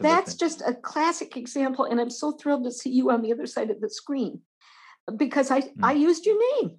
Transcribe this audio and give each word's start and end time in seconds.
that's 0.00 0.34
just 0.34 0.62
a 0.66 0.74
classic 0.74 1.36
example. 1.36 1.84
And 1.84 2.00
I'm 2.00 2.10
so 2.10 2.32
thrilled 2.32 2.64
to 2.64 2.72
see 2.72 2.90
you 2.90 3.10
on 3.10 3.22
the 3.22 3.32
other 3.32 3.46
side 3.46 3.70
of 3.70 3.80
the 3.80 3.88
screen 3.88 4.40
because 5.16 5.50
I, 5.50 5.60
mm. 5.60 5.70
I 5.82 5.92
used 5.92 6.26
your 6.26 6.38
name, 6.56 6.76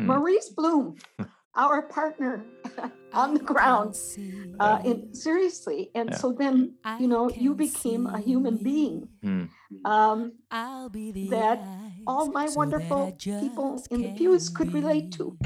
mm. 0.00 0.06
Maurice 0.06 0.50
Bloom, 0.50 0.96
our 1.54 1.82
partner 1.82 2.44
on 3.12 3.34
the 3.34 3.40
ground. 3.40 3.96
Uh, 4.60 4.80
and 4.84 5.16
seriously. 5.16 5.90
And 5.94 6.10
yeah. 6.10 6.16
so 6.16 6.32
then, 6.32 6.74
you 7.00 7.08
know, 7.08 7.30
you 7.30 7.54
became 7.54 8.06
a 8.06 8.20
human 8.20 8.56
being 8.56 9.08
mm. 9.24 9.48
um, 9.84 10.32
that 10.50 11.60
all 12.06 12.30
my 12.30 12.48
wonderful 12.54 13.12
people 13.18 13.82
in 13.90 14.02
the 14.02 14.12
pews 14.12 14.48
could 14.48 14.72
relate 14.74 15.12
to. 15.12 15.36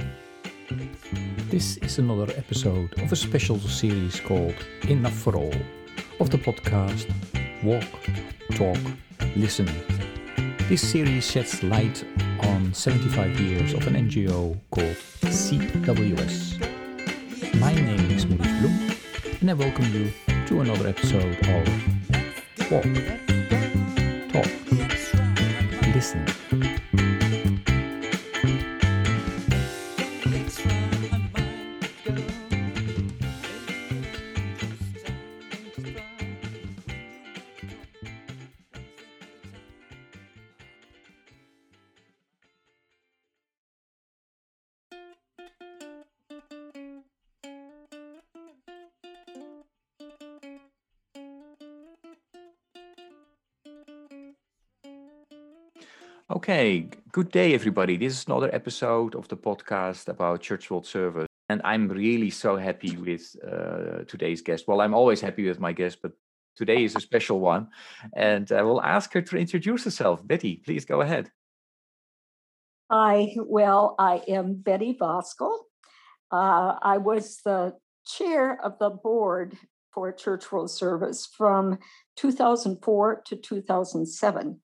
This 1.51 1.77
is 1.77 1.99
another 1.99 2.33
episode 2.37 3.01
of 3.01 3.13
a 3.13 3.17
special 3.17 3.59
series 3.61 4.19
called 4.19 4.57
Enough 4.89 5.15
for 5.15 5.37
All 5.37 5.55
of 6.21 6.31
the 6.31 6.39
podcast 6.39 7.11
Walk, 7.63 7.85
Talk, 8.53 8.79
Listen. 9.37 9.69
This 10.69 10.83
series 10.91 11.31
sheds 11.31 11.63
light 11.63 12.05
on 12.41 12.73
75 12.73 13.41
years 13.41 13.73
of 13.75 13.87
an 13.87 13.95
NGO 13.95 14.59
called 14.71 14.97
CWS. 15.23 16.59
My 17.61 17.75
name 17.75 18.11
is 18.11 18.27
Maurice 18.27 18.61
Bloom, 18.61 18.91
and 19.41 19.51
I 19.51 19.55
welcome 19.55 19.93
you 19.93 20.13
to 20.47 20.61
another 20.61 20.89
episode 20.89 21.39
of 21.49 21.69
Walk, 22.71 22.85
Talk, 24.33 24.51
Listen. 25.95 26.36
Okay, 56.49 56.89
good 57.11 57.33
day, 57.33 57.55
everybody. 57.55 57.97
This 57.97 58.13
is 58.21 58.27
another 58.29 58.55
episode 58.55 59.17
of 59.17 59.27
the 59.27 59.37
podcast 59.37 60.07
about 60.07 60.43
Church 60.43 60.71
World 60.71 60.87
Service. 60.87 61.27
And 61.49 61.61
I'm 61.65 61.89
really 61.89 62.31
so 62.31 62.57
happy 62.57 62.97
with 62.97 63.35
uh, 63.45 64.05
today's 64.07 64.43
guest. 64.43 64.69
Well, 64.69 64.81
I'm 64.81 64.95
always 64.95 65.21
happy 65.21 65.49
with 65.49 65.59
my 65.59 65.73
guest, 65.73 65.99
but 66.03 66.13
today 66.55 66.85
is 66.85 66.95
a 66.95 67.01
special 67.01 67.41
one. 67.41 67.67
And 68.15 68.53
I 68.53 68.63
will 68.63 68.81
ask 68.81 69.13
her 69.15 69.23
to 69.23 69.37
introduce 69.37 69.83
herself. 69.83 70.25
Betty, 70.25 70.63
please 70.65 70.85
go 70.85 71.01
ahead. 71.01 71.33
Hi, 72.93 73.35
well, 73.39 73.97
I 73.99 74.23
am 74.29 74.55
Betty 74.55 74.97
Voskuil. 74.97 75.59
Uh, 76.31 76.77
I 76.81 76.99
was 76.99 77.41
the 77.45 77.75
chair 78.07 78.57
of 78.65 78.79
the 78.79 78.91
board 78.91 79.59
for 79.93 80.13
Church 80.13 80.53
World 80.53 80.71
Service 80.71 81.27
from 81.27 81.81
2004 82.15 83.23
to 83.27 83.35
2007. 83.35 84.61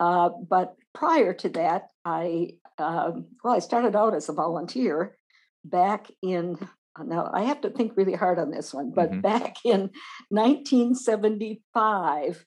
Uh, 0.00 0.30
but 0.48 0.74
prior 0.94 1.34
to 1.34 1.50
that, 1.50 1.90
I 2.04 2.54
uh, 2.78 3.12
well, 3.44 3.54
I 3.54 3.58
started 3.58 3.94
out 3.94 4.14
as 4.14 4.30
a 4.30 4.32
volunteer 4.32 5.16
back 5.64 6.10
in. 6.22 6.58
Now 6.98 7.30
I 7.32 7.44
have 7.44 7.60
to 7.60 7.70
think 7.70 7.96
really 7.96 8.14
hard 8.14 8.38
on 8.38 8.50
this 8.50 8.74
one, 8.74 8.92
but 8.94 9.10
mm-hmm. 9.10 9.20
back 9.20 9.56
in 9.64 9.90
1975, 10.30 12.44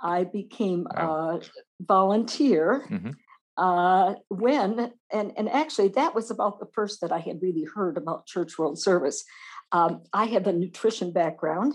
I 0.00 0.24
became 0.24 0.86
wow. 0.96 1.40
a 1.40 1.42
volunteer. 1.84 2.86
Mm-hmm. 2.88 3.10
Uh, 3.54 4.14
when 4.28 4.90
and 5.12 5.30
and 5.36 5.46
actually 5.50 5.88
that 5.88 6.14
was 6.14 6.30
about 6.30 6.58
the 6.58 6.64
first 6.72 7.02
that 7.02 7.12
I 7.12 7.18
had 7.18 7.42
really 7.42 7.66
heard 7.74 7.98
about 7.98 8.24
Church 8.26 8.58
World 8.58 8.78
Service. 8.78 9.24
Um, 9.72 10.04
I 10.12 10.26
have 10.26 10.46
a 10.46 10.52
nutrition 10.52 11.12
background. 11.12 11.74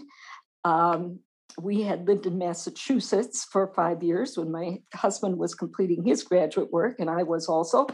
Um, 0.63 1.19
we 1.59 1.81
had 1.81 2.07
lived 2.07 2.25
in 2.25 2.37
Massachusetts 2.37 3.45
for 3.51 3.73
five 3.73 4.03
years 4.03 4.37
when 4.37 4.51
my 4.51 4.77
husband 4.93 5.37
was 5.37 5.55
completing 5.55 6.03
his 6.03 6.23
graduate 6.23 6.71
work, 6.71 6.99
and 6.99 7.09
I 7.09 7.23
was 7.23 7.47
also 7.47 7.87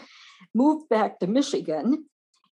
moved 0.53 0.89
back 0.89 1.19
to 1.19 1.27
Michigan 1.27 2.05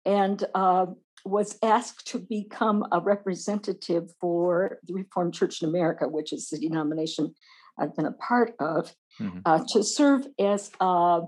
and 0.06 0.44
uh, 0.56 0.88
was 1.26 1.58
asked 1.62 2.08
to 2.08 2.20
become 2.20 2.86
a 2.92 3.00
representative 3.00 4.12
for 4.20 4.80
the 4.88 4.94
Reformed 4.94 5.34
Church 5.34 5.62
in 5.62 5.70
America, 5.70 6.08
which 6.08 6.32
is 6.34 6.50
the 6.50 6.60
denomination 6.60 7.34
I've 7.78 7.96
been 7.96 8.06
a 8.06 8.12
part 8.12 8.54
of, 8.60 8.94
mm-hmm. 9.20 9.40
uh, 9.46 9.64
to 9.74 9.84
serve 9.84 10.28
as 10.40 10.72
a 10.80 11.22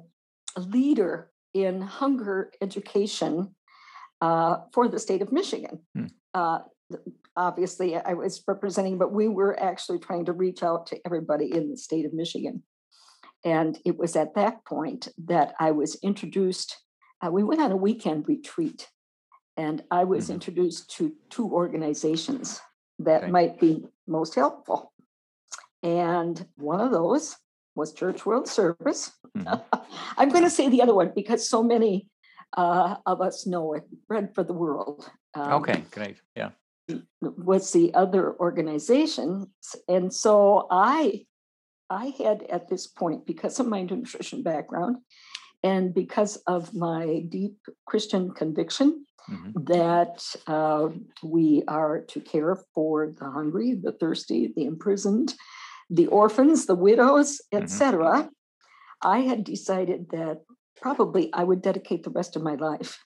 leader 0.58 1.32
in 1.54 1.82
hunger 1.82 2.52
education 2.62 3.56
uh, 4.22 4.58
for 4.74 4.88
the 4.88 5.00
state 5.00 5.22
of 5.22 5.32
Michigan. 5.32 5.80
Mm. 5.98 6.12
Obviously 7.36 7.96
I 7.96 8.14
was 8.14 8.44
representing, 8.48 8.98
but 8.98 9.12
we 9.12 9.28
were 9.28 9.62
actually 9.62 10.00
trying 10.00 10.26
to 10.26 10.34
reach 10.34 10.64
out 10.64 10.88
to 10.88 11.00
everybody 11.06 11.52
in 11.52 11.70
the 11.70 11.78
state 11.78 12.06
of 12.06 12.14
Michigan. 12.14 12.64
And 13.44 13.78
it 13.86 13.98
was 13.98 14.16
at 14.16 14.34
that 14.36 14.66
point 14.66 15.08
that 15.26 15.54
I 15.60 15.72
was 15.72 15.96
introduced. 16.02 16.78
Uh, 17.22 17.32
we 17.32 17.44
went 17.44 17.62
on 17.62 17.72
a 17.72 17.78
weekend 17.78 18.28
retreat, 18.28 18.90
and 19.56 19.84
I 19.92 20.04
was 20.04 20.26
mm-hmm. 20.26 20.34
introduced 20.34 20.90
to 20.98 21.14
two 21.30 21.52
organizations 21.52 22.60
that 23.00 23.24
okay. 23.24 23.32
might 23.32 23.60
be 23.60 23.86
most 24.08 24.34
helpful. 24.34 24.92
And 25.84 26.44
one 26.56 26.82
of 26.82 26.92
those 26.92 27.36
was 27.76 27.94
Church 27.94 28.26
World 28.26 28.48
Service. 28.48 29.12
Mm-hmm. 29.38 29.78
I'm 30.18 30.30
going 30.30 30.44
to 30.44 30.50
say 30.50 30.70
the 30.70 30.82
other 30.82 30.96
one 30.96 31.12
because 31.16 31.48
so 31.48 31.62
many 31.62 32.10
uh, 32.58 32.96
of 33.06 33.22
us 33.22 33.46
know 33.46 33.74
it. 33.74 33.84
Bread 34.08 34.34
for 34.34 34.44
the 34.44 34.54
World. 34.54 35.08
Um, 35.36 35.54
okay, 35.54 35.84
great. 35.92 36.18
Yeah 36.36 36.50
was 37.22 37.72
the 37.72 37.94
other 37.94 38.36
organization. 38.40 39.48
and 39.88 40.14
so 40.14 40.68
i 40.70 41.26
i 41.90 42.14
had 42.18 42.44
at 42.44 42.68
this 42.70 42.88
point 42.88 43.26
because 43.26 43.60
of 43.60 43.68
my 43.68 43.82
nutrition 43.82 44.44
background 44.44 44.98
and 45.64 45.94
because 45.94 46.38
of 46.48 46.74
my 46.74 47.26
deep 47.30 47.58
christian 47.86 48.32
conviction 48.32 49.06
mm-hmm. 49.30 49.52
that 49.74 50.24
uh, 50.48 50.90
we 51.24 51.64
are 51.68 52.02
to 52.02 52.20
care 52.20 52.56
for 52.74 53.12
the 53.20 53.30
hungry 53.30 53.74
the 53.74 53.92
thirsty 53.92 54.54
the 54.56 54.66
imprisoned 54.66 55.34
the 55.90 56.08
orphans 56.08 56.66
the 56.66 56.76
widows 56.76 57.42
etc 57.52 58.06
mm-hmm. 58.06 58.28
i 59.02 59.20
had 59.22 59.44
decided 59.44 60.10
that 60.12 60.42
probably 60.82 61.34
i 61.34 61.44
would 61.44 61.62
dedicate 61.62 62.04
the 62.04 62.16
rest 62.20 62.36
of 62.36 62.44
my 62.44 62.56
life 62.56 63.00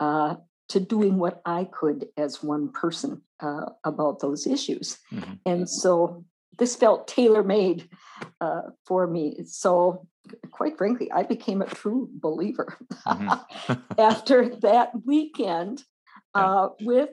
uh, 0.00 0.36
to 0.68 0.80
doing 0.80 1.18
what 1.18 1.40
I 1.44 1.64
could 1.64 2.08
as 2.16 2.42
one 2.42 2.70
person 2.70 3.22
uh, 3.40 3.66
about 3.84 4.20
those 4.20 4.46
issues. 4.46 4.98
Mm-hmm. 5.12 5.32
And 5.46 5.68
so 5.68 6.24
this 6.58 6.76
felt 6.76 7.08
tailor 7.08 7.42
made 7.42 7.88
uh, 8.40 8.62
for 8.86 9.06
me. 9.06 9.38
So, 9.46 10.06
quite 10.50 10.76
frankly, 10.76 11.10
I 11.10 11.22
became 11.22 11.62
a 11.62 11.66
true 11.66 12.08
believer 12.12 12.76
mm-hmm. 13.06 13.72
after 13.98 14.56
that 14.56 14.90
weekend 15.06 15.84
uh, 16.34 16.68
yeah. 16.78 16.86
with 16.86 17.10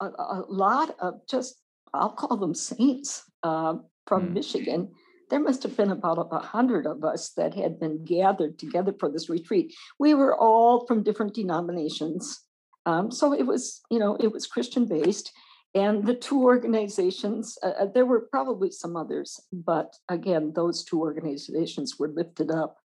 a, 0.00 0.06
a, 0.06 0.44
lot 0.48 0.94
of 1.00 1.26
just, 1.28 1.56
I'll 1.92 2.12
call 2.12 2.36
them 2.36 2.54
saints 2.54 3.24
uh, 3.42 3.74
from 4.06 4.28
mm. 4.28 4.32
Michigan 4.34 4.90
there 5.30 5.40
must 5.40 5.62
have 5.62 5.76
been 5.76 5.90
about 5.90 6.28
a 6.30 6.38
hundred 6.38 6.86
of 6.86 7.04
us 7.04 7.30
that 7.36 7.54
had 7.54 7.78
been 7.78 8.04
gathered 8.04 8.58
together 8.58 8.92
for 8.98 9.08
this 9.08 9.30
retreat. 9.30 9.72
We 9.98 10.12
were 10.12 10.36
all 10.36 10.86
from 10.86 11.04
different 11.04 11.34
denominations, 11.34 12.40
um, 12.90 13.10
so 13.12 13.32
it 13.32 13.46
was, 13.46 13.82
you 13.90 13.98
know, 13.98 14.16
it 14.16 14.32
was 14.32 14.46
Christian 14.46 14.84
based. 14.86 15.32
And 15.74 16.04
the 16.04 16.14
two 16.14 16.42
organizations, 16.42 17.56
uh, 17.62 17.74
uh, 17.80 17.86
there 17.94 18.04
were 18.04 18.22
probably 18.22 18.72
some 18.72 18.96
others, 18.96 19.40
but 19.52 19.94
again, 20.08 20.52
those 20.54 20.82
two 20.82 21.00
organizations 21.00 21.96
were 21.96 22.08
lifted 22.08 22.50
up 22.50 22.78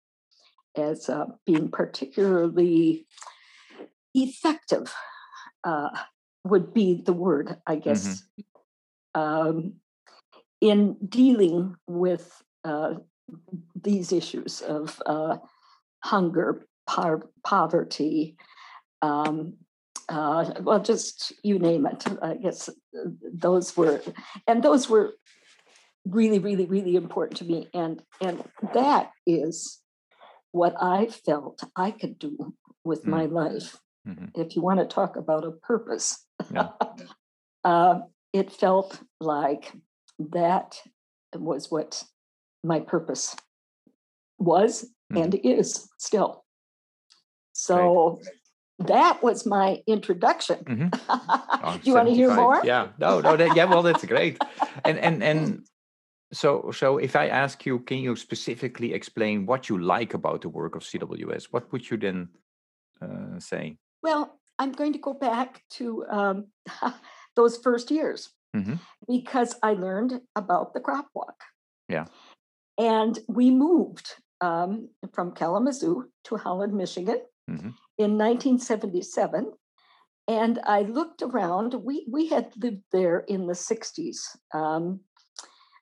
as 0.76 1.08
uh, 1.08 1.28
being 1.46 1.70
particularly 1.70 3.08
effective, 4.14 4.94
uh, 5.64 5.90
would 6.44 6.74
be 6.74 7.02
the 7.02 7.14
word, 7.14 7.56
I 7.66 7.76
guess, 7.78 8.24
mm-hmm. 9.16 9.22
um, 9.22 9.74
in 10.60 10.98
dealing 11.08 11.78
with 11.88 12.44
uh, 12.66 12.96
these 13.82 14.12
issues 14.12 14.62
of 14.62 15.02
uh, 15.06 15.38
hunger, 16.04 16.66
par- 16.86 17.30
poverty, 17.46 18.36
um, 19.02 19.54
uh, 20.10 20.52
well, 20.62 20.80
just 20.80 21.34
you 21.44 21.60
name 21.60 21.86
it. 21.86 22.04
I 22.22 22.36
guess 22.36 22.70
those 23.34 23.76
were, 23.76 24.02
and 24.48 24.64
those 24.64 24.90
were 24.90 25.14
really, 26.06 26.40
really, 26.40 26.66
really 26.66 26.96
important 26.96 27.38
to 27.40 27.46
me. 27.46 27.70
And 27.74 28.02
and 28.22 28.44
that 28.74 29.12
is 29.26 29.80
what 30.52 30.76
I 30.82 31.08
felt 31.08 31.64
I 31.76 31.92
could 31.92 32.20
do 32.20 32.54
with 32.84 33.04
mm. 33.04 33.10
my 33.10 33.26
life. 33.26 33.78
Mm-hmm. 34.08 34.40
If 34.40 34.56
you 34.56 34.62
want 34.62 34.80
to 34.80 34.86
talk 34.86 35.16
about 35.16 35.46
a 35.46 35.52
purpose, 35.52 36.26
yeah. 36.52 36.70
uh, 37.64 38.00
it 38.34 38.52
felt 38.52 39.00
like 39.20 39.72
that 40.20 40.80
was 41.36 41.72
what 41.72 42.04
my 42.64 42.80
purpose 42.80 43.36
was 44.38 44.86
Mhm. 45.14 45.24
and 45.24 45.36
is 45.36 45.90
still. 45.98 46.44
So 47.54 48.20
that 48.80 49.22
was 49.24 49.46
my 49.46 49.82
introduction. 49.88 50.64
Mhm. 50.66 50.90
Oh, 51.66 51.78
Do 51.82 51.90
you 51.90 51.96
want 51.96 52.10
to 52.10 52.14
hear 52.14 52.34
more? 52.34 52.60
Yeah. 52.66 52.90
No, 53.00 53.22
no, 53.22 53.38
that, 53.38 53.56
yeah, 53.56 53.64
well, 53.66 53.84
that's 53.84 54.04
great. 54.06 54.38
And 54.84 54.98
and 55.00 55.24
and 55.24 55.66
so 56.34 56.72
so 56.72 56.98
if 56.98 57.16
I 57.16 57.28
ask 57.30 57.66
you, 57.66 57.80
can 57.80 58.00
you 58.00 58.16
specifically 58.16 58.94
explain 58.94 59.46
what 59.46 59.70
you 59.70 59.78
like 59.78 60.14
about 60.14 60.42
the 60.42 60.50
work 60.50 60.76
of 60.76 60.84
CWS? 60.84 61.46
What 61.52 61.72
would 61.72 61.90
you 61.90 61.98
then 61.98 62.30
uh, 63.02 63.40
say? 63.40 63.78
Well, 64.02 64.40
I'm 64.60 64.74
going 64.74 64.92
to 64.94 65.00
go 65.00 65.14
back 65.14 65.64
to 65.78 66.06
um, 66.10 66.48
those 67.36 67.58
first 67.58 67.92
years 67.92 68.30
Mhm. 68.56 68.80
because 69.08 69.56
I 69.64 69.74
learned 69.74 70.22
about 70.36 70.74
the 70.74 70.80
crop 70.82 71.08
walk. 71.16 71.40
Yeah. 71.90 72.06
And 72.78 73.18
we 73.28 73.52
moved 73.52 74.08
um, 74.42 74.90
from 75.14 75.32
Kalamazoo 75.32 76.10
to 76.26 76.36
Holland, 76.38 76.74
Michigan 76.74 77.22
Mhm. 77.50 77.74
in 77.98 78.18
1977. 78.18 79.54
And 80.28 80.60
I 80.64 80.84
looked 80.84 81.22
around. 81.22 81.74
We, 81.74 82.06
we 82.10 82.28
had 82.28 82.54
lived 82.58 82.84
there 82.92 83.20
in 83.20 83.48
the 83.48 83.56
60s 83.56 84.38
um, 84.54 85.02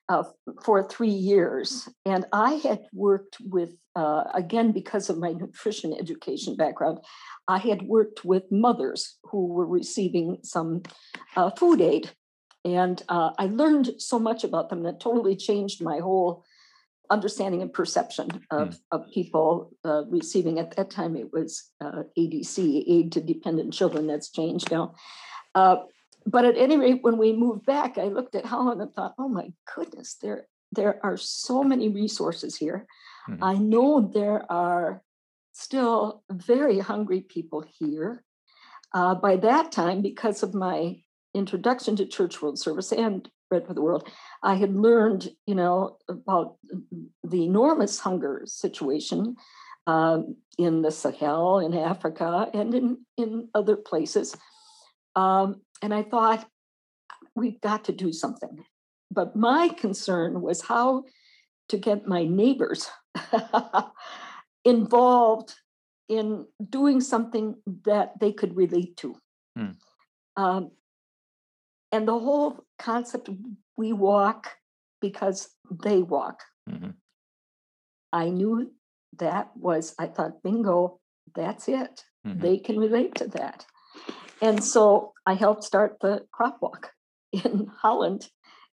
uh, 0.08 0.24
for 0.64 0.82
three 0.82 1.08
years. 1.08 1.88
And 2.04 2.26
I 2.32 2.54
had 2.54 2.80
worked 2.92 3.36
with, 3.40 3.76
uh, 3.94 4.24
again, 4.34 4.72
because 4.72 5.08
of 5.08 5.18
my 5.18 5.32
nutrition 5.32 5.94
education 5.98 6.56
background, 6.56 6.98
I 7.46 7.58
had 7.58 7.82
worked 7.82 8.24
with 8.24 8.50
mothers 8.50 9.18
who 9.24 9.46
were 9.46 9.66
receiving 9.66 10.38
some 10.42 10.82
uh, 11.36 11.50
food 11.50 11.80
aid. 11.80 12.10
And 12.64 13.02
uh, 13.08 13.30
I 13.38 13.46
learned 13.46 13.90
so 13.98 14.18
much 14.18 14.44
about 14.44 14.70
them 14.70 14.82
that 14.84 15.00
totally 15.00 15.36
changed 15.36 15.82
my 15.82 15.98
whole 15.98 16.44
understanding 17.12 17.60
and 17.62 17.72
perception 17.72 18.28
of, 18.50 18.78
of 18.90 19.00
people 19.12 19.70
uh, 19.84 20.02
receiving 20.18 20.58
at 20.58 20.74
that 20.76 20.90
time 20.90 21.14
it 21.16 21.30
was 21.32 21.50
uh, 21.84 22.02
adc 22.18 22.56
aid 22.94 23.12
to 23.12 23.20
dependent 23.20 23.72
children 23.72 24.06
that's 24.06 24.30
changed 24.30 24.70
now. 24.70 24.94
Uh, 25.54 25.76
but 26.34 26.44
at 26.44 26.56
any 26.56 26.76
rate 26.78 27.02
when 27.02 27.18
we 27.18 27.32
moved 27.44 27.64
back 27.66 27.98
i 27.98 28.04
looked 28.16 28.34
at 28.34 28.46
holland 28.46 28.80
and 28.80 28.92
thought 28.94 29.14
oh 29.18 29.28
my 29.28 29.46
goodness 29.74 30.16
there 30.22 30.46
there 30.78 30.94
are 31.04 31.18
so 31.18 31.62
many 31.62 31.88
resources 32.02 32.56
here. 32.56 32.86
Mhm. 33.28 33.38
i 33.52 33.54
know 33.70 34.00
there 34.00 34.40
are 34.50 35.02
still 35.52 36.22
very 36.30 36.78
hungry 36.78 37.20
people 37.20 37.62
here. 37.78 38.24
Uh, 38.94 39.14
by 39.14 39.36
that 39.36 39.72
time 39.72 40.02
because 40.10 40.42
of 40.42 40.54
my 40.54 40.78
introduction 41.34 41.96
to 41.96 42.06
church 42.06 42.42
world 42.42 42.58
service 42.58 42.92
and 42.92 43.28
bread 43.52 43.66
for 43.66 43.74
the 43.74 43.82
world 43.82 44.08
i 44.42 44.54
had 44.54 44.74
learned 44.74 45.28
you 45.46 45.54
know 45.54 45.98
about 46.08 46.56
the 47.22 47.44
enormous 47.44 47.98
hunger 47.98 48.42
situation 48.46 49.36
um, 49.86 50.36
in 50.58 50.80
the 50.82 50.90
sahel 50.90 51.58
in 51.58 51.74
africa 51.74 52.48
and 52.54 52.74
in, 52.74 52.98
in 53.18 53.48
other 53.54 53.76
places 53.76 54.34
um, 55.16 55.60
and 55.82 55.92
i 55.92 56.02
thought 56.02 56.48
we've 57.34 57.60
got 57.60 57.84
to 57.84 57.92
do 57.92 58.12
something 58.12 58.64
but 59.10 59.36
my 59.36 59.68
concern 59.68 60.40
was 60.40 60.62
how 60.62 61.04
to 61.68 61.76
get 61.76 62.06
my 62.06 62.24
neighbors 62.24 62.88
involved 64.64 65.54
in 66.08 66.46
doing 66.68 67.00
something 67.00 67.56
that 67.84 68.18
they 68.20 68.32
could 68.32 68.56
relate 68.56 68.96
to. 68.98 69.16
Hmm. 69.56 69.70
Um, 70.36 70.70
and 71.92 72.08
the 72.08 72.18
whole 72.18 72.64
concept 72.78 73.28
we 73.76 73.92
walk 73.92 74.48
because 75.00 75.50
they 75.84 76.02
walk. 76.02 76.42
Mhm. 76.68 76.94
I 78.12 78.30
knew 78.30 78.72
that 79.18 79.54
was, 79.56 79.94
I 79.98 80.06
thought, 80.06 80.42
bingo, 80.42 81.00
that's 81.34 81.68
it. 81.68 82.04
Mhm. 82.26 82.40
They 82.40 82.58
can 82.58 82.78
relate 82.78 83.14
to 83.16 83.26
that. 83.28 83.66
And 84.40 84.62
so 84.64 85.12
I 85.26 85.34
helped 85.34 85.64
start 85.64 85.98
the 86.00 86.26
crop 86.32 86.60
walk 86.60 86.92
in 87.32 87.66
Holland 87.66 88.28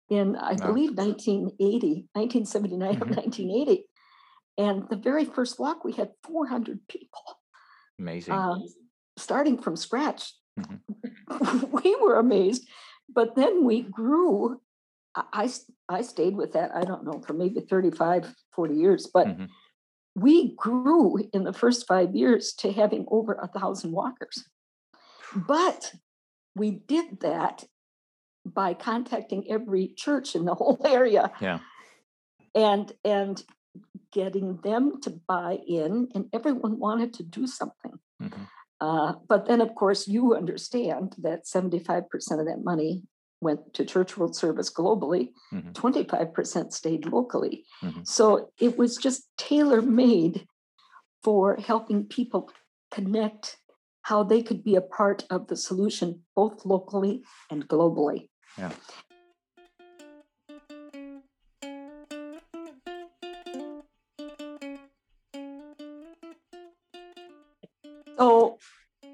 in, 0.08 0.34
I 0.36 0.54
Wow. 0.54 0.66
believe, 0.66 0.96
1980, 0.96 2.08
1979 2.14 2.96
or 3.02 3.06
Mhm. 3.06 3.16
1980. 3.16 3.86
And 4.58 4.88
the 4.88 4.96
very 4.96 5.24
first 5.24 5.58
walk, 5.58 5.84
we 5.84 5.92
had 5.92 6.12
400 6.24 6.86
people 6.88 7.38
Amazing. 7.98 8.34
um, 8.34 8.66
starting 9.16 9.56
from 9.58 9.76
scratch. 9.76 10.34
Mhm. 10.58 10.80
we 11.84 11.96
were 11.96 12.16
amazed. 12.18 12.68
But 13.12 13.34
then 13.34 13.64
we 13.64 13.82
grew. 13.82 14.60
I, 15.14 15.50
I 15.88 16.02
stayed 16.02 16.36
with 16.36 16.52
that, 16.52 16.70
I 16.74 16.84
don't 16.84 17.04
know, 17.04 17.20
for 17.26 17.32
maybe 17.32 17.60
35, 17.60 18.32
40 18.54 18.74
years. 18.74 19.10
But 19.12 19.26
Mhm. 19.26 19.48
we 20.14 20.54
grew 20.54 21.18
in 21.32 21.42
the 21.44 21.52
first 21.52 21.86
five 21.86 22.14
years 22.14 22.52
to 22.54 22.72
having 22.72 23.06
over 23.10 23.32
a 23.34 23.48
thousand 23.48 23.90
walkers. 23.92 24.44
But 25.34 25.94
we 26.54 26.70
did 26.70 27.20
that 27.20 27.64
by 28.46 28.74
contacting 28.74 29.50
every 29.50 29.88
church 29.88 30.34
in 30.36 30.44
the 30.44 30.54
whole 30.60 30.80
area 30.84 31.32
Yeah. 31.40 31.58
and 32.54 32.92
and 33.04 33.42
getting 34.12 34.56
them 34.58 35.00
to 35.02 35.10
buy 35.10 35.58
in 35.66 36.08
and 36.14 36.28
everyone 36.32 36.78
wanted 36.78 37.14
to 37.14 37.22
do 37.22 37.46
something 37.46 37.98
Mhm. 38.20 38.48
Uh, 38.80 39.14
but 39.28 39.46
then 39.46 39.60
of 39.60 39.74
course 39.74 40.08
you 40.08 40.34
understand 40.34 41.14
that 41.18 41.44
75% 41.44 42.06
of 42.40 42.46
that 42.46 42.62
money 42.64 43.02
went 43.40 43.72
to 43.74 43.84
church 43.84 44.16
world 44.18 44.34
service 44.36 44.70
globally 44.72 45.32
Mhm. 45.52 45.72
25% 45.74 46.72
stayed 46.72 47.06
locally 47.06 47.64
Mhm. 47.82 48.06
so 48.06 48.50
it 48.58 48.76
was 48.78 48.96
just 48.96 49.28
tailor 49.36 49.82
made 49.82 50.46
for 51.22 51.56
helping 51.56 52.06
people 52.06 52.50
connect 52.90 53.58
how 54.02 54.22
they 54.22 54.42
could 54.42 54.64
be 54.64 54.74
a 54.76 54.80
part 54.98 55.24
of 55.30 55.46
the 55.48 55.56
solution 55.56 56.24
both 56.34 56.64
locally 56.64 57.22
and 57.50 57.68
globally 57.68 58.28
Yeah. 58.58 58.72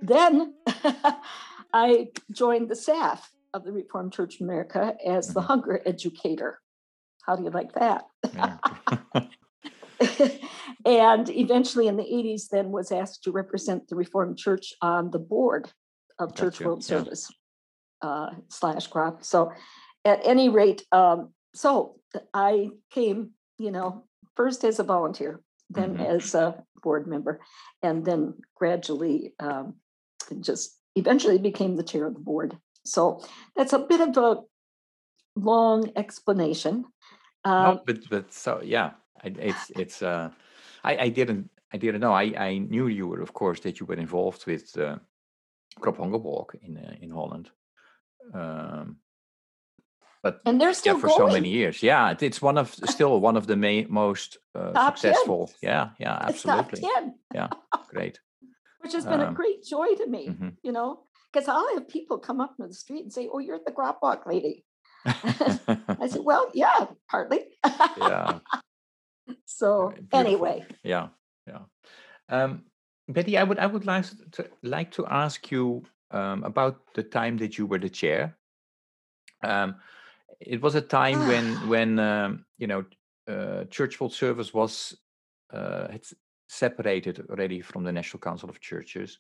Then 0.07 0.55
I 1.73 2.09
joined 2.31 2.69
the 2.69 2.77
staff 2.77 3.31
of 3.53 3.65
the 3.65 3.73
Reformed 3.73 4.13
Church 4.13 4.37
of 4.37 4.43
America 4.43 4.97
as 5.05 5.33
the 5.35 5.41
Mhm. 5.41 5.47
hunger 5.47 5.83
educator. 5.87 6.61
How 7.25 7.37
do 7.37 7.43
you 7.45 7.51
like 7.51 7.73
that? 7.73 8.07
Yeah. 8.35 8.59
and 10.85 11.29
eventually 11.31 11.89
in 11.89 11.97
the 11.97 12.05
80s 12.05 12.49
then 12.49 12.71
was 12.71 12.93
asked 12.93 13.25
to 13.25 13.33
represent 13.33 13.89
the 13.89 13.97
Reformed 13.97 14.39
Church 14.39 14.75
on 14.81 15.11
the 15.11 15.19
board 15.19 15.71
of 16.19 16.35
Church 16.35 16.61
World 16.61 16.83
yeah. 16.83 16.99
Service 16.99 17.31
uh, 18.03 18.31
slash 18.49 18.87
crop. 18.87 19.25
So 19.25 19.53
at 20.05 20.21
any 20.25 20.49
rate, 20.49 20.85
um, 20.93 21.33
so 21.55 21.97
I 22.33 22.71
came, 22.91 23.31
you 23.59 23.71
know, 23.71 24.05
first 24.37 24.65
as 24.65 24.79
a 24.79 24.85
volunteer, 24.85 25.41
then 25.71 25.97
Mhm. 25.97 26.07
as 26.07 26.35
a 26.35 26.63
board 26.83 27.07
member, 27.07 27.41
and 27.83 28.05
then 28.05 28.35
gradually 28.55 29.35
um, 29.41 29.75
just 30.41 30.79
eventually 30.95 31.39
became 31.39 31.77
the 31.77 31.83
chair 31.83 32.07
of 32.07 32.15
the 32.15 32.21
board. 32.21 32.57
So 32.85 33.21
that's 33.57 33.73
a 33.73 33.79
bit 33.79 34.01
of 34.01 34.17
a 34.17 34.43
long 35.35 35.91
explanation. 35.97 36.85
no, 37.45 37.53
Um, 37.53 37.81
but 37.87 38.09
but 38.11 38.33
so 38.33 38.61
yeah, 38.63 38.91
it's 39.25 39.71
it's. 39.71 40.03
Uh, 40.03 40.31
I 40.85 40.97
I 41.07 41.09
didn't 41.11 41.51
I 41.75 41.79
didn't 41.79 42.01
know. 42.01 42.13
I 42.13 42.35
I 42.51 42.59
knew 42.59 42.87
you 42.89 43.07
were 43.09 43.23
of 43.23 43.33
course 43.33 43.61
that 43.63 43.79
you 43.81 43.87
were 43.87 43.99
involved 44.01 44.47
with 44.47 44.77
uh, 44.79 44.99
Crop 45.81 45.97
Hunger 45.99 46.19
Walk 46.19 46.55
in 46.63 46.77
uh, 46.77 46.95
in 47.01 47.11
Holland. 47.11 47.51
Um, 48.35 48.97
but 50.23 50.41
and 50.45 50.61
they're 50.61 50.71
yeah, 50.71 50.81
still 50.81 50.99
for 50.99 51.09
going. 51.09 51.19
so 51.19 51.27
many 51.35 51.49
years. 51.49 51.83
Yeah, 51.83 52.11
it- 52.13 52.23
it's 52.23 52.43
one 52.43 52.59
of 52.59 52.75
still 52.85 53.21
one 53.21 53.37
of 53.39 53.47
the 53.47 53.57
main, 53.57 53.87
most 53.89 54.39
uh, 54.55 54.73
Top 54.73 54.97
10. 54.97 55.13
successful. 55.13 55.51
Yeah, 55.63 55.91
yeah, 55.99 56.19
absolutely. 56.21 56.81
10, 56.81 57.15
Great. 57.95 58.21
Which 58.87 58.95
has 58.95 59.05
been 59.05 59.21
a 59.21 59.29
Um, 59.29 59.35
great 59.35 59.65
joy 59.65 59.95
to 59.99 60.07
me, 60.07 60.29
mhm. 60.29 60.57
you 60.63 60.71
know, 60.73 61.03
because 61.33 61.49
I'll 61.49 61.75
have 61.75 61.89
people 61.89 62.19
come 62.19 62.41
up 62.41 62.57
to 62.57 62.67
the 62.67 62.75
street 62.75 63.03
and 63.03 63.13
say, 63.13 63.29
Oh, 63.33 63.41
you're 63.41 63.59
the 63.67 63.73
crop 63.73 63.99
walk 64.03 64.27
lady. 64.27 64.65
I 65.05 66.07
said, 66.09 66.23
Well, 66.23 66.51
yeah, 66.55 66.87
partly. 67.11 67.41
yeah. 67.99 68.39
so, 69.45 69.91
Beautiful. 69.91 70.19
anyway, 70.19 70.65
Yeah, 70.83 71.09
yeah. 71.47 71.63
Um, 72.29 72.65
Betty, 73.09 73.39
I 73.39 73.43
would 73.45 73.59
I 73.59 73.67
would 73.67 73.87
like 73.87 74.07
to 74.33 74.51
like 74.63 74.91
to 74.93 75.07
ask 75.07 75.51
you 75.51 75.83
um, 76.11 76.43
about 76.45 76.95
the 76.95 77.03
time 77.03 77.37
that 77.39 77.57
you 77.59 77.67
were 77.67 77.79
the 77.79 77.91
chair. 77.91 78.37
Um, 79.43 79.77
it 80.41 80.61
was 80.61 80.75
a 80.75 80.81
time 80.81 81.27
when 81.29 81.69
when 81.69 81.99
um, 81.99 82.47
you 82.59 82.67
know 82.67 82.85
uh, 83.29 83.65
Church 83.71 84.01
World 84.01 84.13
Service 84.15 84.53
was 84.55 84.97
uh, 85.53 85.87
separated 86.49 87.25
already 87.31 87.61
from 87.61 87.85
the 87.85 87.93
National 87.93 88.21
Council 88.21 88.49
of 88.49 88.61
Churches. 88.61 89.19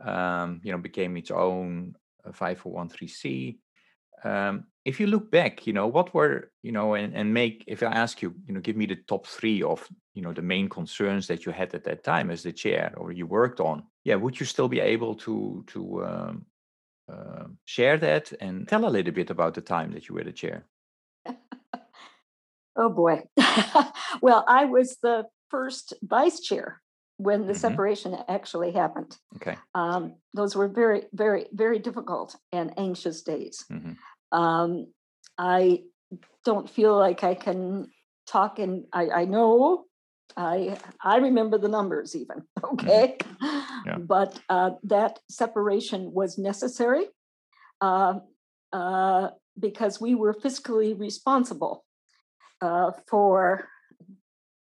Um, 0.00 0.60
you 0.64 0.72
know, 0.72 0.78
became 0.78 1.16
its 1.16 1.30
own 1.30 1.94
uh, 2.24 2.30
5013C. 2.30 3.58
Um, 4.24 4.64
if 4.84 4.98
you 4.98 5.06
look 5.06 5.30
back, 5.30 5.66
you 5.66 5.72
know, 5.72 5.86
what 5.86 6.14
were, 6.14 6.50
you 6.62 6.72
know, 6.72 6.94
and, 6.94 7.14
and 7.14 7.32
make, 7.32 7.64
if 7.66 7.82
I 7.82 7.86
ask 7.86 8.22
you, 8.22 8.34
you 8.46 8.54
know, 8.54 8.60
give 8.60 8.76
me 8.76 8.86
the 8.86 8.96
top 8.96 9.26
three 9.26 9.62
of, 9.62 9.86
you 10.14 10.22
know, 10.22 10.32
the 10.32 10.42
main 10.42 10.68
concerns 10.68 11.26
that 11.26 11.44
you 11.44 11.52
had 11.52 11.74
at 11.74 11.84
that 11.84 12.02
time 12.02 12.30
as 12.30 12.42
the 12.42 12.52
chair 12.52 12.92
or 12.96 13.12
you 13.12 13.26
worked 13.26 13.60
on, 13.60 13.84
yeah, 14.04 14.14
would 14.14 14.40
you 14.40 14.46
still 14.46 14.68
be 14.68 14.80
able 14.80 15.14
to, 15.16 15.64
to 15.68 16.04
um, 16.04 16.46
uh, 17.10 17.44
share 17.64 17.98
that 17.98 18.32
and 18.40 18.66
tell 18.68 18.86
a 18.86 18.88
little 18.88 19.12
bit 19.12 19.30
about 19.30 19.54
the 19.54 19.60
time 19.60 19.92
that 19.92 20.08
you 20.08 20.14
were 20.14 20.24
the 20.24 20.32
chair? 20.32 20.64
oh 22.76 22.88
boy. 22.88 23.22
well, 24.22 24.44
I 24.48 24.64
was 24.64 24.96
the 25.02 25.24
first 25.50 25.94
vice 26.02 26.40
chair 26.40 26.80
when 27.16 27.46
the 27.46 27.52
mm-hmm. 27.52 27.60
separation 27.60 28.16
actually 28.28 28.72
happened. 28.72 29.16
Okay. 29.36 29.56
Um, 29.74 30.14
those 30.32 30.56
were 30.56 30.68
very, 30.68 31.02
very, 31.12 31.46
very 31.52 31.78
difficult 31.78 32.34
and 32.52 32.72
anxious 32.78 33.22
days. 33.22 33.64
Mm-hmm. 33.70 34.38
Um, 34.38 34.86
I 35.36 35.82
don't 36.44 36.68
feel 36.68 36.96
like 36.96 37.22
I 37.22 37.34
can 37.34 37.90
talk 38.26 38.58
and 38.58 38.86
I, 38.92 39.08
I 39.10 39.24
know 39.26 39.84
I 40.36 40.78
I 41.02 41.16
remember 41.16 41.58
the 41.58 41.68
numbers 41.68 42.14
even, 42.14 42.38
mm-hmm. 42.58 42.74
okay? 42.74 43.16
Yeah. 43.86 43.98
But 43.98 44.38
uh, 44.48 44.70
that 44.84 45.18
separation 45.28 46.12
was 46.12 46.38
necessary 46.38 47.06
uh, 47.80 48.20
uh, 48.72 49.30
because 49.58 50.00
we 50.00 50.14
were 50.14 50.34
fiscally 50.34 50.98
responsible 50.98 51.84
uh, 52.60 52.92
for 53.08 53.68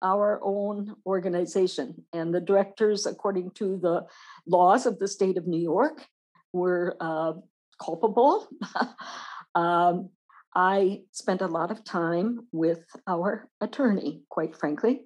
our 0.01 0.39
own 0.43 0.95
organization. 1.05 2.05
And 2.13 2.33
the 2.33 2.41
directors, 2.41 3.05
according 3.05 3.51
to 3.51 3.77
the 3.77 4.05
laws 4.47 4.85
of 4.85 4.99
the 4.99 5.07
state 5.07 5.37
of 5.37 5.47
New 5.47 5.61
York, 5.61 6.05
were 6.53 6.95
uh, 6.99 7.33
culpable 7.81 8.47
Um, 9.55 10.09
I 10.55 11.01
spent 11.11 11.41
a 11.41 11.47
lot 11.47 11.71
of 11.71 11.83
time 11.83 12.47
with 12.51 12.83
our 13.07 13.47
attorney, 13.61 14.23
quite 14.29 14.55
frankly, 14.55 15.01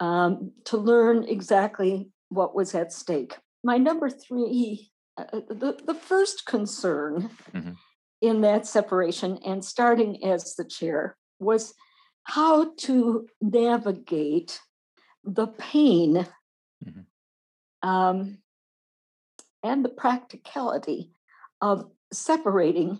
um, 0.00 0.52
to 0.66 0.76
learn 0.76 1.24
exactly 1.24 2.10
what 2.28 2.54
was 2.54 2.74
at 2.74 2.92
stake. 2.92 3.36
My 3.64 3.78
number 3.78 4.08
three, 4.10 4.90
uh, 5.18 5.24
uh, 5.32 5.40
the, 5.48 5.78
the 5.84 5.94
first 5.94 6.46
concern 6.46 7.30
mm-hmm. 7.52 7.72
in 8.20 8.42
that 8.42 8.66
separation 8.66 9.38
and 9.44 9.64
starting 9.64 10.24
as 10.24 10.54
the 10.54 10.64
chair 10.64 11.16
was 11.40 11.74
how 12.26 12.72
to 12.76 13.28
navigate 13.40 14.60
the 15.22 15.46
pain 15.46 16.26
mm-hmm. 16.84 17.88
um, 17.88 18.38
and 19.62 19.84
the 19.84 19.88
practicality 19.88 21.12
of 21.60 21.88
separating 22.12 22.98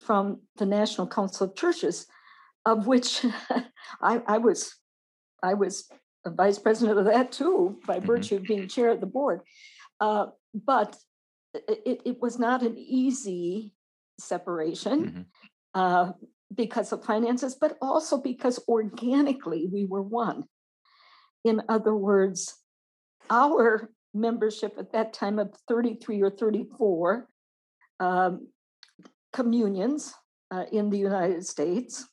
from 0.00 0.42
the 0.58 0.66
National 0.66 1.06
Council 1.06 1.46
of 1.46 1.56
Churches, 1.56 2.06
of 2.66 2.86
which 2.86 3.24
I, 4.02 4.20
I, 4.26 4.36
was 4.36 4.74
I 5.42 5.54
was 5.54 5.88
a 6.26 6.30
vice 6.30 6.58
president 6.58 6.98
of 6.98 7.06
that 7.06 7.32
too, 7.32 7.78
by 7.86 7.96
mm-hmm. 7.96 8.06
virtue 8.06 8.36
of 8.36 8.42
being 8.42 8.68
chair 8.68 8.90
of 8.90 9.00
the 9.00 9.06
board. 9.06 9.40
Uh, 9.98 10.26
but 10.52 10.94
it, 11.54 12.02
it, 12.04 12.20
was 12.20 12.38
not 12.38 12.62
an 12.62 12.76
easy 12.76 13.72
separation 14.20 15.04
mm-hmm. 15.04 15.22
uh, 15.74 16.12
because 16.54 16.92
of 16.92 17.04
finances, 17.04 17.56
but 17.60 17.76
also 17.80 18.18
because 18.18 18.58
organically 18.68 19.68
we 19.72 19.84
were 19.84 20.02
one. 20.02 20.44
In 21.44 21.62
other 21.68 21.94
words, 21.94 22.54
our 23.30 23.90
membership 24.14 24.74
at 24.78 24.92
that 24.92 25.12
time 25.12 25.38
of 25.38 25.54
33 25.68 26.22
or 26.22 26.30
34 26.30 27.28
um, 28.00 28.48
communions 29.32 30.14
uh, 30.50 30.64
in 30.72 30.90
the 30.90 30.98
United 30.98 31.46
States 31.46 32.06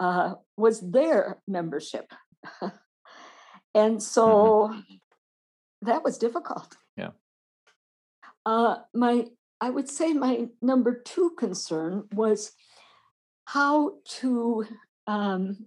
uh, 0.00 0.34
was 0.56 0.80
their 0.80 1.38
membership. 1.48 2.12
and 3.74 4.02
so 4.02 4.70
mm-hmm. 4.72 4.80
that 5.82 6.04
was 6.04 6.18
difficult. 6.18 6.76
Yeah. 6.96 7.10
Uh, 8.44 8.76
my, 8.94 9.26
I 9.60 9.70
would 9.70 9.88
say 9.88 10.12
my 10.12 10.48
number 10.60 11.00
two 11.04 11.30
concern 11.38 12.04
was 12.12 12.52
how 13.44 13.94
to 14.20 14.64
um, 15.06 15.66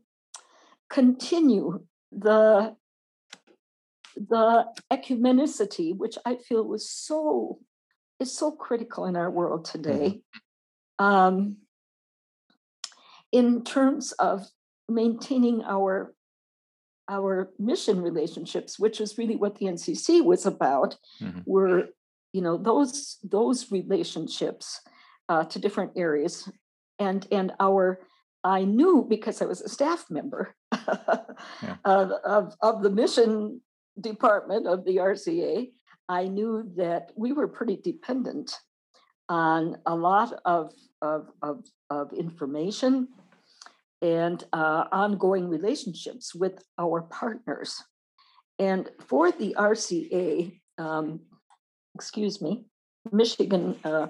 continue 0.89 1.83
the 2.11 2.75
the 4.15 4.65
ecumenicity, 4.91 5.95
which 5.95 6.17
I 6.25 6.35
feel 6.35 6.63
was 6.63 6.89
so 6.89 7.59
is 8.19 8.35
so 8.35 8.51
critical 8.51 9.05
in 9.05 9.15
our 9.15 9.29
world 9.29 9.65
today. 9.65 10.07
Mm-hmm 10.07 10.39
um, 10.99 11.57
in 13.31 13.63
terms 13.63 14.11
of 14.13 14.47
maintaining 14.87 15.63
our 15.63 16.13
our 17.07 17.51
mission 17.59 18.01
relationships, 18.01 18.79
which 18.79 18.99
is 18.99 19.17
really 19.17 19.35
what 19.35 19.55
the 19.55 19.67
NCC 19.67 20.23
was 20.23 20.45
about, 20.45 20.97
mm-hmm. 21.21 21.39
were 21.45 21.89
you 22.33 22.41
know 22.41 22.57
those 22.57 23.17
those 23.23 23.71
relationships 23.71 24.81
uh, 25.29 25.43
to 25.45 25.59
different 25.59 25.91
areas, 25.95 26.49
and 26.99 27.27
and 27.31 27.51
our 27.59 27.99
I 28.45 28.63
knew 28.63 29.05
because 29.09 29.41
I 29.41 29.45
was 29.45 29.61
a 29.61 29.69
staff 29.69 30.05
member 30.09 30.55
yeah. 30.71 31.77
of, 31.83 32.11
of, 32.23 32.53
of 32.61 32.83
the 32.83 32.91
mission 32.91 33.59
department 33.99 34.67
of 34.67 34.85
the 34.85 34.97
RCA. 34.97 35.71
I 36.07 36.27
knew 36.27 36.71
that 36.77 37.11
we 37.17 37.33
were 37.33 37.47
pretty 37.47 37.77
dependent 37.77 38.55
on 39.29 39.79
a 39.87 39.95
lot 39.95 40.39
of, 40.45 40.71
of, 41.01 41.31
of, 41.41 41.65
of 41.89 42.13
information 42.13 43.07
and 44.03 44.43
uh, 44.53 44.85
ongoing 44.91 45.49
relationships 45.49 46.35
with 46.35 46.63
our 46.77 47.01
partners. 47.01 47.81
And 48.59 48.91
for 49.07 49.31
the 49.31 49.55
RCA, 49.57 50.59
um, 50.77 51.21
excuse 51.95 52.43
me, 52.43 52.65
Michigan, 53.11 53.79
uh, 53.83 54.07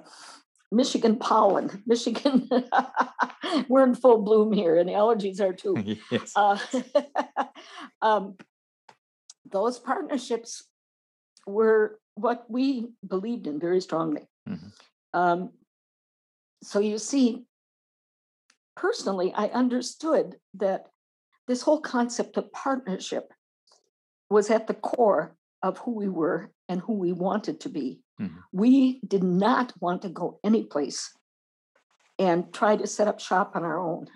Michigan 0.75 1.15
pollen, 1.15 1.83
Michigan, 1.87 2.49
we're 3.69 3.83
in 3.83 3.95
full 3.95 4.21
bloom 4.21 4.51
here, 4.51 4.77
and 4.77 4.89
the 4.89 4.93
allergies 4.93 5.39
are 5.39 5.53
too. 5.53 5.97
yes. 6.11 6.33
Uh, 6.35 6.57
um, 8.01 8.35
those 9.49 9.79
partnerships 9.79 10.65
were 11.47 11.99
what 12.15 12.45
we 12.49 12.89
believed 13.07 13.47
in 13.47 13.59
very 13.59 13.79
strongly. 13.79 14.27
Mm-hmm. 14.49 14.67
Um, 15.13 15.51
so 16.61 16.79
you 16.79 16.97
see, 16.97 17.45
personally, 18.75 19.31
I 19.33 19.47
understood 19.47 20.35
that 20.55 20.87
this 21.47 21.61
whole 21.61 21.79
concept 21.79 22.37
of 22.37 22.51
partnership 22.51 23.31
was 24.29 24.49
at 24.49 24.67
the 24.67 24.73
core 24.73 25.35
of 25.63 25.77
who 25.77 25.91
we 25.91 26.09
were 26.09 26.51
and 26.67 26.81
who 26.81 26.93
we 26.93 27.13
wanted 27.13 27.61
to 27.61 27.69
be. 27.69 28.01
Mm-hmm. 28.21 28.37
We 28.51 28.99
did 29.07 29.23
not 29.23 29.73
want 29.79 30.01
to 30.03 30.09
go 30.09 30.39
anyplace 30.43 31.11
and 32.17 32.53
try 32.53 32.75
to 32.75 32.87
set 32.87 33.07
up 33.07 33.19
shop 33.19 33.55
on 33.55 33.63
our 33.63 33.79
own. 33.79 34.07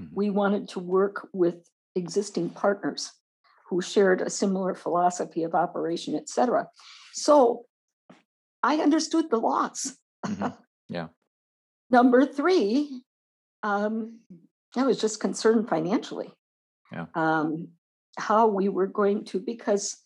Mm-hmm. 0.00 0.14
We 0.14 0.30
wanted 0.30 0.68
to 0.70 0.80
work 0.80 1.28
with 1.32 1.68
existing 1.94 2.50
partners 2.50 3.10
who 3.68 3.82
shared 3.82 4.20
a 4.20 4.30
similar 4.30 4.74
philosophy 4.74 5.42
of 5.42 5.54
operation, 5.54 6.14
etc. 6.14 6.68
So 7.12 7.64
I 8.62 8.76
understood 8.76 9.30
the 9.30 9.38
laws. 9.38 9.96
Mm-hmm. 10.26 10.48
Yeah. 10.88 11.06
Number 11.90 12.26
three, 12.26 13.02
um, 13.62 14.20
I 14.76 14.82
was 14.82 15.00
just 15.00 15.20
concerned 15.20 15.70
financially. 15.70 16.30
Yeah. 16.92 17.06
Um, 17.14 17.68
how 18.18 18.48
we 18.48 18.68
were 18.68 18.88
going 18.88 19.24
to, 19.26 19.40
because 19.40 19.96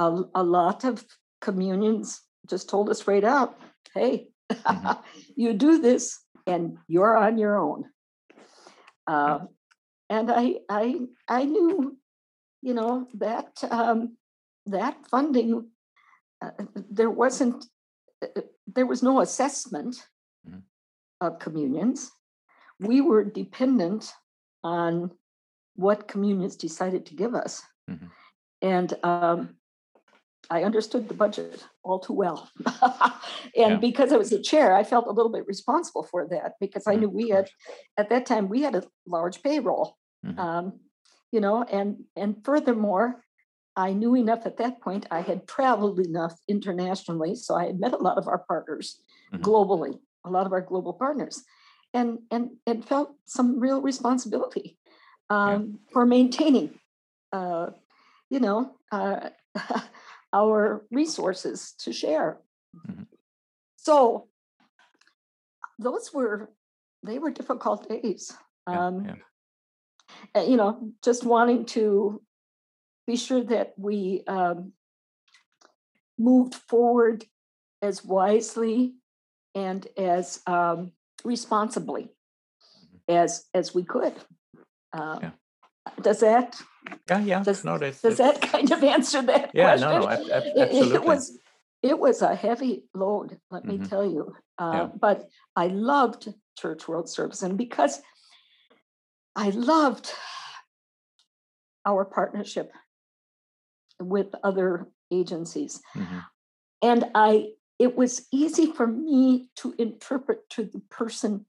a, 0.00 0.22
a 0.34 0.42
lot 0.42 0.82
of 0.82 1.04
communions 1.40 2.22
just 2.46 2.68
told 2.68 2.88
us 2.90 3.00
straight 3.00 3.24
out, 3.24 3.58
hey, 3.94 4.28
mm-hmm. 4.50 5.00
you 5.36 5.52
do 5.52 5.80
this 5.80 6.20
and 6.46 6.78
you're 6.86 7.16
on 7.16 7.38
your 7.38 7.56
own. 7.58 7.84
Uh, 9.06 9.40
and 10.08 10.30
I, 10.30 10.56
I, 10.68 11.00
I 11.28 11.44
knew, 11.44 11.96
you 12.62 12.74
know, 12.74 13.06
that 13.14 13.62
um, 13.70 14.16
that 14.66 14.96
funding, 15.10 15.68
uh, 16.42 16.50
there 16.90 17.10
wasn't 17.10 17.64
uh, 18.22 18.40
there 18.66 18.86
was 18.86 19.02
no 19.02 19.20
assessment 19.20 19.96
mm-hmm. 20.46 20.58
of 21.20 21.38
communions. 21.38 22.10
We 22.80 23.00
were 23.00 23.24
dependent 23.24 24.12
on 24.62 25.12
what 25.76 26.08
communions 26.08 26.56
decided 26.56 27.06
to 27.06 27.14
give 27.14 27.34
us. 27.34 27.62
Mm-hmm. 27.88 28.06
And 28.62 28.94
um, 29.02 29.56
I 30.50 30.62
understood 30.62 31.08
the 31.08 31.14
budget 31.14 31.64
all 31.82 31.98
too 31.98 32.12
well. 32.12 32.48
and 32.66 33.12
yeah. 33.54 33.76
because 33.76 34.12
I 34.12 34.16
was 34.16 34.30
the 34.30 34.40
chair, 34.40 34.74
I 34.74 34.84
felt 34.84 35.06
a 35.06 35.12
little 35.12 35.32
bit 35.32 35.46
responsible 35.46 36.04
for 36.04 36.26
that 36.28 36.54
because 36.60 36.86
I 36.86 36.92
mm-hmm. 36.92 37.00
knew 37.00 37.08
we 37.10 37.28
had, 37.30 37.48
at 37.96 38.10
that 38.10 38.26
time, 38.26 38.48
we 38.48 38.62
had 38.62 38.74
a 38.74 38.84
large 39.06 39.42
payroll. 39.42 39.96
Mm-hmm. 40.24 40.38
Um, 40.38 40.80
you 41.32 41.40
know, 41.40 41.62
and 41.64 42.04
and 42.16 42.36
furthermore, 42.44 43.22
I 43.76 43.92
knew 43.92 44.14
enough 44.16 44.46
at 44.46 44.56
that 44.56 44.80
point. 44.80 45.06
I 45.10 45.20
had 45.20 45.46
traveled 45.46 46.00
enough 46.00 46.38
internationally. 46.48 47.34
So 47.34 47.54
I 47.54 47.66
had 47.66 47.78
met 47.78 47.92
a 47.92 47.98
lot 47.98 48.16
of 48.16 48.26
our 48.26 48.38
partners 48.38 49.02
mm-hmm. 49.32 49.42
globally, 49.42 49.98
a 50.24 50.30
lot 50.30 50.46
of 50.46 50.52
our 50.52 50.62
global 50.62 50.94
partners. 50.94 51.42
and 51.92 52.18
and 52.30 52.50
and 52.66 52.84
felt 52.84 53.14
some 53.24 53.60
real 53.60 53.80
responsibility 53.82 54.78
um, 55.30 55.80
for 55.92 56.06
maintaining, 56.06 56.78
uh, 57.32 57.70
you 58.30 58.40
know, 58.40 58.76
uh, 58.92 59.30
our 60.32 60.84
resources 60.90 61.72
to 61.78 61.92
share. 61.92 62.40
Mhm. 62.74 63.06
So 63.76 64.28
those 65.78 66.12
were 66.12 66.50
they 67.02 67.18
were 67.18 67.30
difficult 67.30 67.88
days. 67.88 68.32
Yeah, 68.68 68.86
Um, 68.86 69.04
yeah. 69.04 69.14
uh, 70.34 70.44
you 70.44 70.56
know, 70.56 70.92
just 71.04 71.24
wanting 71.24 71.66
to 71.66 72.22
be 73.06 73.16
sure 73.16 73.44
that 73.44 73.74
we 73.78 74.24
um, 74.26 74.72
moved 76.18 76.54
forward 76.54 77.24
as 77.82 78.04
wisely 78.04 78.96
and 79.54 79.86
as 79.96 80.42
um, 80.46 80.92
responsibly 81.24 82.10
as 83.08 83.46
as 83.54 83.74
we 83.74 83.84
could. 83.84 84.14
Um, 84.92 85.18
Yeah. 85.22 85.30
Does 86.00 86.20
that 86.20 86.60
Yeah, 87.08 87.20
yeah. 87.20 87.42
does, 87.42 87.64
no, 87.64 87.78
that's, 87.78 88.00
does 88.02 88.18
that 88.18 88.40
kind 88.40 88.70
of 88.70 88.82
answer 88.84 89.22
that 89.22 89.50
yeah, 89.54 89.76
question? 89.76 89.88
no, 89.90 89.98
no, 90.00 90.08
ab- 90.08 90.30
ab- 90.30 90.42
It- 90.56 90.94
it, 90.94 91.04
was 91.04 91.38
it 91.82 91.98
was 91.98 92.22
a 92.22 92.34
heavy 92.34 92.84
load, 92.94 93.38
let 93.50 93.64
me 93.64 93.78
Mhm. 93.78 93.88
tell 93.88 94.04
you. 94.04 94.34
Uh, 94.58 94.72
Yeah. 94.74 94.86
But 94.98 95.28
I 95.56 95.66
loved 95.68 96.32
Church 96.58 96.88
World 96.88 97.08
Service, 97.08 97.42
and 97.42 97.56
because 97.58 98.00
I 99.36 99.50
loved 99.50 100.12
our 101.84 102.04
partnership 102.04 102.72
with 104.00 104.34
other 104.42 104.88
agencies, 105.10 105.80
Mhm. 105.94 106.24
and 106.82 107.10
I 107.14 107.52
it 107.78 107.94
was 107.94 108.26
easy 108.32 108.72
for 108.72 108.86
me 108.86 109.50
to 109.56 109.74
interpret 109.78 110.48
to 110.48 110.64
the 110.64 110.80
person 110.88 111.44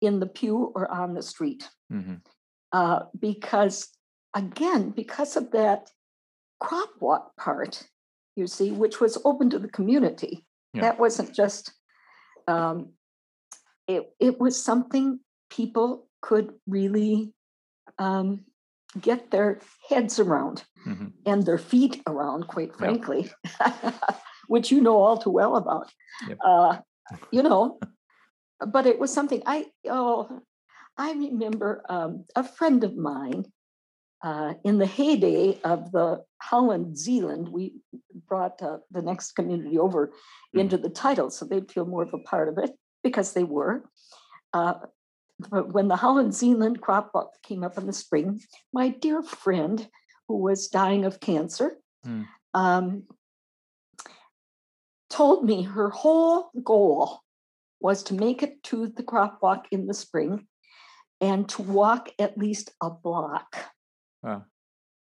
in 0.00 0.18
the 0.18 0.26
pew 0.26 0.56
or 0.74 0.90
on 0.90 1.12
the 1.12 1.22
street 1.22 1.68
Mhm. 1.92 2.22
Uh, 2.72 3.00
because 3.18 3.88
again 4.34 4.90
because 4.90 5.36
of 5.36 5.50
that 5.50 5.90
crop 6.60 6.90
walk 7.00 7.36
part 7.36 7.88
you 8.36 8.46
see 8.46 8.70
which 8.70 9.00
was 9.00 9.18
open 9.24 9.50
to 9.50 9.58
the 9.58 9.68
community 9.68 10.46
Yeah. 10.74 10.82
that 10.82 11.00
wasn't 11.00 11.34
just 11.34 11.72
um, 12.46 12.92
it, 13.88 14.12
it 14.20 14.38
was 14.38 14.62
something 14.62 15.20
people 15.50 16.08
could 16.22 16.54
really 16.66 17.32
um, 17.98 18.44
get 19.00 19.30
their 19.30 19.60
heads 19.88 20.18
around 20.20 20.64
Mhm. 20.86 21.12
and 21.26 21.44
their 21.44 21.58
feet 21.58 22.00
around 22.06 22.46
quite 22.46 22.74
frankly 22.76 23.30
which 24.48 24.70
you 24.70 24.80
know 24.80 24.96
all 24.98 25.18
too 25.18 25.30
well 25.30 25.56
about 25.56 25.90
Yep. 26.28 26.38
uh, 26.44 26.78
you 27.32 27.42
know 27.42 27.78
but 28.66 28.86
it 28.86 28.98
was 28.98 29.12
something 29.12 29.42
i 29.46 29.66
oh 29.88 30.40
i 31.06 31.12
remember 31.12 31.70
um, 31.88 32.12
a 32.36 32.44
friend 32.56 32.80
of 32.84 32.94
mine 32.96 33.42
uh, 34.28 34.52
in 34.68 34.74
the 34.82 34.90
heyday 34.98 35.58
of 35.72 35.90
the 35.96 36.08
holland 36.48 36.96
Zeeland 37.04 37.48
we 37.56 37.64
brought 38.30 38.56
uh, 38.62 38.78
the 38.96 39.02
next 39.10 39.32
community 39.38 39.76
over 39.86 40.02
Mhm. 40.54 40.60
into 40.62 40.78
the 40.84 40.90
title 41.04 41.28
so 41.30 41.40
they'd 41.44 41.70
feel 41.74 41.86
more 41.94 42.02
of 42.08 42.14
a 42.14 42.24
part 42.32 42.48
of 42.52 42.56
it 42.64 42.72
because 43.06 43.28
they 43.32 43.44
were 43.56 43.74
uh, 44.58 44.74
but 45.54 45.64
when 45.74 45.88
the 45.88 46.00
holland 46.04 46.32
Zeeland 46.40 46.76
crop 46.84 47.06
walk 47.14 47.30
came 47.48 47.62
up 47.66 47.78
in 47.78 47.86
the 47.90 47.98
spring 48.04 48.28
my 48.80 48.86
dear 49.04 49.22
friend 49.22 49.78
who 50.28 50.36
was 50.48 50.68
dying 50.80 51.04
of 51.10 51.20
cancer 51.30 51.68
Mm. 52.06 52.24
um, 52.54 52.86
told 55.10 55.44
me 55.44 55.62
her 55.76 55.90
whole 55.90 56.50
goal 56.72 57.20
was 57.80 58.02
to 58.04 58.14
make 58.14 58.42
it 58.46 58.54
to 58.68 58.86
the 58.96 59.02
crop 59.10 59.32
walk 59.42 59.62
in 59.70 59.86
the 59.86 59.94
spring 60.04 60.46
and 61.20 61.48
to 61.50 61.62
walk 61.62 62.10
at 62.18 62.38
least 62.38 62.72
a 62.82 62.90
block 62.90 63.56
Wow. 64.22 64.44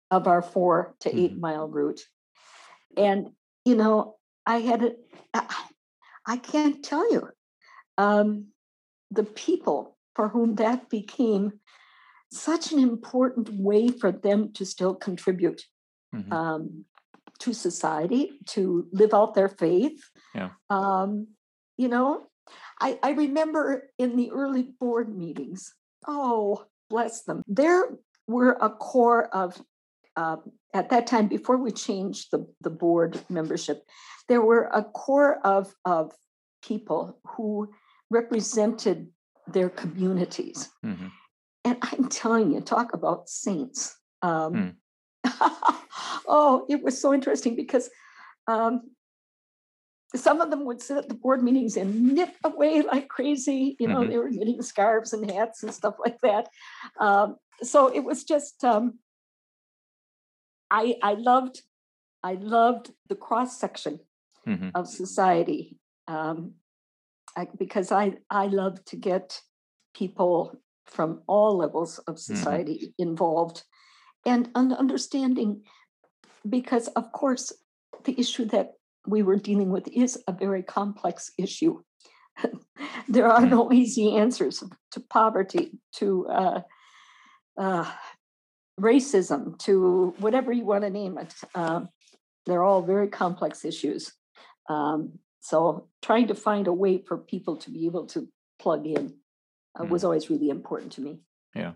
of 0.09 0.27
our 0.27 0.41
four 0.41 0.95
to 0.99 1.09
8 1.15 1.33
Mhm. 1.35 1.39
mile 1.39 1.67
route. 1.67 2.01
And, 2.97 3.35
you 3.65 3.75
know, 3.75 4.17
I 4.45 4.57
had 4.59 4.83
it, 4.83 4.99
I, 5.33 5.47
I 6.25 6.37
can't 6.37 6.83
tell 6.83 7.11
you 7.11 7.29
um, 7.97 8.47
the 9.09 9.23
people 9.23 9.97
for 10.15 10.29
whom 10.29 10.55
that 10.55 10.89
became 10.89 11.59
such 12.31 12.71
an 12.71 12.79
important 12.79 13.49
way 13.49 13.89
for 13.89 14.11
them 14.11 14.51
to 14.53 14.65
still 14.65 14.95
contribute 14.95 15.63
Mhm. 16.13 16.31
um, 16.33 16.85
to 17.39 17.53
society, 17.53 18.39
to 18.45 18.87
live 18.91 19.13
out 19.13 19.33
their 19.33 19.49
faith. 19.49 20.01
Yeah. 20.35 20.51
Um, 20.69 21.27
you 21.77 21.87
know, 21.87 22.27
I, 22.79 22.99
I 23.01 23.11
remember 23.11 23.89
in 23.97 24.15
the 24.15 24.31
early 24.31 24.63
board 24.63 25.15
meetings, 25.15 25.73
oh, 26.07 26.65
bless 26.89 27.23
them, 27.23 27.41
there 27.47 27.83
were 28.27 28.57
a 28.61 28.69
core 28.69 29.27
of, 29.35 29.61
uh, 30.15 30.37
at 30.73 30.89
that 30.89 31.07
time, 31.07 31.27
before 31.27 31.57
we 31.57 31.71
changed 31.71 32.29
the, 32.31 32.45
the 32.61 32.69
board 32.69 33.19
membership, 33.29 33.83
there 34.27 34.41
were 34.41 34.69
a 34.73 34.83
core 34.83 35.39
of, 35.45 35.73
of 35.85 36.11
people 36.63 37.19
who 37.25 37.71
represented 38.09 39.07
their 39.47 39.69
communities. 39.69 40.69
Mhm. 40.85 41.11
And 41.63 41.77
I'm 41.81 42.09
telling 42.09 42.51
you, 42.53 42.61
talk 42.61 42.93
about 42.93 43.29
saints. 43.29 43.97
Um, 44.21 44.53
Hmm. 44.53 44.69
oh, 46.27 46.65
it 46.69 46.83
was 46.83 46.99
so 46.99 47.13
interesting 47.13 47.55
because 47.55 47.89
um, 48.47 48.91
some 50.15 50.41
of 50.41 50.49
them 50.49 50.65
would 50.65 50.81
sit 50.81 50.97
at 50.97 51.07
the 51.09 51.15
board 51.15 51.41
meetings 51.41 51.77
and 51.77 52.13
knit 52.13 52.33
away 52.43 52.81
like 52.81 53.07
crazy. 53.07 53.75
You 53.79 53.87
know, 53.87 54.01
Mhm. 54.01 54.09
they 54.09 54.17
were 54.17 54.29
knitting 54.29 54.61
scarves 54.61 55.13
and 55.13 55.29
hats 55.31 55.63
and 55.63 55.73
stuff 55.73 55.95
like 55.99 56.19
that. 56.21 56.49
Um, 56.99 57.37
so 57.61 57.87
it 57.87 58.01
was 58.03 58.23
just, 58.23 58.63
um, 58.63 58.99
I 60.69 60.97
I 61.01 61.13
loved, 61.13 61.61
I 62.23 62.33
loved 62.33 62.91
the 63.07 63.15
cross 63.15 63.59
section 63.59 63.99
Mhm. 64.47 64.71
of 64.75 64.87
society 64.87 65.77
um, 66.07 66.55
I, 67.37 67.47
because 67.57 67.91
I 67.91 68.17
I 68.29 68.47
love 68.47 68.83
to 68.85 68.95
get 68.97 69.41
people 69.93 70.61
from 70.85 71.21
all 71.27 71.57
levels 71.57 71.99
of 71.99 72.19
society 72.19 72.93
involved 72.97 73.63
and 74.25 74.49
an 74.55 74.73
understanding 74.73 75.63
because 76.49 76.87
of 76.89 77.11
course 77.11 77.53
the 78.03 78.19
issue 78.19 78.45
that 78.45 78.73
we 79.07 79.23
were 79.23 79.37
dealing 79.37 79.69
with 79.69 79.87
is 79.87 80.17
a 80.27 80.31
very 80.31 80.63
complex 80.63 81.31
issue. 81.37 81.81
There 83.07 83.27
are 83.27 83.41
Mm. 83.41 83.49
no 83.49 83.71
easy 83.73 84.15
answers 84.15 84.63
to 84.91 84.99
poverty 84.99 85.79
to 85.99 86.27
uh, 86.27 86.61
uh, 87.57 87.91
racism 88.79 89.57
to 89.59 90.13
whatever 90.19 90.51
you 90.51 90.65
want 90.65 90.83
to 90.83 90.89
name 90.89 91.17
it. 91.17 91.33
Um, 91.55 91.89
they're 92.45 92.63
all 92.63 92.81
very 92.81 93.07
complex 93.07 93.65
issues. 93.65 94.13
Um, 94.69 95.19
so 95.41 95.87
trying 96.01 96.27
to 96.27 96.35
find 96.35 96.67
a 96.67 96.73
way 96.73 96.99
for 96.99 97.17
people 97.17 97.57
to 97.57 97.69
be 97.71 97.85
able 97.85 98.05
to 98.07 98.27
plug 98.59 98.85
in 98.85 99.15
uh, 99.79 99.85
was 99.85 100.03
always 100.03 100.29
really 100.29 100.49
important 100.49 100.91
to 100.93 101.01
me. 101.01 101.19
Yeah. 101.55 101.73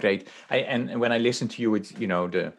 Great. 0.00 0.28
I, 0.50 0.58
and 0.58 0.90
and 0.90 1.00
when 1.00 1.12
I 1.12 1.18
listen 1.18 1.48
to 1.48 1.62
you, 1.62 1.74
it's 1.74 1.92
you 1.92 2.06
know 2.06 2.28
the 2.28 2.52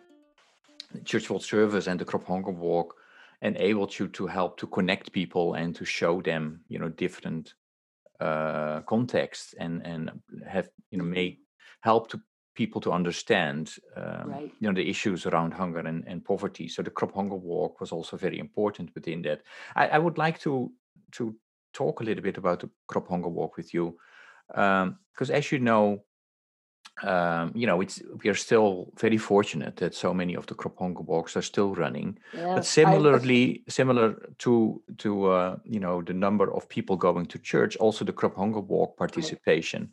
church 1.06 1.30
world 1.30 1.43
service 1.43 1.88
and 1.88 1.99
the 1.99 2.06
Crop 2.06 2.25
Hunger 2.25 2.51
Walk 2.51 2.95
enabled 3.41 3.97
you 3.97 4.08
to 4.10 4.27
help 4.27 4.58
to 4.58 4.67
connect 4.67 5.12
people 5.12 5.56
and 5.56 5.75
to 5.75 5.86
show 5.86 6.21
them 6.21 6.62
you 6.67 6.80
know 6.80 6.89
different 6.89 7.56
uh, 8.19 8.82
contexts 8.82 9.54
and 9.60 9.82
and 9.86 10.12
have 10.47 10.69
you 10.91 10.97
know 10.97 11.04
make 11.04 11.39
help 11.82 12.10
to 12.10 12.21
people 12.54 12.82
to 12.82 12.91
understand 12.91 13.73
um, 13.95 14.30
Right. 14.30 14.54
you 14.60 14.67
know 14.67 14.75
the 14.75 14.89
issues 14.89 15.25
around 15.25 15.54
hunger 15.54 15.80
and, 15.80 16.04
and 16.08 16.23
poverty. 16.23 16.67
So 16.67 16.84
the 16.84 16.91
Crop 16.91 17.15
Hunger 17.15 17.36
Walk 17.36 17.80
was 17.80 17.91
also 17.91 18.17
very 18.17 18.39
important 18.39 18.91
within 18.93 19.21
that. 19.23 19.41
I, 19.75 19.88
I 19.88 19.97
would 19.97 20.17
like 20.17 20.39
to 20.41 20.71
to 21.13 21.36
talk 21.73 22.01
a 22.01 22.04
little 22.04 22.23
bit 22.23 22.38
about 22.38 22.60
the 22.60 22.69
Crop 22.88 23.08
Hunger 23.08 23.30
Walk 23.30 23.58
with 23.58 23.73
you 23.73 23.97
because 24.47 25.30
as 25.32 25.51
you 25.51 25.60
know 25.60 26.04
um, 27.04 27.51
you 27.56 27.65
know, 27.65 27.82
it's 27.82 28.01
we 28.23 28.30
are 28.30 28.36
still 28.36 28.91
very 28.99 29.17
fortunate 29.17 29.77
that 29.77 29.95
so 29.95 30.13
many 30.13 30.36
of 30.36 30.45
the 30.45 30.54
crop 30.54 30.77
hunger 30.77 31.01
walks 31.01 31.36
are 31.36 31.41
still 31.41 31.73
running. 31.73 32.19
But 32.54 32.63
I- 32.63 32.67
similarly, 32.67 33.63
similar 33.67 34.13
to 34.39 34.82
to 34.97 35.25
uh, 35.25 35.58
you 35.63 35.80
know 35.80 36.01
the 36.04 36.13
number 36.13 36.54
of 36.54 36.69
people 36.69 36.97
going 36.97 37.25
to 37.27 37.39
church, 37.39 37.75
also 37.77 38.06
the 38.06 38.13
crop 38.13 38.36
hunger 38.36 38.60
walk 38.60 38.97
participation 38.97 39.91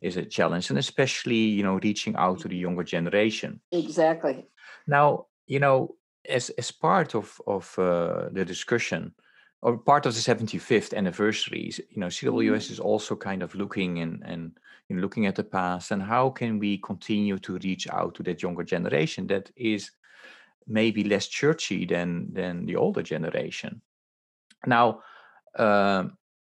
is 0.00 0.16
a 0.16 0.24
challenge, 0.24 0.70
and 0.70 0.78
especially 0.78 1.36
you 1.36 1.62
know 1.62 1.78
reaching 1.82 2.16
out 2.16 2.40
to 2.40 2.48
the 2.48 2.56
younger 2.56 2.84
generation. 2.84 3.60
exactly 3.72 4.46
Now, 4.86 5.26
you 5.46 5.58
know, 5.60 5.96
as 6.28 6.50
as 6.58 6.70
part 6.72 7.14
of 7.14 7.40
of 7.46 7.78
uh, 7.78 8.28
the 8.32 8.44
discussion 8.44 9.14
or 9.62 9.78
part 9.78 10.06
of 10.06 10.14
the 10.14 10.20
75th 10.20 10.94
anniversary, 10.94 11.72
you 11.90 12.00
know, 12.00 12.08
CWS 12.08 12.70
is 12.70 12.80
also 12.80 13.16
kind 13.16 13.42
of 13.42 13.54
looking 13.54 14.00
and 14.00 14.22
and 14.24 14.58
you 14.88 14.96
know, 14.96 15.02
looking 15.02 15.26
at 15.26 15.34
the 15.34 15.44
past 15.44 15.90
and 15.90 16.02
how 16.02 16.30
can 16.30 16.58
we 16.58 16.78
continue 16.78 17.38
to 17.38 17.58
reach 17.58 17.88
out 17.88 18.14
to 18.14 18.22
that 18.22 18.42
younger 18.42 18.62
generation 18.62 19.26
that 19.26 19.50
is 19.56 19.90
maybe 20.66 21.04
less 21.04 21.26
churchy 21.26 21.86
than 21.86 22.32
than 22.32 22.66
the 22.66 22.76
older 22.76 23.02
generation. 23.02 23.80
Now, 24.66 25.02
uh, 25.56 26.04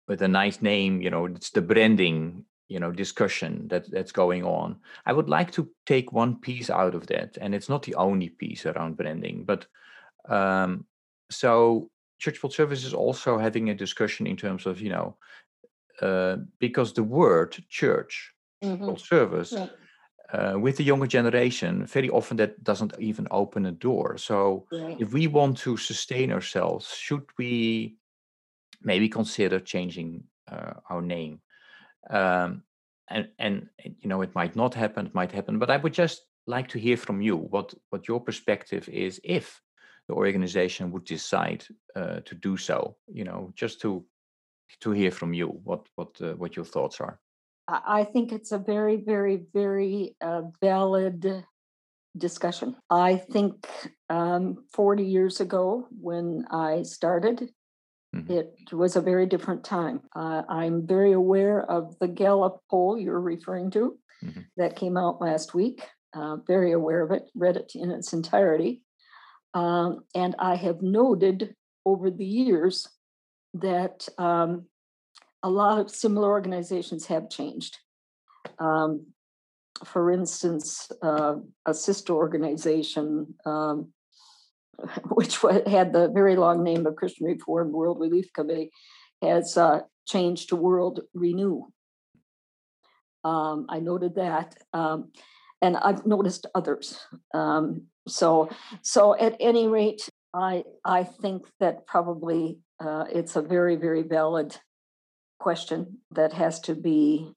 with 0.07 0.21
a 0.21 0.27
nice 0.27 0.61
name, 0.61 1.01
you 1.01 1.09
know, 1.09 1.25
it's 1.25 1.49
the 1.49 1.61
branding, 1.61 2.45
you 2.67 2.79
know, 2.79 2.91
discussion 2.91 3.67
that 3.69 3.89
that's 3.91 4.11
going 4.11 4.43
on. 4.43 4.77
I 5.05 5.13
would 5.13 5.29
like 5.29 5.51
to 5.53 5.69
take 5.85 6.11
one 6.11 6.39
piece 6.39 6.69
out 6.69 6.95
of 6.95 7.07
that, 7.07 7.37
and 7.39 7.55
it's 7.55 7.69
not 7.69 7.83
the 7.83 7.95
only 7.95 8.29
piece 8.29 8.65
around 8.65 8.97
branding, 8.97 9.45
but 9.45 9.65
um, 10.29 10.85
so 11.29 11.89
Church 12.23 12.41
World 12.43 12.53
Service 12.53 12.85
is 12.85 12.93
also 12.93 13.37
having 13.37 13.69
a 13.69 13.75
discussion 13.75 14.27
in 14.27 14.37
terms 14.37 14.65
of, 14.65 14.81
you 14.81 14.89
know, 14.89 15.17
uh, 16.01 16.37
because 16.59 16.93
the 16.93 17.03
word 17.03 17.51
church, 17.69 18.33
Mhm. 18.61 18.97
service, 18.97 19.51
Yeah. 19.51 19.67
uh, 20.33 20.57
with 20.59 20.77
the 20.77 20.83
younger 20.83 21.07
generation, 21.07 21.85
very 21.85 22.09
often 22.09 22.37
that 22.37 22.63
doesn't 22.63 22.93
even 22.99 23.27
open 23.31 23.65
a 23.65 23.71
door. 23.71 24.17
So 24.17 24.67
Right. 24.71 24.97
if 24.97 25.13
we 25.13 25.27
want 25.27 25.57
to 25.59 25.77
sustain 25.77 26.31
ourselves, 26.31 26.89
should 26.95 27.25
we 27.37 27.97
maybe 28.81 29.09
consider 29.09 29.59
changing 29.59 30.25
uh, 30.47 30.75
our 30.89 31.01
name? 31.01 31.41
Um, 32.11 32.65
and 33.09 33.31
and 33.39 33.69
you 34.01 34.09
know 34.09 34.23
it 34.23 34.35
might 34.35 34.55
not 34.57 34.75
happen, 34.75 35.07
it 35.07 35.15
might 35.15 35.33
happen, 35.33 35.59
but 35.59 35.71
I 35.71 35.77
would 35.77 35.93
just 35.95 36.27
like 36.47 36.69
to 36.69 36.79
hear 36.79 36.97
from 36.97 37.21
you 37.21 37.37
what 37.37 37.75
what 37.91 38.09
your 38.09 38.21
perspective 38.21 38.89
is 38.89 39.21
if 39.25 39.62
the 40.07 40.13
organization 40.13 40.91
would 40.91 41.05
decide 41.05 41.65
uh, 41.95 42.19
to 42.25 42.35
do 42.35 42.57
so. 42.57 42.95
You 43.07 43.23
know, 43.23 43.51
just 43.55 43.81
to 43.81 44.05
to 44.81 44.91
hear 44.91 45.11
from 45.11 45.33
you 45.33 45.47
what 45.63 45.87
what 45.95 46.21
uh, 46.21 46.33
what 46.33 46.55
your 46.55 46.65
thoughts 46.65 46.99
are. 47.01 47.19
I 47.67 48.03
think 48.03 48.33
it's 48.33 48.51
a 48.51 48.57
very, 48.57 48.97
very, 48.97 49.45
very 49.53 50.17
uh, 50.19 50.41
valid 50.61 51.45
discussion. 52.17 52.75
I 52.89 53.15
think 53.15 53.65
um, 54.09 54.65
40 54.73 55.03
years 55.05 55.39
ago, 55.39 55.87
when 55.89 56.45
I 56.51 56.83
started, 56.83 57.53
Mhm. 58.13 58.29
it 58.29 58.73
was 58.73 58.97
a 58.97 59.01
very 59.01 59.25
different 59.25 59.63
time. 59.63 60.01
Uh, 60.13 60.43
I'm 60.49 60.85
very 60.85 61.13
aware 61.13 61.63
of 61.71 61.97
the 61.99 62.07
Gallup 62.09 62.59
poll 62.69 62.97
you're 62.97 63.19
referring 63.21 63.71
to 63.71 63.97
Mhm. 64.21 64.45
that 64.57 64.75
came 64.75 64.97
out 64.97 65.21
last 65.21 65.53
week. 65.53 65.87
Uh, 66.13 66.35
very 66.45 66.73
aware 66.73 67.01
of 67.01 67.11
it, 67.11 67.31
read 67.33 67.55
it 67.55 67.71
in 67.75 67.91
its 67.91 68.11
entirety. 68.13 68.83
Um, 69.53 70.03
and 70.15 70.35
I 70.39 70.55
have 70.55 70.81
noted 70.81 71.55
over 71.85 72.09
the 72.09 72.25
years 72.25 72.87
that 73.55 74.07
um, 74.17 74.65
a 75.43 75.49
lot 75.49 75.79
of 75.79 75.91
similar 75.91 76.29
organizations 76.29 77.05
have 77.07 77.29
changed. 77.29 77.77
Um, 78.59 79.07
for 79.85 80.11
instance, 80.11 80.91
uh, 81.01 81.35
a 81.65 81.73
sister 81.73 82.13
organization, 82.13 83.35
um, 83.45 83.91
which 85.11 85.37
had 85.67 85.93
the 85.93 86.09
very 86.13 86.35
long 86.35 86.63
name 86.63 86.85
of 86.85 86.95
Christian 86.95 87.27
Reform 87.27 87.71
World 87.71 87.99
Relief 87.99 88.31
Committee, 88.33 88.71
has 89.21 89.57
uh, 89.57 89.81
changed 90.07 90.49
to 90.49 90.55
World 90.55 91.01
Renew. 91.13 91.65
Um, 93.23 93.67
I 93.69 93.79
noted 93.79 94.15
that, 94.15 94.55
and 94.73 95.77
I've 95.77 96.05
noticed 96.05 96.45
others. 96.53 96.99
So, 98.07 98.49
so 98.81 99.15
at 99.17 99.35
any 99.39 99.67
rate, 99.67 100.09
I 100.33 100.63
I 100.83 101.03
think 101.03 101.45
that 101.59 101.85
probably 101.87 102.59
uh, 102.79 103.05
it's 103.09 103.35
a 103.35 103.41
very 103.41 103.75
very 103.75 104.03
valid 104.03 104.57
question 105.39 105.99
that 106.11 106.33
has 106.33 106.59
to 106.61 106.75
be 106.75 107.31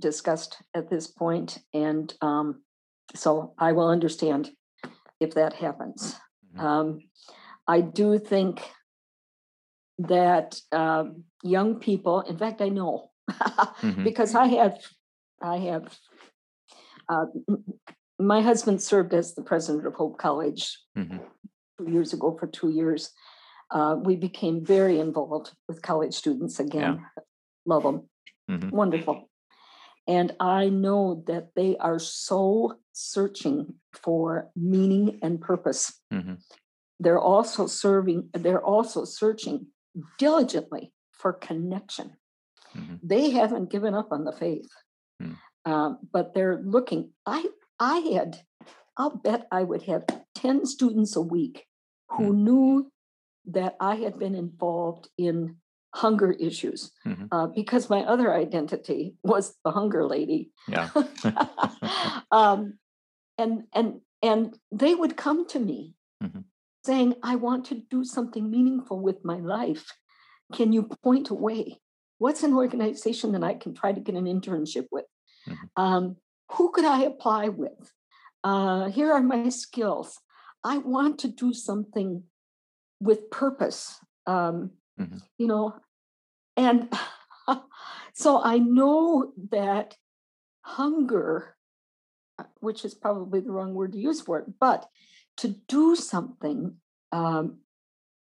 discussed 0.00 0.56
at 0.74 0.90
this 0.90 1.06
point, 1.06 1.58
and 1.72 2.12
um, 2.20 2.62
so 3.14 3.54
I 3.58 3.72
will 3.72 3.88
understand 3.88 4.50
if 5.20 5.34
that 5.34 5.54
happens. 5.54 6.16
Mhm. 6.54 6.60
Um, 6.62 6.98
I 7.66 7.80
do 7.80 8.18
think 8.18 8.60
that 9.98 10.60
um, 10.72 11.24
young 11.42 11.76
people, 11.80 12.20
in 12.22 12.36
fact, 12.38 12.60
I 12.60 12.68
know 12.68 13.10
Mhm. 13.30 14.04
because 14.04 14.34
I 14.34 14.46
have, 14.46 14.78
I 15.40 15.58
have. 15.58 15.98
Uh, 17.08 17.26
my 18.26 18.40
husband 18.40 18.82
served 18.82 19.14
as 19.14 19.34
the 19.34 19.42
president 19.42 19.86
of 19.86 19.94
Hope 19.94 20.18
College 20.18 20.78
Mhm. 20.96 21.20
two 21.78 21.90
years 21.90 22.12
ago 22.12 22.36
for 22.38 22.46
two 22.46 22.70
years. 22.70 23.12
Uh, 23.70 23.96
we 24.02 24.16
became 24.16 24.64
very 24.64 24.98
involved 25.00 25.54
with 25.68 25.82
college 25.82 26.14
students 26.14 26.60
again. 26.60 27.04
Love 27.66 27.82
them, 27.82 28.08
Mhm. 28.48 28.70
wonderful. 28.70 29.30
And 30.06 30.36
I 30.38 30.68
know 30.68 31.24
that 31.26 31.54
they 31.54 31.76
are 31.78 31.98
so 31.98 32.78
searching 32.92 33.80
for 33.92 34.50
meaning 34.54 35.18
and 35.22 35.40
purpose. 35.40 36.00
Mhm. 36.12 36.42
They're 37.00 37.20
also 37.20 37.66
serving, 37.66 38.30
they're 38.32 38.62
also 38.62 39.04
searching 39.04 39.72
diligently 40.18 40.92
for 41.12 41.32
connection. 41.32 42.16
Mhm. 42.74 43.00
They 43.02 43.30
haven't 43.30 43.70
given 43.70 43.94
up 43.94 44.12
on 44.12 44.24
the 44.24 44.32
faith, 44.32 44.70
um, 45.64 45.98
but 46.12 46.34
they're 46.34 46.60
looking. 46.62 47.14
I 47.24 47.48
I 47.78 47.98
had, 47.98 48.42
I'll 48.96 49.16
bet 49.16 49.46
I 49.50 49.62
would 49.62 49.82
have 49.82 50.04
10 50.36 50.66
students 50.66 51.16
a 51.16 51.20
week 51.20 51.66
who 52.10 52.32
knew 52.34 52.90
that 53.46 53.76
I 53.80 53.96
had 53.96 54.18
been 54.18 54.34
involved 54.34 55.08
in 55.18 55.56
hunger 55.94 56.32
issues 56.32 56.92
Mhm. 57.04 57.28
uh, 57.30 57.46
because 57.48 57.90
my 57.90 58.02
other 58.04 58.32
identity 58.34 59.16
was 59.22 59.56
the 59.64 59.70
hunger 59.70 60.04
lady. 60.06 60.50
Yeah. 60.66 60.90
um, 62.32 62.78
and 63.38 63.64
and 63.72 64.00
and 64.22 64.58
they 64.72 64.94
would 64.94 65.16
come 65.16 65.46
to 65.48 65.58
me 65.58 65.94
Mhm. 66.22 66.44
saying, 66.84 67.14
"I 67.22 67.36
want 67.36 67.66
to 67.66 67.74
do 67.90 68.04
something 68.04 68.50
meaningful 68.50 69.00
with 69.00 69.24
my 69.24 69.38
life. 69.38 69.86
Can 70.52 70.72
you 70.72 70.84
point 71.02 71.30
a 71.30 71.34
way? 71.34 71.80
What's 72.18 72.42
an 72.42 72.54
organization 72.54 73.32
that 73.32 73.44
I 73.44 73.54
can 73.54 73.74
try 73.74 73.92
to 73.92 74.00
get 74.00 74.14
an 74.14 74.24
internship 74.26 74.86
with? 74.90 75.06
Mhm. 75.46 75.68
Um, 75.76 76.16
who 76.54 76.70
could 76.72 76.84
I 76.84 77.02
apply 77.02 77.48
with? 77.48 77.92
Uh, 78.42 78.88
here 78.88 79.12
are 79.12 79.22
my 79.22 79.48
skills. 79.48 80.20
I 80.62 80.78
want 80.78 81.18
to 81.20 81.28
do 81.28 81.52
something 81.52 82.24
with 83.00 83.30
purpose. 83.30 83.98
Um, 84.26 84.72
Mhm. 84.98 85.20
You 85.38 85.46
know, 85.48 85.74
and 86.56 86.88
so 88.14 88.40
I 88.42 88.58
know 88.58 89.32
that 89.50 89.96
hunger, 90.62 91.56
uh, 92.38 92.44
which 92.60 92.84
is 92.84 92.94
probably 92.94 93.40
the 93.40 93.50
wrong 93.50 93.74
word 93.74 93.92
to 93.92 93.98
use 93.98 94.20
for 94.20 94.38
it, 94.38 94.58
but 94.60 94.88
to 95.38 95.48
do 95.68 95.96
something 95.96 96.76
um, 97.12 97.58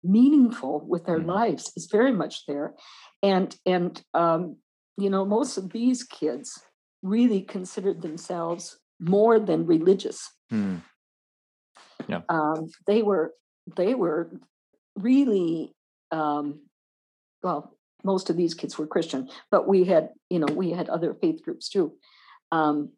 meaningful 0.04 0.80
with 0.86 1.06
their 1.06 1.20
Mhm. 1.20 1.26
lives 1.26 1.72
is 1.76 1.86
very 1.86 2.12
much 2.12 2.46
there. 2.46 2.74
And 3.22 3.56
and 3.64 4.04
um, 4.14 4.56
you 4.96 5.10
know, 5.10 5.24
most 5.24 5.56
of 5.58 5.70
these 5.72 6.04
kids 6.04 6.62
really 7.02 7.42
considered 7.42 8.02
themselves 8.02 8.78
more 9.00 9.38
than 9.38 9.66
religious. 9.66 10.30
Mm. 10.52 10.82
Um, 12.28 12.68
they 12.87 13.02
were 13.02 13.34
they 13.76 13.94
were 13.94 14.30
really 14.96 15.74
um, 16.11 16.61
well. 17.42 17.74
Most 18.04 18.30
of 18.30 18.37
these 18.37 18.54
kids 18.54 18.78
were 18.78 18.87
Christian, 18.87 19.28
but 19.50 19.66
we 19.66 19.84
had 19.84 20.11
you 20.30 20.38
know 20.38 20.52
we 20.52 20.70
had 20.70 20.88
other 20.88 21.14
faith 21.14 21.42
groups 21.42 21.68
too. 21.68 21.94
Um, 22.52 22.90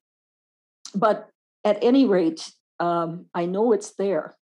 but 0.95 1.29
at 1.65 1.79
any 1.83 2.07
rate, 2.07 2.51
um, 2.79 3.27
I 3.35 3.47
know 3.47 3.73
it's 3.73 3.95
there. 3.95 4.37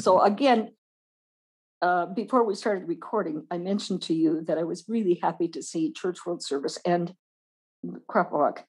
So 0.00 0.20
again, 0.20 0.72
uh, 1.82 2.06
before 2.06 2.44
we 2.44 2.54
started 2.54 2.88
recording, 2.88 3.46
I 3.50 3.58
mentioned 3.58 4.02
to 4.02 4.14
you 4.14 4.42
that 4.46 4.58
I 4.58 4.64
was 4.64 4.84
really 4.88 5.18
happy 5.22 5.48
to 5.48 5.62
see 5.62 5.92
Church 5.92 6.24
World 6.24 6.42
Service 6.42 6.78
and 6.84 7.14
Crop 8.06 8.32
Walk 8.32 8.64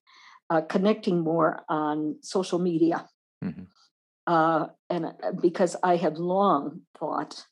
uh, 0.51 0.61
connecting 0.61 1.21
more 1.21 1.63
on 1.69 2.17
social 2.21 2.59
media. 2.59 3.07
Mhm. 3.43 3.67
Uh, 4.27 4.67
and 4.89 5.05
uh, 5.05 5.31
because 5.41 5.75
I 5.81 5.95
have 5.95 6.17
long 6.17 6.81
thought 6.99 7.45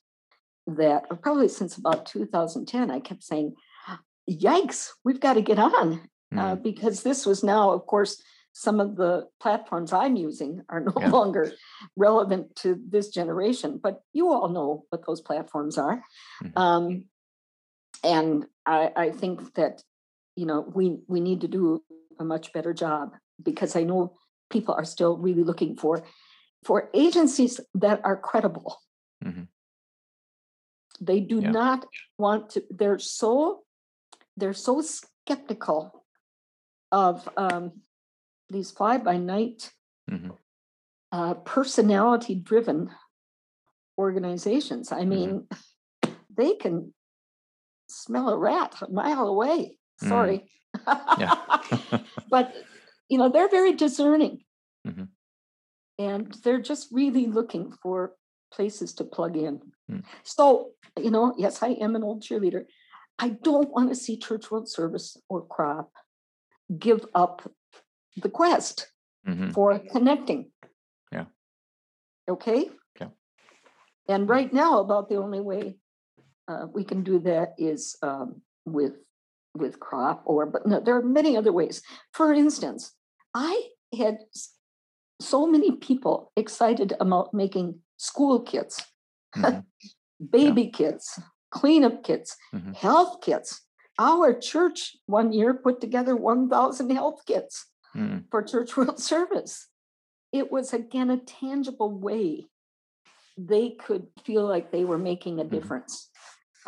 that, 0.66 1.00
probably 1.22 1.48
since 1.48 1.76
about 1.78 2.04
2010, 2.06 2.90
I 2.90 3.00
kept 3.00 3.24
saying, 3.24 3.54
yikes, 4.30 4.90
we've 5.02 5.18
got 5.18 5.34
to 5.34 5.42
get 5.42 5.58
on. 5.58 6.08
Uh, 6.32 6.54
Mm. 6.54 6.62
because 6.62 7.02
this 7.02 7.26
was 7.26 7.42
now, 7.42 7.72
of 7.72 7.86
course, 7.86 8.22
some 8.52 8.78
of 8.78 8.94
the 8.94 9.26
platforms 9.40 9.92
I'm 9.92 10.14
using 10.14 10.62
are 10.68 10.78
no 10.88 10.92
Yeah. 11.00 11.10
longer 11.10 11.52
relevant 11.96 12.54
to 12.62 12.78
this 12.88 13.08
generation, 13.08 13.80
but 13.82 14.02
you 14.12 14.30
all 14.30 14.48
know 14.48 14.84
what 14.90 15.04
those 15.06 15.20
platforms 15.20 15.76
are. 15.78 16.04
Mhm. 16.44 16.52
Um, 16.56 17.04
and 18.04 18.46
I, 18.66 18.92
I 19.04 19.10
think 19.10 19.54
that 19.54 19.82
you 20.36 20.46
know 20.46 20.60
we 20.60 21.00
we 21.08 21.20
need 21.20 21.40
to 21.40 21.48
do 21.48 21.82
a 22.20 22.24
much 22.24 22.52
better 22.52 22.72
job 22.72 23.14
because 23.42 23.74
I 23.74 23.82
know 23.82 24.16
people 24.50 24.74
are 24.74 24.84
still 24.84 25.16
really 25.16 25.42
looking 25.42 25.76
for 25.76 26.04
for 26.62 26.90
agencies 26.92 27.58
that 27.74 28.00
are 28.04 28.18
credible. 28.18 28.76
Mhm. 29.24 29.48
They 31.00 31.20
do 31.20 31.40
Yeah. 31.40 31.50
not 31.50 31.86
want 32.18 32.50
to. 32.50 32.64
They're 32.70 32.98
so 32.98 33.64
they're 34.36 34.52
so 34.54 34.80
skeptical 34.80 36.04
of 36.92 37.28
um, 37.36 37.82
these 38.48 38.70
fly 38.70 38.98
by 38.98 39.16
night 39.16 39.72
Mhm. 40.08 40.36
uh, 41.12 41.34
personality 41.34 42.34
driven 42.34 42.90
organizations. 43.98 44.92
I 44.92 45.04
mean, 45.04 45.48
they 46.30 46.54
can 46.56 46.94
smell 47.88 48.28
a 48.30 48.38
rat 48.38 48.80
a 48.82 48.90
mile 48.90 49.26
away. 49.26 49.78
Mm. 50.02 50.08
Sorry. 50.08 50.50
Yeah. 51.18 51.34
but, 52.30 52.54
you 53.08 53.18
know, 53.18 53.28
they're 53.28 53.48
very 53.48 53.72
discerning. 53.72 54.44
Mhm. 54.86 55.08
And 55.98 56.32
they're 56.42 56.60
just 56.62 56.88
really 56.92 57.26
looking 57.26 57.72
for 57.82 58.14
places 58.52 58.94
to 58.94 59.04
plug 59.04 59.36
in. 59.36 59.60
Mm. 59.90 60.04
So, 60.24 60.72
you 60.96 61.10
know, 61.10 61.34
yes, 61.36 61.62
I 61.62 61.68
am 61.80 61.94
an 61.94 62.02
old 62.02 62.22
cheerleader. 62.22 62.64
I 63.18 63.30
don't 63.30 63.70
want 63.70 63.90
to 63.90 63.94
see 63.94 64.16
Church 64.16 64.50
World 64.50 64.68
Service 64.68 65.16
or 65.28 65.42
CROP 65.42 65.92
give 66.78 67.04
up 67.14 67.52
the 68.16 68.30
quest 68.30 68.90
Mhm. 69.26 69.52
for 69.52 69.78
connecting. 69.78 70.50
Yeah. 71.12 71.26
Okay. 72.28 72.70
Yeah. 73.00 73.10
And 74.08 74.28
right 74.28 74.52
now, 74.52 74.80
about 74.80 75.08
the 75.08 75.16
only 75.16 75.40
way 75.40 75.78
uh, 76.48 76.66
we 76.72 76.82
can 76.82 77.02
do 77.04 77.18
that 77.20 77.54
is 77.58 77.96
um, 78.02 78.42
with 78.64 78.94
with 79.54 79.80
crop, 79.80 80.22
or 80.24 80.46
but 80.46 80.66
no, 80.66 80.80
there 80.80 80.96
are 80.96 81.02
many 81.02 81.36
other 81.36 81.52
ways. 81.52 81.82
For 82.12 82.32
instance, 82.32 82.92
I 83.34 83.70
had 83.96 84.18
so 85.20 85.46
many 85.46 85.72
people 85.72 86.32
excited 86.36 86.94
about 87.00 87.34
making 87.34 87.80
school 87.96 88.40
kits, 88.40 88.82
Mhm. 89.36 89.64
baby 90.30 90.70
kits, 90.70 91.18
cleanup 91.50 92.02
kits, 92.04 92.36
Mhm. 92.54 92.74
health 92.76 93.20
kits. 93.22 93.66
Our 93.98 94.32
church 94.38 94.96
one 95.06 95.32
year 95.32 95.52
put 95.54 95.80
together 95.80 96.16
1,000 96.16 96.90
health 96.90 97.22
kits 97.26 97.66
Mm. 97.94 98.24
for 98.30 98.42
church 98.42 98.76
world 98.76 98.98
service. 99.12 99.68
It 100.32 100.52
was 100.52 100.72
again 100.72 101.10
a 101.10 101.18
tangible 101.18 101.90
way 101.90 102.46
they 103.36 103.70
could 103.70 104.06
feel 104.24 104.46
like 104.46 104.70
they 104.70 104.84
were 104.84 104.98
making 104.98 105.40
a 105.40 105.44
Mhm. 105.44 105.50
difference. 105.50 106.09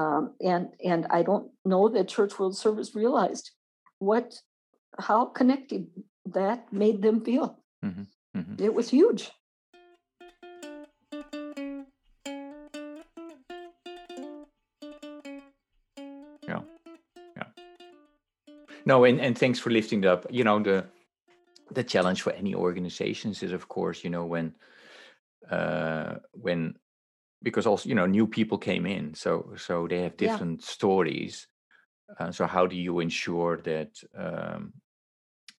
Um, 0.03 0.35
and 0.41 0.65
and 0.85 1.07
I 1.19 1.23
don't 1.23 1.47
know 1.65 1.89
that 1.89 2.09
church 2.09 2.39
world 2.39 2.57
service 2.57 2.95
realized 2.95 3.51
what 3.99 4.29
how 4.99 5.27
connected 5.27 5.87
that 6.27 6.73
made 6.73 7.03
them 7.03 7.21
feel. 7.25 7.59
Mhm. 7.85 8.07
Mhm. 8.37 8.61
It 8.61 8.75
was 8.75 8.89
huge. 8.91 9.31
Yeah, 16.49 16.63
yeah. 17.37 17.49
No, 18.85 19.05
and, 19.05 19.21
and 19.21 19.39
thanks 19.39 19.59
for 19.59 19.71
lifting 19.71 20.05
up. 20.07 20.27
You 20.31 20.45
know, 20.45 20.59
the 20.63 20.85
the 21.71 21.85
challenge 21.85 22.23
for 22.23 22.33
any 22.33 22.55
organizations 22.55 23.43
is 23.43 23.53
of 23.53 23.69
course, 23.69 24.05
you 24.05 24.11
know, 24.11 24.25
when 24.25 24.55
uh 25.51 26.17
when 26.33 26.75
because 27.43 27.67
also, 27.67 27.89
you 27.89 27.95
know, 27.95 28.07
new 28.07 28.27
people 28.27 28.59
came 28.59 28.87
in. 28.87 29.15
So 29.15 29.55
so 29.57 29.87
they 29.89 30.03
have 30.03 30.15
Yeah. 30.19 30.29
different 30.29 30.63
stories. 30.63 31.49
Uh, 32.19 32.31
so 32.33 32.47
how 32.47 32.67
do 32.67 32.77
you 32.77 33.01
ensure 33.01 33.57
that 33.63 33.91
um 34.15 34.73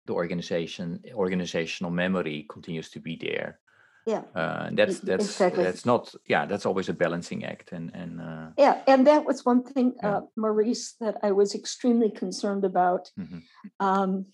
the 0.06 0.13
organization 0.13 1.00
organizational 1.13 1.91
memory 1.91 2.46
continues 2.50 2.89
to 2.91 3.00
be 3.00 3.15
there? 3.15 3.60
Yeah. 4.06 4.24
Uh, 4.36 4.65
and 4.67 4.78
that's 4.78 5.00
that's 5.00 5.26
exactly. 5.26 5.63
that's 5.63 5.86
not 5.86 6.15
yeah 6.28 6.46
that's 6.46 6.65
always 6.65 6.89
a 6.89 6.93
balancing 6.93 7.46
act 7.46 7.72
and 7.72 7.91
and 7.96 8.19
uh, 8.22 8.48
Yeah, 8.58 8.82
and 8.88 9.08
that 9.08 9.26
was 9.26 9.46
one 9.46 9.63
thing, 9.63 9.93
Yeah. 9.96 10.17
uh, 10.17 10.22
Maurice, 10.36 10.96
that 11.00 11.15
I 11.24 11.32
was 11.32 11.56
extremely 11.56 12.12
concerned 12.12 12.65
about. 12.65 13.12
Mhm. 13.17 13.41
Um, 13.80 14.26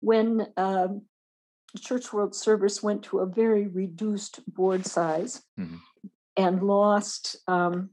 when 0.00 0.46
um, 0.56 1.02
Church 1.80 2.12
World 2.12 2.34
Service 2.34 2.82
went 2.82 3.02
to 3.04 3.18
a 3.20 3.26
very 3.26 3.66
reduced 3.66 4.40
board 4.54 4.86
size 4.86 5.42
Mhm. 5.58 5.80
And 6.36 6.62
lost 6.62 7.36
um, 7.48 7.90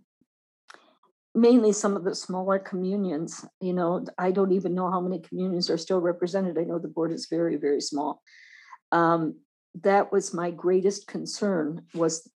mainly 1.36 1.72
some 1.72 1.96
of 1.96 2.04
the 2.04 2.16
smaller 2.16 2.60
communions. 2.60 3.46
You 3.62 3.74
know, 3.74 4.06
I 4.18 4.32
don't 4.32 4.52
even 4.52 4.76
know 4.76 4.92
how 4.92 5.02
many 5.02 5.20
communions 5.20 5.70
are 5.70 5.78
still 5.78 6.02
represented. 6.02 6.58
I 6.58 6.64
know 6.64 6.80
the 6.80 6.88
board 6.88 7.12
is 7.12 7.28
very, 7.30 7.56
very 7.56 7.82
small. 7.82 8.22
Um, 8.92 9.40
that 9.82 10.12
was 10.12 10.34
my 10.34 10.52
greatest 10.52 11.08
concern 11.08 11.86
was 11.96 12.30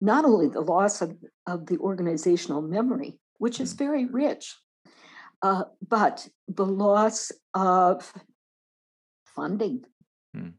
not 0.00 0.24
only 0.24 0.48
the 0.48 0.60
loss 0.60 1.02
of, 1.02 1.16
of 1.46 1.66
the 1.66 1.78
organizational 1.78 2.62
memory, 2.62 3.18
which 3.38 3.58
is 3.60 3.72
very 3.72 4.06
rich, 4.06 4.54
uh, 5.42 5.64
but 5.86 6.28
the 6.46 6.66
loss 6.66 7.32
of 7.54 8.12
funding. 9.34 9.84
Hmm. 10.32 10.50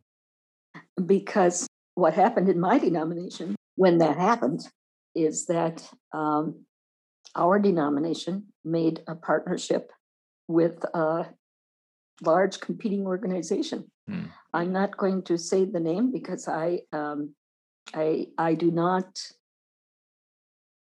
Because 1.06 1.68
what 1.96 2.14
happened 2.14 2.50
in 2.50 2.60
my 2.60 2.78
denomination 2.80 3.56
when 3.76 3.98
that 4.00 4.18
happened 4.18 4.68
is 5.16 5.46
that 5.48 5.90
um, 6.14 6.66
our 7.36 7.60
denomination 7.60 8.48
made 8.64 9.02
a 9.08 9.16
partnership 9.16 9.92
with 10.48 10.84
a 10.94 11.28
large 12.22 12.60
competing 12.60 13.06
organization. 13.06 13.90
Hmm. 14.08 14.26
I'm 14.54 14.72
not 14.74 14.98
going 14.98 15.24
to 15.24 15.38
say 15.38 15.66
the 15.66 15.80
name 15.80 16.12
because 16.12 16.48
I 16.48 16.82
um, 16.92 17.34
I 17.94 18.28
I 18.38 18.56
do 18.56 18.72
not 18.72 19.20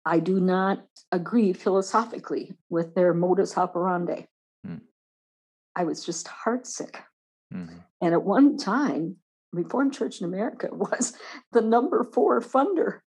I 0.05 0.19
do 0.19 0.41
not 0.41 0.85
agree 1.13 1.53
philosophically 1.53 2.55
with 2.69 2.95
their 2.95 3.15
modus 3.15 3.57
operandi. 3.57 4.27
Hmm. 4.65 4.79
I 5.77 5.85
was 5.85 6.05
just 6.05 6.27
heartsick. 6.27 6.97
Mhm. 7.53 7.85
And 8.01 8.15
at 8.15 8.23
one 8.23 8.57
time, 8.57 9.17
Reformed 9.55 9.93
Church 9.95 10.21
in 10.21 10.27
America 10.27 10.69
was 10.73 11.15
the 11.53 11.61
number 11.61 12.05
four 12.05 12.41
funder 12.41 13.01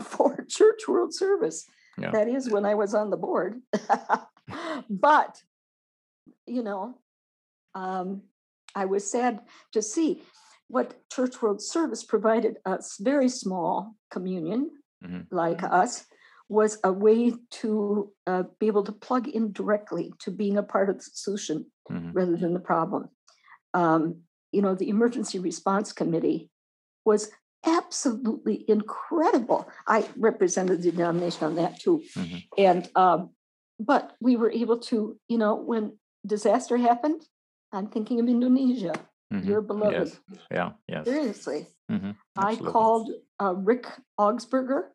for 0.00 0.44
Church 0.48 0.88
World 0.88 1.14
Service. 1.14 1.66
Yeah. 1.98 2.10
That 2.10 2.28
is 2.28 2.50
when 2.50 2.64
I 2.64 2.74
was 2.74 2.94
on 2.94 3.10
the 3.10 3.18
board. 3.18 3.60
but, 4.88 5.42
you 6.46 6.62
know, 6.62 6.94
um, 7.74 8.22
I 8.74 8.86
was 8.86 9.10
sad 9.10 9.40
to 9.72 9.82
see 9.82 10.22
what 10.68 10.94
Church 11.10 11.42
World 11.42 11.60
Service 11.60 12.02
provided 12.02 12.56
us, 12.64 12.96
very 12.98 13.28
small 13.28 13.94
communion 14.10 14.70
Mhm. 15.04 15.26
like 15.30 15.62
us, 15.64 16.06
was 16.48 16.78
a 16.84 16.92
way 16.92 17.34
to 17.50 18.12
uh, 18.26 18.44
be 18.60 18.68
able 18.68 18.84
to 18.84 18.92
plug 18.92 19.26
in 19.28 19.52
directly 19.52 20.12
to 20.20 20.30
being 20.30 20.56
a 20.56 20.62
part 20.62 20.88
of 20.88 20.96
the 20.98 21.02
solution 21.12 21.66
Mhm. 21.90 22.14
rather 22.14 22.36
than 22.36 22.54
the 22.54 22.60
problem. 22.60 23.08
Um, 23.74 24.22
you 24.52 24.62
know, 24.62 24.74
the 24.74 24.88
Emergency 24.88 25.38
Response 25.38 25.92
Committee 25.92 26.50
was 27.04 27.30
absolutely 27.66 28.64
incredible. 28.68 29.68
I 29.88 30.08
represented 30.16 30.82
the 30.82 30.92
denomination 30.92 31.44
on 31.46 31.54
that 31.56 31.80
too. 31.80 32.02
Mhm. 32.14 32.44
And, 32.58 32.90
um, 32.94 33.30
but 33.80 34.12
we 34.20 34.36
were 34.36 34.50
able 34.50 34.78
to, 34.90 35.18
you 35.28 35.38
know, 35.38 35.54
when 35.54 35.98
disaster 36.26 36.76
happened, 36.76 37.22
I'm 37.72 37.88
thinking 37.88 38.20
of 38.20 38.28
Indonesia, 38.28 38.94
Mhm. 39.32 39.46
your 39.46 39.62
beloved. 39.62 39.94
Yes. 39.94 40.20
Yeah. 40.50 40.72
Yes. 40.88 41.06
Seriously. 41.06 41.66
Mhm. 41.90 42.16
I 42.36 42.56
called 42.56 43.10
uh, 43.40 43.54
Rick 43.56 43.86
Augsburger 44.20 44.90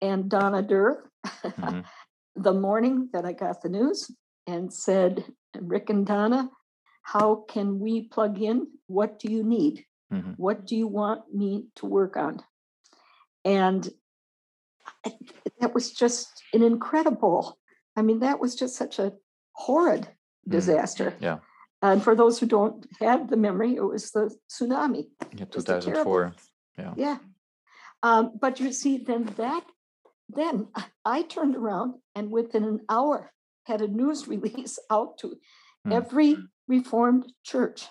and 0.00 0.28
Donna 0.28 0.62
Derr 0.62 1.04
Mhm. 1.24 1.24
the 2.34 2.54
morning 2.54 3.10
that 3.12 3.24
I 3.24 3.32
got 3.32 3.62
the 3.62 3.68
news 3.68 4.10
and 4.46 4.72
said, 4.72 5.24
Rick 5.60 5.90
and 5.90 6.06
Donna, 6.06 6.50
how 7.02 7.44
can 7.48 7.78
we 7.80 8.02
plug 8.08 8.40
in? 8.40 8.66
What 8.86 9.18
do 9.18 9.30
you 9.30 9.42
need? 9.42 9.86
Mhm. 10.12 10.34
What 10.38 10.66
do 10.66 10.76
you 10.76 10.86
want 10.86 11.32
me 11.34 11.66
to 11.76 11.86
work 11.86 12.16
on? 12.16 12.42
And 13.44 13.88
I- 15.04 15.18
that 15.60 15.74
was 15.74 15.92
just 15.92 16.42
an 16.52 16.62
incredible, 16.62 17.58
I 17.96 18.02
mean, 18.02 18.20
that 18.20 18.40
was 18.40 18.54
just 18.54 18.76
such 18.76 18.98
a 18.98 19.16
horrid 19.52 20.02
Mm. 20.46 20.52
disaster. 20.52 21.16
Yeah. 21.20 21.38
And 21.82 22.02
for 22.02 22.14
those 22.14 22.38
who 22.38 22.46
don't 22.46 22.86
have 23.00 23.28
the 23.30 23.36
memory, 23.36 23.76
it 23.76 23.82
was 23.84 24.10
the 24.10 24.36
tsunami. 24.48 25.10
Yeah. 25.32 25.46
Just 25.46 25.68
a 25.68 25.80
terrible- 25.80 26.04
2004. 26.04 26.34
Yeah. 26.96 27.18
Um, 28.02 28.36
but 28.38 28.58
you 28.60 28.72
see, 28.72 28.96
then 28.98 29.24
that, 29.36 29.64
then 30.28 30.68
I 31.04 31.22
turned 31.22 31.56
around 31.56 32.00
and 32.14 32.30
within 32.30 32.64
an 32.64 32.84
hour 32.88 33.32
had 33.64 33.80
a 33.82 33.88
news 33.88 34.26
release 34.34 34.78
out 34.90 35.18
to 35.18 35.38
Hmm. 35.84 35.92
every 35.92 36.36
Reformed 36.68 37.32
church 37.42 37.88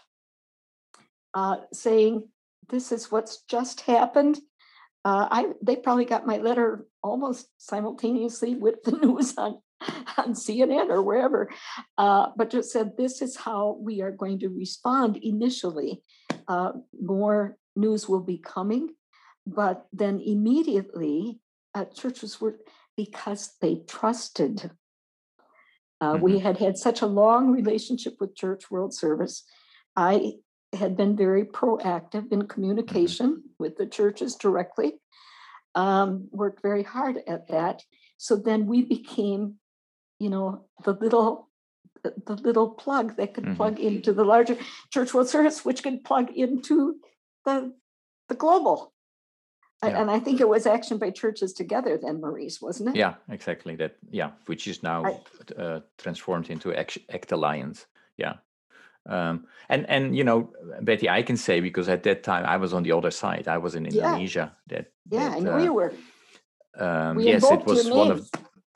uh, 1.34 1.58
saying, 1.73 2.30
"This 2.69 2.91
is 2.91 3.12
what's 3.12 3.43
just 3.43 3.82
happened." 3.82 4.39
Uh, 5.04 5.28
I 5.32 5.45
they 5.62 5.75
probably 5.75 6.06
got 6.06 6.25
my 6.25 6.38
letter 6.38 6.86
almost 7.04 7.47
simultaneously 7.58 8.56
with 8.56 8.84
the 8.84 8.91
news 9.04 9.38
on 9.38 9.62
on 10.17 10.34
CNN 10.34 10.89
or 10.89 11.02
wherever, 11.02 11.49
uh, 11.97 12.28
but 12.36 12.52
just 12.52 12.71
said, 12.71 12.95
"This 12.97 13.21
is 13.21 13.36
how 13.36 13.78
we 13.80 14.02
are 14.02 14.12
going 14.12 14.39
to 14.39 14.49
respond 14.49 15.17
initially." 15.17 16.04
Uh, 16.47 16.71
more 16.99 17.58
news 17.75 18.10
will 18.10 18.23
be 18.23 18.38
coming, 18.38 18.89
but 19.45 19.88
then 19.93 20.19
immediately 20.19 21.39
uh, 21.75 21.86
churches 21.86 22.41
were 22.41 22.60
because 22.95 23.56
they 23.62 23.84
trusted. 23.88 24.71
Uh, 26.01 26.17
We 26.21 26.39
had 26.39 26.57
had 26.57 26.77
such 26.77 27.01
a 27.01 27.05
long 27.05 27.51
relationship 27.51 28.15
with 28.19 28.35
Church 28.35 28.71
World 28.71 28.93
Service. 28.93 29.43
I 29.95 30.33
had 30.73 30.95
been 30.95 31.15
very 31.17 31.43
proactive 31.45 32.31
in 32.31 32.47
communication 32.47 33.43
with 33.59 33.77
the 33.77 33.85
churches 33.88 34.35
directly. 34.35 34.99
um, 35.75 36.27
worked 36.31 36.63
very 36.63 36.81
hard 36.81 37.21
at 37.27 37.47
that. 37.49 37.83
So 38.17 38.35
then 38.35 38.65
we 38.65 38.81
became, 38.81 39.59
you 40.19 40.29
know, 40.31 40.65
the 40.83 40.93
little 40.93 41.47
the, 42.01 42.35
little 42.35 42.69
plug 42.71 43.17
that 43.17 43.33
could 43.35 43.43
Mhm. 43.43 43.55
plug 43.57 43.79
into 43.79 44.12
the 44.13 44.23
larger 44.25 44.57
church 44.89 45.13
world 45.13 45.29
service, 45.29 45.63
which 45.63 45.83
could 45.83 46.03
plug 46.03 46.31
into 46.31 46.99
the 47.45 47.73
the 48.29 48.35
global. 48.35 48.93
Yeah. 49.84 50.02
And 50.02 50.12
I 50.12 50.20
think 50.20 50.42
it 50.42 50.50
was 50.50 50.65
Action 50.65 50.98
by 50.98 51.10
Churches 51.12 51.54
Together 51.54 51.98
then, 51.98 52.20
Maurice, 52.20 52.62
wasn't 52.62 52.89
it? 52.89 52.96
Yeah, 52.96 53.13
exactly. 53.30 53.76
That 53.78 53.96
yeah, 54.12 54.32
which 54.46 54.68
is 54.68 54.84
now 54.84 55.06
I- 55.06 55.62
uh, 55.62 55.80
transformed 55.98 56.50
into 56.50 56.74
Act, 56.74 56.98
Act 57.10 57.32
Alliance. 57.32 57.86
Yeah, 58.18 58.34
um, 59.06 59.48
and 59.70 59.89
and 59.89 60.18
you 60.18 60.26
know, 60.26 60.52
Betty, 60.82 61.08
I 61.08 61.24
can 61.24 61.38
say 61.38 61.62
because 61.62 61.88
at 61.88 62.04
that 62.04 62.24
time 62.24 62.46
I 62.46 62.58
was 62.58 62.74
on 62.74 62.84
the 62.84 62.92
other 62.92 63.12
side. 63.12 63.48
I 63.48 63.58
was 63.58 63.76
in 63.76 63.86
Yeah. 63.86 63.92
Indonesia. 63.92 64.52
That 64.68 64.92
Yeah, 65.10 65.30
that, 65.30 65.44
know 65.44 65.54
uh, 65.54 65.63
you 65.63 65.74
were. 65.74 65.94
Um, 66.78 67.15
We 67.15 67.26
yes, 67.26 67.44
it 67.50 67.65
was 67.65 67.89
one 67.89 68.12
of 68.12 68.30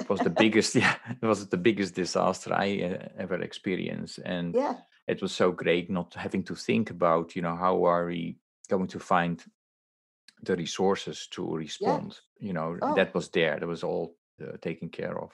was 0.09 0.21
the 0.21 0.29
biggest. 0.29 0.75
Yeah, 0.81 0.95
it 1.21 1.25
was 1.25 1.47
the 1.49 1.57
biggest 1.57 1.95
disaster 1.95 2.53
I 2.53 2.81
uh, 2.81 3.07
ever 3.19 3.41
experienced, 3.41 4.19
and 4.23 4.55
Yeah, 4.55 4.77
it 5.07 5.21
was 5.21 5.33
so 5.35 5.51
great 5.51 5.89
not 5.89 6.13
having 6.15 6.43
to 6.45 6.55
think 6.55 6.91
about 6.91 7.35
you 7.35 7.41
know 7.41 7.57
how 7.57 7.83
are 7.85 8.05
we 8.07 8.37
going 8.69 8.87
to 8.87 8.99
find 8.99 9.43
the 10.45 10.55
resources 10.55 11.27
to 11.31 11.55
respond. 11.57 12.19
You 12.39 12.53
know 12.53 12.77
Oh. 12.81 12.93
that 12.95 13.13
was 13.13 13.29
there. 13.29 13.59
That 13.59 13.67
was 13.67 13.83
all 13.83 14.15
uh, 14.41 14.57
taken 14.61 14.89
care 14.89 15.17
of 15.23 15.31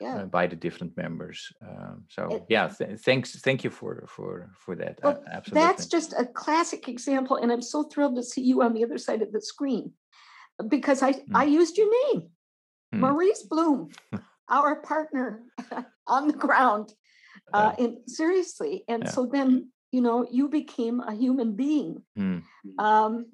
yeah. 0.00 0.22
uh, 0.22 0.26
by 0.26 0.46
the 0.48 0.56
different 0.56 0.96
members. 0.96 1.52
Um, 1.60 2.04
so 2.08 2.22
It- 2.30 2.44
yeah, 2.48 2.68
th- 2.68 3.00
thanks, 3.04 3.40
thank 3.40 3.64
you 3.64 3.70
for 3.70 4.04
for 4.06 4.50
for 4.58 4.76
that. 4.76 4.98
Uh, 5.02 5.14
absolutely. 5.30 5.60
That's 5.66 5.86
just 5.86 6.12
a 6.18 6.24
classic 6.26 6.88
example, 6.88 7.36
and 7.42 7.52
I'm 7.52 7.62
so 7.62 7.82
thrilled 7.84 8.16
to 8.16 8.22
see 8.22 8.42
you 8.42 8.62
on 8.62 8.72
the 8.74 8.84
other 8.84 8.98
side 8.98 9.22
of 9.22 9.30
the 9.32 9.40
screen 9.40 9.92
because 10.68 11.02
I 11.02 11.12
I 11.42 11.44
used 11.60 11.76
your 11.78 11.90
name, 12.04 12.22
Hmm. 12.92 13.00
Maurice 13.00 13.46
Bloem, 13.50 13.88
our 14.48 14.76
partner 14.82 15.42
on 16.06 16.26
the 16.28 16.38
ground. 16.46 16.94
Uh, 17.54 17.72
and 17.78 17.98
seriously, 18.06 18.84
and 18.88 19.02
Yeah. 19.04 19.10
so 19.14 19.26
then 19.26 19.72
you 19.92 20.00
know 20.02 20.26
you 20.30 20.48
became 20.48 21.00
a 21.00 21.12
human 21.14 21.54
being 21.56 22.02
Hmm. 22.16 22.38
um, 22.78 23.26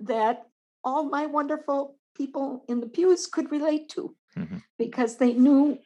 that 0.00 0.46
all 0.84 1.08
my 1.08 1.26
wonderful 1.26 1.96
people 2.16 2.64
in 2.68 2.80
the 2.80 2.88
pews 2.88 3.26
could 3.26 3.50
relate 3.50 3.88
to 3.90 4.14
Mhm. 4.36 4.62
because 4.78 5.16
they 5.16 5.32
knew 5.32 5.78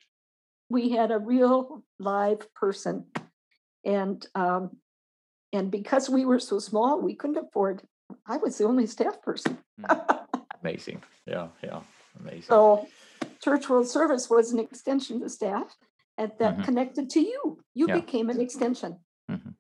we 0.69 0.91
had 0.91 1.11
a 1.11 1.19
real 1.19 1.85
live 1.99 2.53
person 2.55 3.07
and 3.85 4.27
um, 4.35 4.77
and 5.53 5.71
because 5.71 6.09
we 6.09 6.25
were 6.25 6.39
so 6.39 6.59
small 6.59 7.01
we 7.01 7.15
couldn't 7.15 7.45
afford 7.45 7.83
i 8.27 8.37
was 8.37 8.59
the 8.59 8.65
only 8.65 8.87
staff 8.87 9.21
person 9.23 9.59
Amazing. 10.63 11.03
Yeah, 11.27 11.49
yeah, 11.65 11.81
amazing. 12.19 12.43
so 12.43 12.87
church 13.41 13.69
world 13.71 13.89
service 13.89 14.29
was 14.29 14.53
an 14.53 14.59
extension 14.59 15.21
to 15.21 15.29
staff 15.31 15.75
and 16.19 16.31
that 16.39 16.59
Mhm. 16.59 16.65
connected 16.65 17.09
to 17.11 17.21
you 17.21 17.59
you 17.75 17.87
Yeah. 17.89 17.95
became 17.95 18.29
an 18.31 18.41
extension 18.41 18.99
Mhm. 19.29 19.55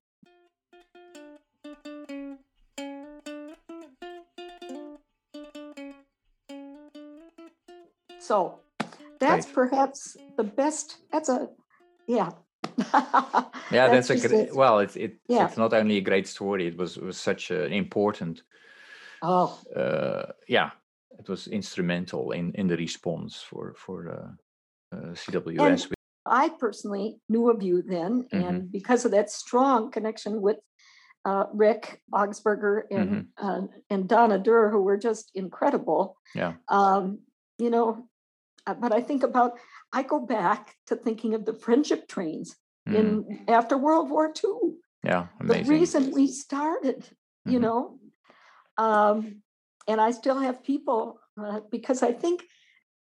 So 8.31 8.61
that's 9.19 9.47
Great. 9.47 9.55
perhaps 9.55 10.17
the 10.37 10.45
best. 10.45 10.99
That's 11.13 11.29
a, 11.29 11.49
yeah. 12.07 12.31
yeah, 13.73 13.89
that's, 13.89 14.11
a 14.11 14.17
great. 14.17 14.49
it. 14.49 14.55
Well, 14.55 14.79
it's 14.79 14.95
it, 14.95 15.19
Yeah. 15.29 15.47
it's 15.47 15.57
not 15.57 15.73
only 15.75 15.97
a 15.97 16.01
great 16.01 16.29
story. 16.29 16.69
It 16.69 16.77
was 16.79 16.97
it 16.97 17.03
was 17.03 17.17
such 17.19 17.51
an 17.51 17.73
important. 17.73 18.43
Oh, 19.23 19.59
Uh, 19.77 20.27
yeah, 20.49 20.71
it 21.19 21.29
was 21.29 21.49
instrumental 21.49 22.31
in 22.33 22.53
in 22.55 22.69
the 22.69 22.77
response 22.77 23.43
for 23.49 23.75
for 23.77 23.99
uh, 24.09 24.31
uh, 24.97 25.15
CWS. 25.15 25.87
And- 25.87 25.95
I 26.27 26.51
personally 26.61 27.19
knew 27.29 27.51
of 27.51 27.63
you 27.63 27.83
then, 27.83 28.13
Mm-hmm. 28.23 28.49
and 28.49 28.73
because 28.73 29.07
of 29.07 29.11
that 29.13 29.31
strong 29.31 29.91
connection 29.91 30.41
with 30.43 30.59
uh, 31.29 31.45
Rick 31.53 32.03
Augsburger 32.13 32.83
and 32.91 33.11
Mm-hmm. 33.11 33.47
uh, 33.49 33.67
and 33.91 34.09
Donna 34.09 34.39
Derr, 34.39 34.71
who 34.71 34.83
were 34.85 35.01
just 35.09 35.31
incredible. 35.35 36.15
yeah, 36.35 36.53
Um, 36.69 37.19
you 37.59 37.71
know, 37.71 38.09
but 38.67 38.93
I 38.93 39.01
think 39.01 39.23
about 39.23 39.59
I 39.93 40.03
go 40.03 40.21
back 40.21 40.77
to 40.87 40.97
thinking 40.97 41.35
of 41.35 41.45
the 41.45 41.55
friendship 41.55 42.09
trains 42.09 42.57
Mm, 42.89 42.97
in 42.97 43.45
after 43.49 43.77
World 43.77 44.11
War 44.11 44.33
II. 44.33 44.79
yeah, 45.05 45.27
amazing. 45.39 45.65
the 45.65 45.71
reason 45.71 46.11
we 46.13 46.27
started 46.27 47.09
you 47.45 47.59
Mhm. 47.59 47.63
know 47.63 47.99
um 48.77 49.43
and 49.89 50.01
i 50.01 50.11
still 50.11 50.39
have 50.39 50.63
people 50.63 51.21
uh, 51.43 51.61
because 51.71 52.03
i 52.03 52.13
think 52.13 52.43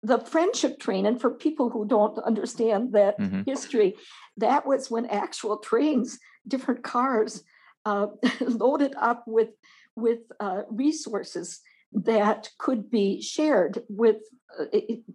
the 0.03 0.19
friendship 0.19 0.79
train 0.79 1.07
and 1.07 1.21
for 1.21 1.31
people 1.31 1.71
who 1.71 1.85
don't 1.87 2.19
understand 2.31 2.93
that 2.93 3.19
Mhm. 3.19 3.45
history 3.47 3.95
that 4.37 4.67
was 4.67 4.91
when 4.91 5.07
actual 5.07 5.57
trains 5.59 6.19
different 6.47 6.83
cars 6.83 7.43
uh, 7.85 8.07
loaded 8.65 8.95
up 9.11 9.21
with 9.27 9.51
with 9.97 10.21
uh, 10.41 10.63
resources 10.71 11.61
that 11.95 12.51
could 12.59 12.91
be 12.91 13.23
shared 13.23 13.83
with 13.89 14.17
uh, 14.61 14.67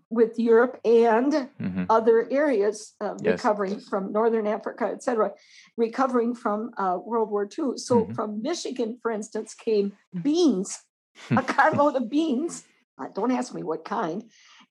with 0.09 0.37
europe 0.39 0.79
and 0.85 1.49
Mhm. 1.59 1.85
other 1.89 2.27
areas 2.31 2.93
uh, 3.01 3.15
Yes. 3.21 3.33
recovering 3.43 3.79
from 3.79 4.11
northern 4.11 4.47
africa 4.47 4.85
et 4.91 5.03
cetera 5.03 5.31
recovering 5.77 6.33
from 6.33 6.71
uh, 6.77 6.97
world 7.03 7.29
war 7.31 7.45
ii 7.57 7.77
so 7.77 8.05
Mhm. 8.05 8.15
from 8.15 8.41
michigan 8.41 8.97
for 9.01 9.11
instance 9.11 9.53
came 9.53 9.91
beans 10.23 10.79
a 11.31 11.43
carload 11.43 11.95
of 11.95 12.09
beans 12.09 12.63
uh, 12.97 13.07
don't 13.13 13.31
ask 13.31 13.53
me 13.53 13.63
what 13.63 13.83
kind 13.85 14.23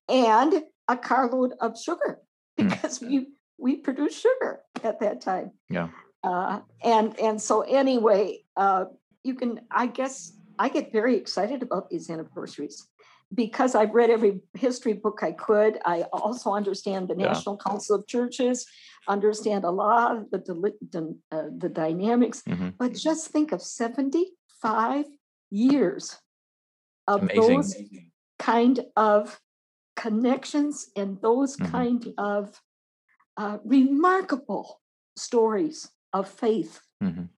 and 0.07 0.63
a 0.87 0.97
carload 0.97 1.53
of 1.61 1.77
sugar 1.79 2.19
Hmm. 2.57 2.67
because 2.69 2.99
we 3.01 3.27
we 3.57 3.75
produced 3.75 4.19
sugar 4.21 4.61
at 4.83 4.99
that 4.99 5.21
time 5.21 5.51
Yeah. 5.69 5.89
uh, 6.23 6.61
and 6.83 7.17
and 7.19 7.41
so 7.41 7.61
anyway 7.61 8.43
uh, 8.57 8.85
you 9.23 9.35
can 9.35 9.61
i 9.71 9.85
guess 9.87 10.33
i 10.59 10.69
get 10.69 10.91
very 10.91 11.15
excited 11.15 11.63
about 11.63 11.89
these 11.89 12.09
anniversaries 12.09 12.87
because 13.33 13.73
i've 13.75 13.93
read 13.99 14.09
every 14.09 14.41
history 14.53 14.93
book 14.93 15.19
i 15.23 15.31
could 15.31 15.79
i 15.85 16.01
also 16.13 16.51
understand 16.51 17.07
the 17.07 17.15
Yeah. 17.17 17.27
national 17.31 17.57
council 17.57 17.95
of 17.97 18.05
churches 18.07 18.65
understand 19.07 19.63
a 19.63 19.71
lot 19.71 20.17
of 20.17 20.29
the 20.31 20.39
the, 20.93 21.03
uh, 21.35 21.47
the 21.63 21.69
dynamics 21.69 22.43
Mhm. 22.47 22.73
but 22.77 22.93
just 22.93 23.21
think 23.31 23.51
of 23.51 23.61
75 23.61 25.05
years 25.49 26.17
of 27.07 27.21
Amazing. 27.23 27.41
those 27.41 27.75
kind 28.37 28.77
of 28.95 29.39
connections 29.95 30.75
and 30.95 31.09
those 31.21 31.57
Mhm. 31.57 31.71
kind 31.71 32.13
of 32.17 32.61
uh, 33.37 33.57
remarkable 33.63 34.81
stories 35.15 35.77
of 36.13 36.27
faith 36.27 36.81
Mhm. 37.01 37.29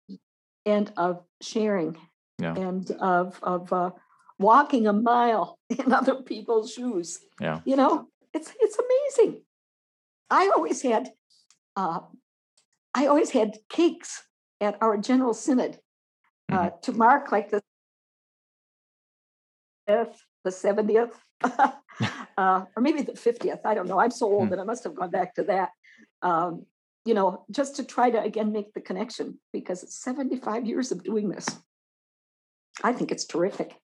and 0.65 0.91
of 0.97 1.23
sharing 1.41 1.95
Yeah. 2.41 2.55
and 2.55 2.89
of 2.99 3.39
of 3.43 3.71
uh, 3.71 3.91
walking 4.39 4.87
a 4.87 4.93
mile 4.93 5.59
in 5.69 5.93
other 5.93 6.15
people's 6.15 6.73
shoes. 6.73 7.19
Yeah. 7.39 7.61
You 7.65 7.75
know, 7.75 8.07
it's 8.33 8.51
it's 8.59 8.77
amazing. 8.85 9.41
I 10.29 10.51
always 10.55 10.81
had 10.81 11.09
uh, 11.75 11.99
I 12.93 13.07
always 13.07 13.31
had 13.31 13.57
cakes 13.69 14.23
at 14.59 14.77
our 14.81 14.97
general 14.97 15.33
synod 15.33 15.79
uh, 16.51 16.69
to 16.83 16.91
mark 16.91 17.31
like 17.31 17.49
the 17.49 17.61
fifth, 19.87 20.23
the 20.43 20.51
seventieth, 20.51 21.17
uh, 21.43 21.71
or 22.75 22.81
maybe 22.81 23.01
the 23.01 23.15
fiftieth. 23.15 23.59
I 23.65 23.73
don't 23.73 23.87
know. 23.87 23.99
I'm 23.99 24.11
so 24.11 24.25
old 24.27 24.45
Hmm. 24.47 24.49
that 24.51 24.59
I 24.59 24.63
must 24.63 24.83
have 24.83 24.95
gone 24.95 25.11
back 25.11 25.35
to 25.35 25.43
that. 25.43 25.69
Um, 26.21 26.65
you 27.05 27.13
know, 27.15 27.45
just 27.49 27.75
to 27.77 27.83
try 27.83 28.09
to 28.11 28.21
again 28.21 28.51
make 28.51 28.73
the 28.73 28.81
connection 28.81 29.39
because 29.51 29.81
it's 29.83 29.95
75 30.03 30.65
years 30.65 30.91
of 30.91 31.03
doing 31.03 31.29
this. 31.29 31.47
I 32.83 32.93
think 32.93 33.11
it's 33.11 33.25
terrific. 33.25 33.79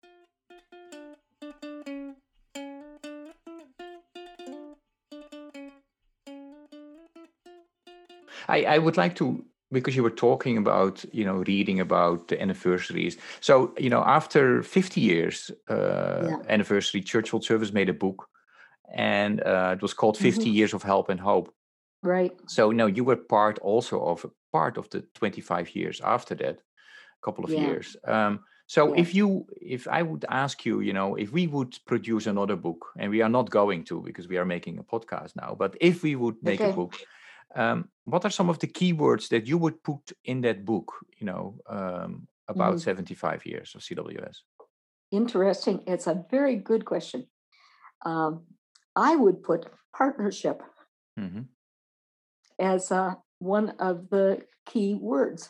I, 8.47 8.63
I 8.63 8.77
would 8.77 8.97
like 8.97 9.15
to 9.17 9.43
because 9.71 9.95
you 9.97 10.03
were 10.03 10.09
talking 10.15 10.57
about 10.57 11.03
you 11.11 11.25
know 11.25 11.43
reading 11.47 11.79
about 11.81 12.29
the 12.29 12.41
anniversaries 12.41 13.17
so 13.41 13.73
you 13.77 13.89
know 13.89 14.01
after 14.03 14.63
50 14.63 15.01
years 15.01 15.51
uh 15.69 16.27
Yeah. 16.29 16.37
anniversary 16.47 17.01
church 17.01 17.33
world 17.33 17.43
service 17.43 17.73
made 17.73 17.89
a 17.89 17.93
book 17.93 18.27
and 18.95 19.41
uh, 19.41 19.73
it 19.75 19.81
was 19.81 19.93
called 19.93 20.17
50 20.17 20.49
Mhm. 20.49 20.53
years 20.53 20.73
of 20.73 20.83
help 20.83 21.09
and 21.09 21.19
hope 21.19 21.53
Right. 22.03 22.31
so 22.47 22.71
no 22.71 22.85
you 22.87 23.03
were 23.03 23.17
part 23.17 23.59
also 23.59 23.99
of 24.01 24.25
part 24.53 24.77
of 24.77 24.89
the 24.89 25.01
25 25.15 25.75
years 25.75 25.99
after 26.01 26.35
that 26.35 26.55
a 26.59 27.21
couple 27.25 27.43
of 27.43 27.51
Yeah. 27.51 27.63
years 27.63 27.97
um 28.05 28.39
so 28.67 28.93
Yeah. 28.93 28.99
if 29.01 29.15
you 29.15 29.45
if 29.61 29.87
i 29.87 30.01
would 30.01 30.25
ask 30.29 30.65
you 30.65 30.81
you 30.81 30.93
know 30.93 31.15
if 31.15 31.31
we 31.31 31.47
would 31.47 31.77
produce 31.85 32.27
another 32.27 32.55
book 32.55 32.91
and 32.97 33.09
we 33.11 33.21
are 33.21 33.29
not 33.29 33.49
going 33.49 33.83
to 33.85 34.01
because 34.01 34.27
we 34.27 34.37
are 34.37 34.45
making 34.45 34.77
a 34.77 34.83
podcast 34.83 35.35
now 35.35 35.55
but 35.57 35.75
if 35.81 36.03
we 36.03 36.15
would 36.15 36.35
make 36.43 36.59
a 36.59 36.73
book 36.75 36.93
um, 37.55 37.89
what 38.03 38.25
are 38.25 38.29
some 38.29 38.49
of 38.49 38.59
the 38.59 38.67
keywords 38.67 39.29
that 39.29 39.47
you 39.47 39.57
would 39.57 39.81
put 39.83 40.11
in 40.25 40.41
that 40.41 40.65
book 40.65 40.91
you 41.17 41.25
know 41.25 41.55
um, 41.67 42.27
about 42.47 42.75
Mhm. 42.77 42.81
75 42.81 43.45
years 43.45 43.75
of 43.75 43.81
cws 43.81 44.37
interesting. 45.11 45.83
It's 45.87 46.07
a 46.07 46.25
very 46.29 46.55
good 46.57 46.83
question. 46.83 47.27
Um, 48.05 48.43
I 48.95 49.15
would 49.15 49.41
put 49.43 49.65
partnership 49.95 50.61
hmm 51.17 51.47
as 52.59 52.91
uh, 52.91 53.15
one 53.39 53.69
of 53.79 54.09
the 54.09 54.41
key 54.65 54.95
words 54.95 55.49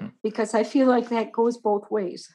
Hmm. 0.00 0.08
because 0.22 0.54
I 0.54 0.64
feel 0.64 0.86
like 0.88 1.08
that 1.08 1.32
goes 1.32 1.56
both 1.58 1.90
ways. 1.90 2.28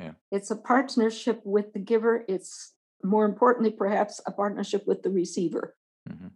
Yeah. 0.00 0.12
It's 0.32 0.50
a 0.50 0.56
partnership 0.56 1.40
with 1.44 1.72
the 1.72 1.78
giver. 1.78 2.24
It's 2.28 2.74
more 3.02 3.24
importantly, 3.24 3.70
perhaps, 3.70 4.20
a 4.26 4.32
partnership 4.32 4.86
with 4.86 5.02
the 5.02 5.10
receiver. 5.10 5.76
hmm 6.08 6.28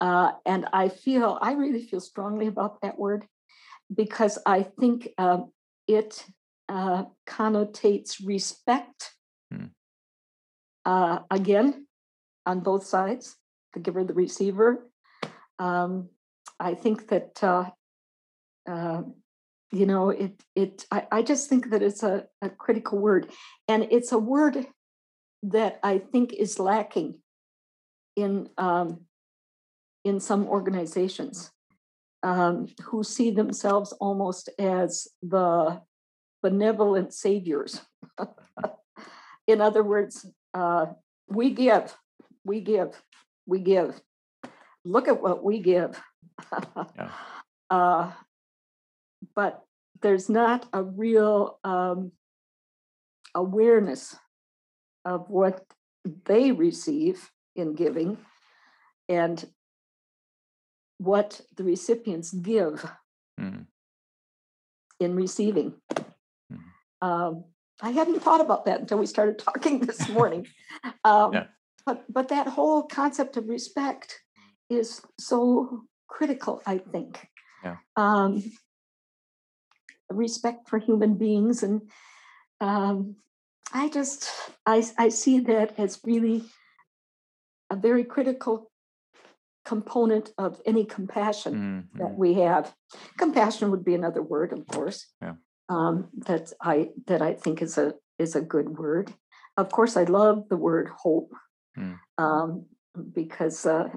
Uh, 0.00 0.32
and 0.44 0.66
I 0.72 0.88
feel, 0.88 1.38
I 1.40 1.52
really 1.52 1.82
feel 1.82 2.00
strongly 2.00 2.46
about 2.46 2.80
that 2.82 2.98
word 2.98 3.24
because 3.88 4.38
I 4.44 4.62
think 4.62 5.08
um, 5.16 5.52
it 5.88 6.26
uh, 6.68 7.04
connotates 7.26 8.20
respect. 8.24 9.12
Uh, 10.84 11.18
again, 11.30 11.86
on 12.44 12.60
both 12.60 12.84
sides, 12.86 13.36
the 13.74 13.80
giver, 13.80 14.04
the 14.04 14.14
receiver. 14.14 14.86
Um, 15.58 16.10
I 16.60 16.74
think 16.74 17.08
that, 17.08 17.42
uh, 17.42 17.70
uh, 18.70 19.02
you 19.72 19.86
know, 19.86 20.10
it, 20.10 20.42
it, 20.54 20.84
I, 20.90 21.06
I 21.10 21.22
just 21.22 21.48
think 21.48 21.70
that 21.70 21.82
it's 21.82 22.02
a, 22.02 22.26
a 22.40 22.48
critical 22.48 22.98
word. 22.98 23.30
And 23.68 23.88
it's 23.90 24.12
a 24.12 24.18
word 24.18 24.66
that 25.42 25.80
I 25.82 25.98
think 25.98 26.32
is 26.32 26.58
lacking 26.58 27.20
in 28.16 28.48
um, 28.56 29.02
in 30.04 30.20
some 30.20 30.46
organizations 30.46 31.50
um, 32.22 32.68
who 32.84 33.02
see 33.02 33.30
themselves 33.30 33.92
almost 34.00 34.48
as 34.58 35.08
the 35.20 35.80
benevolent 36.42 37.12
saviors. 37.12 37.80
in 39.46 39.60
other 39.60 39.82
words, 39.82 40.24
uh, 40.54 40.86
we 41.28 41.50
give, 41.50 41.96
we 42.44 42.60
give, 42.60 43.02
we 43.46 43.58
give. 43.58 44.00
Look 44.84 45.08
at 45.08 45.20
what 45.20 45.42
we 45.42 45.58
give. 45.58 46.00
Yeah. 46.52 47.10
uh, 47.70 48.12
but 49.36 49.62
there's 50.02 50.28
not 50.28 50.66
a 50.72 50.82
real 50.82 51.60
um, 51.62 52.12
awareness 53.34 54.16
of 55.04 55.28
what 55.28 55.64
they 56.24 56.50
receive 56.50 57.30
in 57.54 57.74
giving 57.74 58.18
and 59.08 59.46
what 60.98 61.40
the 61.56 61.62
recipients 61.62 62.32
give 62.32 62.84
hmm 63.38 63.62
in 64.98 65.14
receiving. 65.14 65.74
Mhm. 66.50 66.58
Um, 67.02 67.44
I 67.82 67.90
hadn't 67.90 68.20
thought 68.20 68.40
about 68.40 68.64
that 68.64 68.80
until 68.80 68.96
we 68.96 69.04
started 69.04 69.38
talking 69.38 69.80
this 69.80 70.08
morning. 70.08 70.46
Um, 71.04 71.32
Yeah. 71.32 71.46
But 71.84 72.04
but 72.12 72.28
that 72.28 72.48
whole 72.48 72.82
concept 72.82 73.36
of 73.36 73.48
respect 73.48 74.20
is 74.70 75.02
so 75.20 75.84
critical, 76.08 76.62
I 76.66 76.78
think. 76.78 77.28
Yeah. 77.62 77.76
Um, 77.96 78.42
respect 80.10 80.68
for 80.68 80.78
human 80.78 81.14
beings, 81.14 81.62
and 81.62 81.82
um, 82.60 83.16
I 83.72 83.88
just 83.88 84.30
I 84.64 84.84
I 84.98 85.08
see 85.08 85.40
that 85.40 85.78
as 85.78 86.00
really 86.04 86.44
a 87.70 87.76
very 87.76 88.04
critical 88.04 88.70
component 89.64 90.30
of 90.38 90.60
any 90.64 90.84
compassion 90.84 91.54
hmm 91.54 91.80
that 91.98 92.18
we 92.18 92.34
have. 92.34 92.74
Compassion 93.16 93.70
would 93.70 93.82
be 93.82 93.94
another 93.94 94.22
word, 94.22 94.52
of 94.52 94.66
course. 94.66 95.06
Yeah. 95.22 95.36
Um, 95.70 96.08
that 96.26 96.52
I 96.60 96.90
that 97.06 97.22
I 97.22 97.32
think 97.32 97.62
is 97.62 97.78
a 97.78 97.94
is 98.18 98.36
a 98.36 98.42
good 98.42 98.78
word. 98.78 99.12
Of 99.56 99.70
course, 99.70 99.96
I 99.96 100.04
love 100.04 100.48
the 100.50 100.58
word 100.58 100.88
hope 100.88 101.32
Mm. 101.78 101.98
um, 102.18 102.66
because 103.12 103.66
uh, 103.66 103.88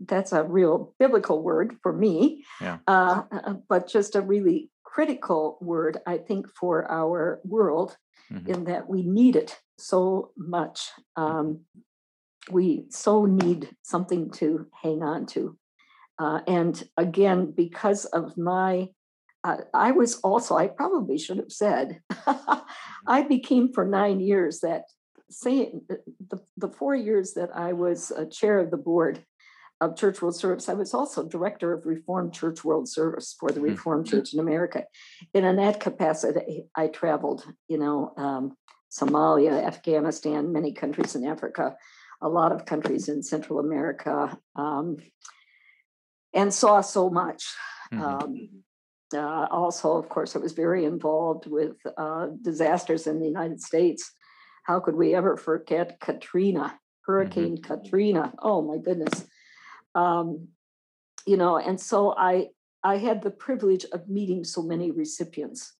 that's 0.00 0.32
a 0.32 0.42
real 0.42 0.94
biblical 0.98 1.42
word 1.42 1.76
for 1.82 1.92
me. 1.92 2.44
Yeah. 2.60 2.78
Uh, 2.86 3.22
uh, 3.30 3.54
but 3.68 3.88
just 3.88 4.16
a 4.16 4.20
really 4.20 4.70
critical 4.94 5.56
word, 5.60 5.98
I 6.06 6.18
think, 6.18 6.48
for 6.48 6.90
our 6.90 7.40
world 7.44 7.96
Mhm. 8.30 8.48
in 8.48 8.64
that 8.64 8.88
we 8.88 9.02
need 9.02 9.36
it 9.36 9.60
so 9.78 10.32
much. 10.36 10.90
Um, 11.16 11.60
we 12.50 12.86
so 12.90 13.24
need 13.24 13.76
something 13.82 14.30
to 14.30 14.66
hang 14.82 15.02
on 15.02 15.26
to. 15.26 15.56
Uh, 16.18 16.40
and 16.46 16.82
again, 16.96 17.52
because 17.52 18.04
of 18.06 18.36
my, 18.36 18.90
uh, 19.44 19.58
I 19.72 19.92
was 19.92 20.16
also, 20.20 20.56
I 20.56 20.66
probably 20.66 21.18
should 21.18 21.38
have 21.38 21.52
said, 21.52 22.02
I 23.06 23.22
became 23.22 23.72
for 23.72 23.84
nine 23.86 24.20
years 24.20 24.60
that 24.60 24.84
same, 25.30 25.82
the, 26.30 26.40
the 26.56 26.68
four 26.68 26.94
years 26.94 27.34
that 27.34 27.50
I 27.54 27.72
was 27.72 28.10
a 28.10 28.26
chair 28.26 28.58
of 28.58 28.70
the 28.70 28.76
board 28.76 29.24
of 29.80 29.96
Church 29.96 30.20
World 30.20 30.36
Service, 30.36 30.68
I 30.68 30.74
was 30.74 30.92
also 30.92 31.24
director 31.24 31.72
of 31.72 31.86
Reformed 31.86 32.34
Church 32.34 32.64
World 32.64 32.88
Service 32.88 33.34
for 33.38 33.50
the 33.50 33.60
Hmm. 33.60 33.66
Reformed 33.66 34.06
Church 34.06 34.34
in 34.34 34.40
America. 34.40 34.84
And 35.34 35.46
in 35.46 35.56
that 35.56 35.80
capacity, 35.80 36.68
I 36.74 36.88
traveled, 36.88 37.44
you 37.68 37.78
know, 37.78 38.12
um, 38.16 38.56
Somalia, 38.90 39.64
Afghanistan, 39.64 40.52
many 40.52 40.72
countries 40.72 41.14
in 41.14 41.24
Africa, 41.24 41.76
a 42.20 42.28
lot 42.28 42.52
of 42.52 42.66
countries 42.66 43.08
in 43.08 43.22
Central 43.22 43.58
America, 43.58 44.38
um, 44.54 44.98
and 46.34 46.52
saw 46.52 46.80
so 46.82 47.08
much. 47.08 47.56
Mhm. 47.92 48.00
Um, 48.00 48.64
uh, 49.14 49.46
also, 49.50 49.96
of 49.96 50.08
course, 50.08 50.36
I 50.36 50.38
was 50.40 50.52
very 50.52 50.84
involved 50.84 51.46
with 51.46 51.76
uh, 51.96 52.28
disasters 52.42 53.06
in 53.06 53.18
the 53.18 53.26
United 53.26 53.60
States. 53.60 54.12
How 54.64 54.78
could 54.78 54.94
we 54.94 55.14
ever 55.14 55.36
forget 55.36 55.98
Katrina, 56.00 56.78
Hurricane 57.06 57.62
Katrina? 57.62 58.32
Oh 58.38 58.60
my 58.62 58.76
goodness. 58.78 59.26
Um, 59.94 60.48
you 61.26 61.36
know, 61.36 61.56
and 61.58 61.80
so 61.80 62.14
I 62.16 62.48
I 62.82 62.96
had 62.96 63.22
the 63.22 63.30
privilege 63.30 63.84
of 63.92 64.08
meeting 64.08 64.44
so 64.44 64.62
many 64.62 64.90
recipients 64.90 65.76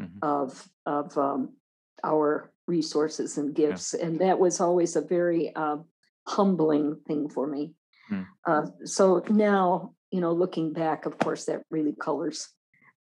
Mhm. 0.00 0.18
of 0.22 0.68
of 0.86 1.16
um, 1.18 1.56
our 2.02 2.52
resources 2.66 3.38
and 3.38 3.54
gifts, 3.54 3.94
and 3.94 4.18
that 4.20 4.38
was 4.38 4.60
always 4.60 4.96
a 4.96 5.00
very 5.00 5.54
uh, 5.54 5.78
humbling 6.26 6.96
thing 7.06 7.28
for 7.28 7.46
me. 7.46 7.74
Mm. 8.10 8.26
Uh, 8.46 8.66
so 8.84 9.22
now, 9.28 9.94
you 10.10 10.20
know, 10.20 10.32
looking 10.32 10.72
back, 10.72 11.06
of 11.06 11.18
course, 11.18 11.44
that 11.46 11.62
really 11.70 11.94
colors. 11.94 12.48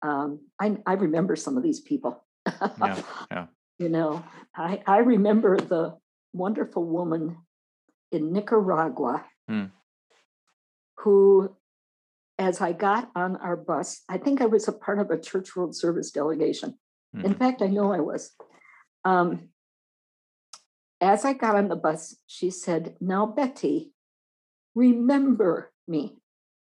Um, 0.01 0.39
I 0.59 0.77
I 0.85 0.93
remember 0.93 1.35
some 1.35 1.57
of 1.57 1.63
these 1.63 1.81
people. 1.81 2.23
Yeah, 2.45 3.01
yeah. 3.31 3.47
You 3.79 3.89
know, 3.89 4.23
I 4.55 4.83
I 4.85 4.97
remember 4.99 5.57
the 5.57 5.97
wonderful 6.33 6.85
woman 6.85 7.37
in 8.11 8.31
Nicaragua 8.31 9.25
Mm. 9.49 9.71
Who, 10.99 11.55
as 12.37 12.61
I 12.61 12.73
got 12.73 13.11
on 13.15 13.35
our 13.37 13.55
bus, 13.55 14.03
I 14.09 14.17
think 14.17 14.41
I 14.41 14.45
was 14.45 14.67
a 14.67 14.73
part 14.73 14.99
of 14.99 15.11
a 15.11 15.19
church 15.19 15.55
world 15.55 15.75
service 15.75 16.11
delegation. 16.11 16.79
In 17.13 17.33
Mhm. 17.33 17.37
fact, 17.37 17.61
I 17.61 17.67
know 17.67 17.91
I 17.93 17.99
was. 17.99 18.35
Um, 19.05 19.49
as 21.01 21.25
I 21.25 21.33
got 21.33 21.55
on 21.55 21.67
the 21.67 21.75
bus, 21.75 22.17
she 22.25 22.49
said, 22.49 22.97
Now, 22.99 23.25
Betty, 23.25 23.93
remember 24.73 25.71
me. 25.87 26.21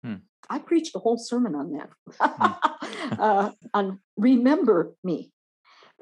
Hmm. 0.02 0.16
I 0.48 0.58
preached 0.58 0.96
a 0.96 0.98
whole 0.98 1.18
sermon 1.18 1.54
on 1.54 1.72
that, 1.72 1.90
uh, 3.18 3.52
on 3.72 4.00
remember 4.16 4.94
me, 5.04 5.32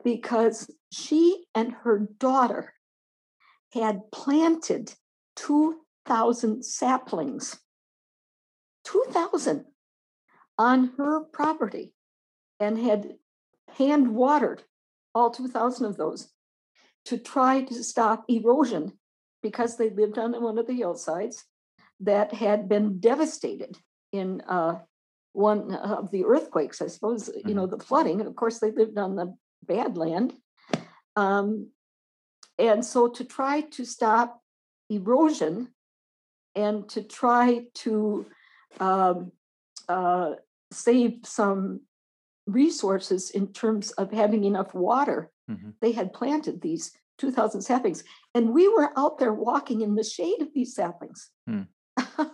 because 0.03 0.71
she 0.91 1.47
and 1.55 1.73
her 1.73 1.99
daughter 1.99 2.75
had 3.73 4.11
planted 4.11 4.95
2,000 5.37 6.65
saplings, 6.65 7.61
2,000 8.91 9.65
on 10.59 10.93
her 10.99 11.21
property, 11.21 11.95
and 12.59 12.79
had 12.79 13.15
hand 13.77 14.15
watered 14.15 14.63
all 15.15 15.31
2,000 15.31 15.87
of 15.87 15.97
those 15.97 16.29
to 17.07 17.17
try 17.17 17.63
to 17.63 17.83
stop 17.83 18.25
erosion 18.29 18.93
because 19.43 19.77
they 19.77 19.91
lived 19.91 20.19
on 20.19 20.33
one 20.43 20.59
of 20.59 20.67
the 20.67 20.75
hillsides 20.75 21.45
that 22.01 22.35
had 22.35 22.69
been 22.69 23.01
devastated 23.01 23.77
in 24.13 24.43
uh, 24.43 24.79
one 25.33 25.75
of 25.75 26.11
the 26.11 26.25
earthquakes, 26.25 26.83
I 26.83 26.89
suppose, 26.89 27.31
you 27.47 27.55
know, 27.55 27.67
the 27.67 27.79
flooding. 27.79 28.21
And 28.21 28.29
of 28.29 28.37
course, 28.37 28.59
they 28.59 28.71
lived 28.71 28.99
on 28.99 29.17
the 29.17 29.35
bad 29.67 29.97
land. 29.97 30.35
Um, 31.17 31.69
and 32.59 32.85
so 32.85 33.09
to 33.09 33.25
try 33.25 33.63
to 33.63 33.85
stop 33.85 34.41
erosion 34.91 35.69
and 36.55 36.89
to 36.91 37.03
try 37.03 37.65
to 37.75 38.27
um, 38.79 39.33
uh, 39.89 40.35
save 40.71 41.21
some 41.25 41.81
resources 42.47 43.31
in 43.31 43.53
terms 43.53 43.91
of 43.93 44.13
having 44.13 44.45
enough 44.45 44.75
water, 44.75 45.31
Mhm. 45.49 45.75
they 45.81 45.93
had 45.93 46.13
planted 46.13 46.61
these 46.61 46.93
2,000 47.19 47.63
saplings. 47.63 48.03
And 48.35 48.55
we 48.55 48.69
were 48.69 48.97
out 48.99 49.19
there 49.19 49.35
walking 49.35 49.81
in 49.83 49.95
the 49.95 50.05
shade 50.05 50.41
of 50.41 50.53
these 50.55 50.75
saplings. 50.75 51.31
Hmm. 51.47 51.63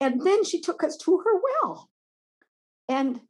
and 0.00 0.20
then 0.22 0.44
she 0.44 0.60
took 0.60 0.82
us 0.82 0.96
to 0.98 1.18
her 1.18 1.40
well. 1.40 1.90
And 2.88 3.20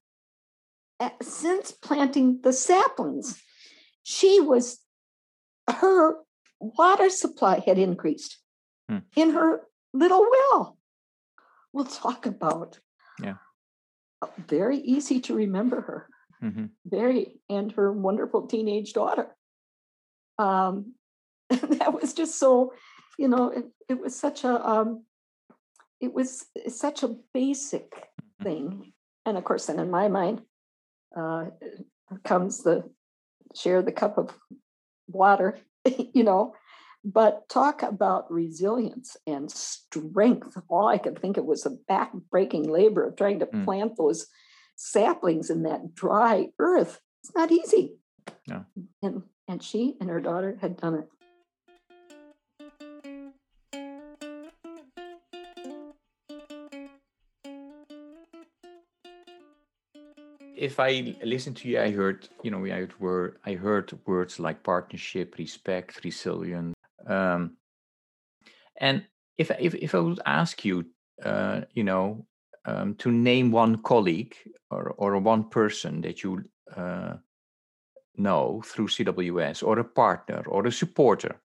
uh, 1.01 1.11
since 1.23 1.73
planting 1.73 2.41
the 2.43 2.53
saplings, 2.53 3.43
she 4.03 4.41
was 4.41 4.81
her 5.69 6.25
water 6.61 7.11
supply 7.11 7.59
had 7.61 7.79
increased 7.79 8.39
Hmm. 8.89 8.99
in 9.17 9.31
her 9.31 9.67
little 9.93 10.27
well. 10.31 10.79
We'll 11.75 11.85
talk 11.85 12.25
about. 12.25 12.79
Yeah. 13.21 13.35
Very 14.39 14.79
easy 14.79 15.21
to 15.23 15.35
remember 15.35 15.81
her. 15.81 16.09
Mhm. 16.41 16.71
Very, 16.87 17.41
and 17.51 17.73
her 17.73 17.93
wonderful 17.93 18.47
teenage 18.47 18.93
daughter. 18.93 19.35
Um, 20.39 20.95
that 21.51 21.93
was 21.93 22.15
just 22.15 22.39
so, 22.39 22.73
you 23.19 23.27
know, 23.27 23.49
it, 23.49 23.65
it 23.89 24.01
was 24.01 24.15
such 24.15 24.45
a, 24.45 24.67
um, 24.67 25.05
it 26.01 26.15
was 26.15 26.47
such 26.69 27.03
a 27.03 27.17
basic 27.35 27.91
Mhm. 28.41 28.45
thing. 28.45 28.93
And 29.27 29.37
of 29.37 29.43
course, 29.43 29.67
then 29.67 29.81
in 29.81 29.91
my 29.91 30.07
mind, 30.09 30.43
uh, 31.17 31.47
comes 32.23 32.63
the 32.63 32.89
share 33.55 33.83
the 33.83 33.93
cup 33.93 34.17
of 34.17 34.31
water, 35.09 35.59
you 36.15 36.23
know. 36.23 36.55
But 37.05 37.49
talk 37.51 37.83
about 37.83 38.33
resilience 38.33 39.17
and 39.27 39.51
strength. 39.51 40.57
All 40.69 40.89
I 40.89 40.99
could 40.99 41.19
think 41.21 41.37
of 41.37 41.45
was 41.45 41.63
the 41.63 41.79
back-breaking 41.87 42.69
labor 42.69 43.07
of 43.07 43.17
trying 43.17 43.41
to 43.41 43.47
Mm. 43.47 43.65
plant 43.65 43.97
those 43.97 44.27
saplings 44.75 45.51
in 45.51 45.63
that 45.65 45.95
dry 45.95 46.49
earth. 46.59 47.01
It's 47.23 47.35
not 47.35 47.53
easy. 47.53 47.99
No. 48.49 48.65
And 49.03 49.23
and 49.47 49.63
she 49.63 49.99
and 50.01 50.09
her 50.09 50.21
daughter 50.21 50.57
had 50.61 50.79
done 50.79 50.95
it. 50.95 51.09
if 60.57 60.81
I 60.81 61.15
listen 61.23 61.55
to 61.55 61.69
you, 61.69 61.81
I 61.81 61.91
heard, 61.91 62.29
you 62.43 62.51
know, 62.51 62.65
I 62.65 62.71
heard, 62.71 63.01
word, 63.01 63.39
I 63.45 63.55
heard 63.55 63.93
words 64.07 64.39
like 64.39 64.63
partnership, 64.63 65.37
respect, 65.37 66.03
resilience. 66.05 66.75
Um, 67.07 67.57
and 68.77 69.05
if, 69.39 69.51
if, 69.59 69.75
if 69.75 69.95
I 69.95 69.99
would 69.99 70.21
ask 70.27 70.65
you, 70.65 70.87
uh, 71.23 71.63
you 71.73 71.85
know, 71.85 72.27
um, 72.65 72.95
to 72.97 73.13
name 73.13 73.51
one 73.51 73.83
colleague 73.83 74.35
or, 74.71 74.95
or 74.97 75.19
one 75.19 75.45
person 75.51 76.01
that 76.01 76.23
you 76.23 76.45
uh, 76.77 77.15
know 78.17 78.63
through 78.65 78.89
CWS 78.89 79.63
or 79.63 79.79
a 79.79 79.85
partner 79.85 80.43
or 80.47 80.67
a 80.67 80.73
supporter 80.73 81.41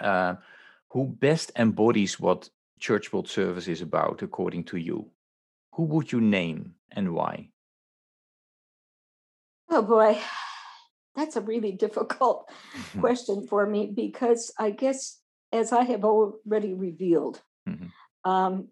uh, 0.00 0.34
who 0.90 1.06
best 1.06 1.52
embodies 1.56 2.20
what 2.20 2.50
Church 2.78 3.12
World 3.12 3.28
Service 3.28 3.68
is 3.68 3.80
about, 3.80 4.22
according 4.22 4.64
to 4.64 4.76
you, 4.76 5.08
who 5.72 5.84
would 5.84 6.12
you 6.12 6.20
name 6.20 6.74
and 6.90 7.14
why? 7.14 7.48
Oh 9.70 9.82
boy, 9.82 10.18
that's 11.14 11.36
a 11.36 11.40
really 11.40 11.72
difficult 11.72 12.50
Mhm. 12.74 13.00
question 13.00 13.46
for 13.46 13.66
me 13.66 13.86
because 13.94 14.52
I 14.58 14.70
guess, 14.70 15.20
as 15.52 15.72
I 15.72 15.84
have 15.84 16.04
already 16.04 16.72
revealed, 16.74 17.42
Mhm. 17.68 17.92
um, 18.24 18.68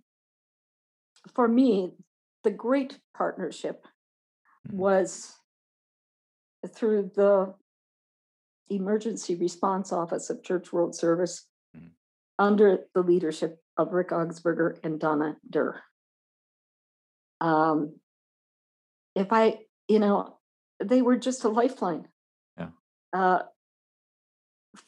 for 1.34 1.46
me, 1.46 1.96
the 2.42 2.50
great 2.50 2.98
partnership 3.14 3.86
Mhm. 4.66 4.74
was 4.78 5.38
through 6.66 7.10
the 7.14 7.54
Emergency 8.68 9.34
Response 9.34 9.92
Office 9.92 10.30
of 10.30 10.42
Church 10.42 10.72
World 10.72 10.94
Service 10.94 11.46
Mhm. 11.76 11.94
under 12.38 12.88
the 12.94 13.02
leadership 13.02 13.62
of 13.76 13.92
Rick 13.92 14.08
Augsburger 14.08 14.78
and 14.84 14.98
Donna 15.00 15.38
Derr. 15.48 15.82
Um, 17.40 18.00
if 19.14 19.32
I, 19.32 19.66
you 19.88 19.98
know, 19.98 20.38
they 20.78 21.02
were 21.02 21.16
just 21.16 21.44
a 21.44 21.48
lifeline. 21.48 22.08
Uh, 23.12 23.40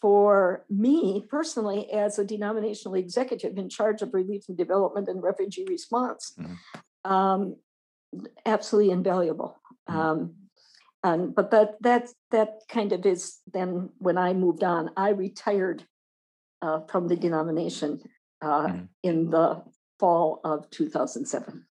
for 0.00 0.64
me 0.70 1.24
personally, 1.28 1.90
as 1.90 2.18
a 2.18 2.24
denominational 2.24 2.94
executive 2.94 3.58
in 3.58 3.68
charge 3.68 4.00
of 4.00 4.14
relief 4.14 4.44
and 4.48 4.56
development 4.56 5.08
and 5.08 5.22
refugee 5.22 5.64
response, 5.68 6.34
Mhm. 6.38 6.56
um, 7.04 7.56
absolutely 8.46 8.92
invaluable. 8.92 9.60
Mhm. 9.88 9.94
Um, 9.94 10.36
and 11.02 11.34
but 11.34 11.50
that 11.50 11.82
that 11.82 12.10
that 12.30 12.60
kind 12.68 12.92
of 12.92 13.04
is 13.04 13.40
then 13.52 13.90
when 13.98 14.16
I 14.16 14.32
moved 14.34 14.62
on, 14.62 14.90
I 14.96 15.08
retired 15.10 15.86
uh, 16.62 16.80
from 16.86 17.08
the 17.08 17.16
denomination 17.16 18.00
uh, 18.40 18.66
Mhm. 18.68 18.88
in 19.02 19.30
the 19.30 19.64
fall 19.98 20.40
of 20.44 20.68
2007. 20.70 21.66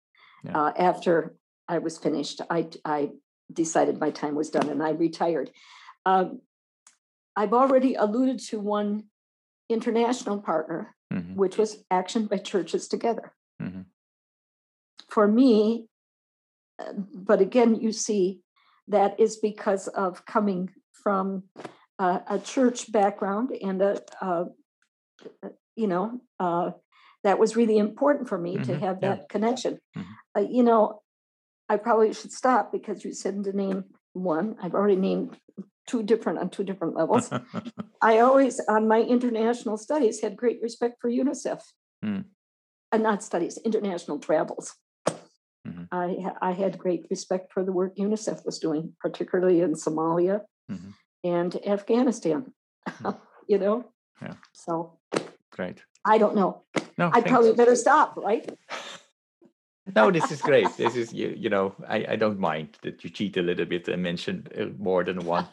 Yeah. 0.44 0.60
Uh, 0.60 0.74
after 0.78 1.36
I 1.68 1.78
was 1.78 1.98
finished, 2.00 2.42
I 2.50 2.70
I 2.86 3.12
decided 3.54 4.00
my 4.00 4.10
time 4.10 4.34
was 4.36 4.50
done 4.50 4.68
and 4.70 4.82
I 4.82 4.92
retired. 4.92 5.52
Um, 6.10 6.42
I've 7.36 7.54
already 7.54 7.94
alluded 7.94 8.40
to 8.50 8.60
one 8.60 9.04
international 9.70 10.42
partner, 10.42 10.96
Mhm. 11.14 11.36
which 11.36 11.58
was 11.58 11.84
Action 11.92 12.26
by 12.26 12.38
Churches 12.38 12.88
Together. 12.88 13.36
Mhm. 13.62 13.86
For 15.08 15.28
me, 15.28 15.88
uh, 16.80 16.94
but 17.30 17.42
again, 17.42 17.76
you 17.76 17.92
see, 17.92 18.42
that 18.88 19.20
is 19.20 19.38
because 19.38 19.88
of 19.90 20.26
coming 20.26 20.74
from 20.92 21.44
uh, 22.00 22.22
a 22.28 22.40
church 22.40 22.90
background 22.94 23.52
and 23.52 23.82
a, 23.82 24.02
uh, 24.22 24.46
you 25.76 25.86
know, 25.86 26.22
uh, 26.40 26.72
that 27.24 27.38
was 27.38 27.58
really 27.58 27.78
important 27.78 28.30
for 28.30 28.38
me 28.38 28.58
to 28.58 28.72
Mhm, 28.72 28.80
have 28.80 29.00
yeah. 29.02 29.16
that 29.16 29.30
connection. 29.30 29.82
Mhm. 29.98 30.06
Uh, 30.36 30.46
you 30.50 30.64
know, 30.64 31.04
I 31.68 31.76
probably 31.76 32.14
should 32.14 32.32
stop 32.32 32.72
because 32.72 33.04
you 33.04 33.14
said 33.14 33.44
to 33.44 33.52
name 33.52 33.84
one. 34.14 34.56
I've 34.62 34.76
already 34.76 34.96
named 34.96 35.38
two 35.90 36.04
different 36.04 36.38
on 36.40 36.50
two 36.50 36.64
different 36.64 36.96
levels. 36.96 37.32
I 38.02 38.20
always, 38.20 38.62
on 38.70 38.88
my 38.88 39.02
international 39.02 39.78
studies, 39.78 40.22
had 40.22 40.38
great 40.38 40.60
respect 40.62 40.96
for 41.02 41.10
UNICEF. 41.10 41.62
Mm. 42.06 42.26
Uh, 42.92 42.98
not 42.98 43.24
studies, 43.24 43.58
international 43.66 44.20
travels. 44.20 44.76
Mhm. 45.68 45.88
I, 45.92 46.50
I 46.50 46.52
had 46.52 46.78
great 46.78 47.04
respect 47.10 47.52
for 47.54 47.64
the 47.66 47.72
work 47.72 47.96
UNICEF 47.98 48.46
was 48.46 48.60
doing, 48.60 48.94
particularly 49.02 49.62
in 49.62 49.74
Somalia 49.74 50.42
Mhm. 50.72 50.94
and 51.24 51.52
Afghanistan. 51.66 52.54
Mm. 52.88 53.18
you 53.48 53.58
know? 53.58 53.78
Yeah. 54.22 54.36
So 54.54 55.00
Great. 55.52 55.84
I 56.06 56.18
don't 56.20 56.36
know. 56.36 56.64
No, 56.98 57.10
I 57.12 57.22
probably 57.22 57.54
better 57.54 57.76
stop, 57.76 58.16
right? 58.16 58.46
no, 59.96 60.12
this 60.12 60.32
is 60.32 60.42
great. 60.42 60.68
This 60.78 60.96
is 60.96 61.14
you. 61.14 61.34
You 61.38 61.50
know, 61.50 61.76
I, 61.88 62.06
I 62.10 62.16
don't 62.16 62.40
mind 62.40 62.78
that 62.84 63.04
you 63.04 63.10
cheat 63.10 63.38
a 63.38 63.42
little 63.42 63.66
bit 63.66 63.88
and 63.88 64.02
mention 64.02 64.48
uh, 64.58 64.66
more 64.78 65.04
than 65.04 65.26
one. 65.26 65.48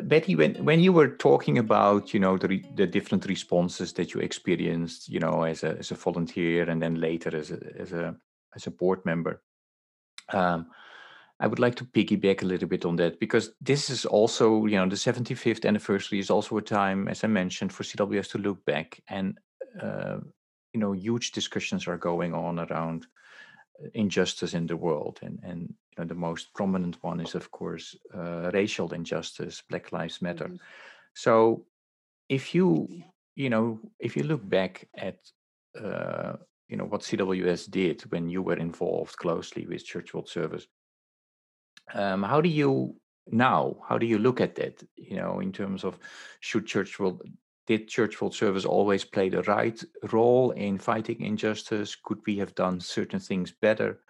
Betty, 0.00 0.34
when, 0.36 0.54
when 0.64 0.80
you 0.80 0.92
were 0.92 1.08
talking 1.08 1.58
about 1.58 2.14
you 2.14 2.20
know 2.20 2.38
the, 2.38 2.48
re- 2.48 2.64
the 2.74 2.86
different 2.86 3.26
responses 3.26 3.92
that 3.94 4.14
you 4.14 4.20
experienced, 4.20 5.08
you 5.08 5.20
know, 5.20 5.42
as 5.42 5.62
a 5.64 5.76
as 5.78 5.90
a 5.90 5.94
volunteer 5.94 6.68
and 6.68 6.80
then 6.80 6.94
later 6.94 7.36
as 7.36 7.50
a 7.50 7.58
as 7.78 7.92
a 7.92 8.16
as 8.56 8.66
a 8.66 8.70
board 8.70 9.04
member, 9.04 9.42
um, 10.32 10.66
I 11.40 11.46
would 11.46 11.60
like 11.60 11.76
to 11.76 11.84
piggyback 11.84 12.42
a 12.42 12.46
little 12.46 12.68
bit 12.68 12.84
on 12.84 12.96
that 12.96 13.20
because 13.20 13.52
this 13.60 13.90
is 13.90 14.04
also, 14.04 14.66
you 14.66 14.76
know, 14.76 14.88
the 14.88 14.96
75th 14.96 15.64
anniversary 15.64 16.18
is 16.18 16.30
also 16.30 16.56
a 16.56 16.62
time, 16.62 17.06
as 17.08 17.22
I 17.22 17.28
mentioned, 17.28 17.72
for 17.72 17.84
CWS 17.84 18.30
to 18.32 18.38
look 18.38 18.64
back 18.64 19.00
and, 19.08 19.38
uh, 19.80 20.18
you 20.72 20.80
know, 20.80 20.92
huge 20.92 21.32
discussions 21.32 21.86
are 21.86 21.96
going 21.96 22.34
on 22.34 22.58
around 22.58 23.06
uh, 23.82 23.88
injustice 23.94 24.54
in 24.54 24.66
the 24.66 24.76
world, 24.76 25.18
and 25.22 25.38
and 25.42 25.60
you 25.62 25.96
know 25.98 26.04
the 26.04 26.14
most 26.14 26.52
prominent 26.54 27.02
one 27.02 27.20
is 27.20 27.34
of 27.34 27.50
course 27.50 27.96
uh, 28.14 28.50
racial 28.52 28.92
injustice, 28.92 29.62
Black 29.68 29.92
Lives 29.92 30.20
Matter. 30.20 30.48
Mhm. 30.48 30.58
So, 31.14 31.66
if 32.28 32.54
you 32.54 32.88
you 33.36 33.50
know 33.50 33.80
if 33.98 34.16
you 34.16 34.24
look 34.24 34.46
back 34.48 34.88
at 34.96 35.18
uh, 35.80 36.36
you 36.68 36.76
know 36.76 36.84
what 36.84 37.02
CWS 37.02 37.66
did 37.70 38.02
when 38.12 38.28
you 38.28 38.42
were 38.42 38.56
involved 38.58 39.16
closely 39.16 39.66
with 39.66 39.84
Church 39.86 40.12
World 40.14 40.28
Service, 40.28 40.66
um, 41.94 42.22
how 42.22 42.40
do 42.40 42.48
you 42.48 42.94
now 43.26 43.76
how 43.88 43.98
do 43.98 44.06
you 44.06 44.18
look 44.18 44.40
at 44.40 44.54
that 44.54 44.82
you 44.96 45.16
know 45.16 45.40
in 45.40 45.52
terms 45.52 45.84
of 45.84 45.98
should 46.40 46.66
church 46.66 46.98
world 46.98 47.22
did 47.66 47.86
church 47.88 48.20
world 48.20 48.34
service 48.34 48.64
always 48.64 49.04
play 49.04 49.28
the 49.28 49.42
right 49.42 49.84
role 50.12 50.50
in 50.52 50.78
fighting 50.78 51.20
injustice 51.20 51.94
could 51.94 52.18
we 52.26 52.38
have 52.38 52.54
done 52.54 52.80
certain 52.80 53.20
things 53.20 53.52
better 53.52 54.00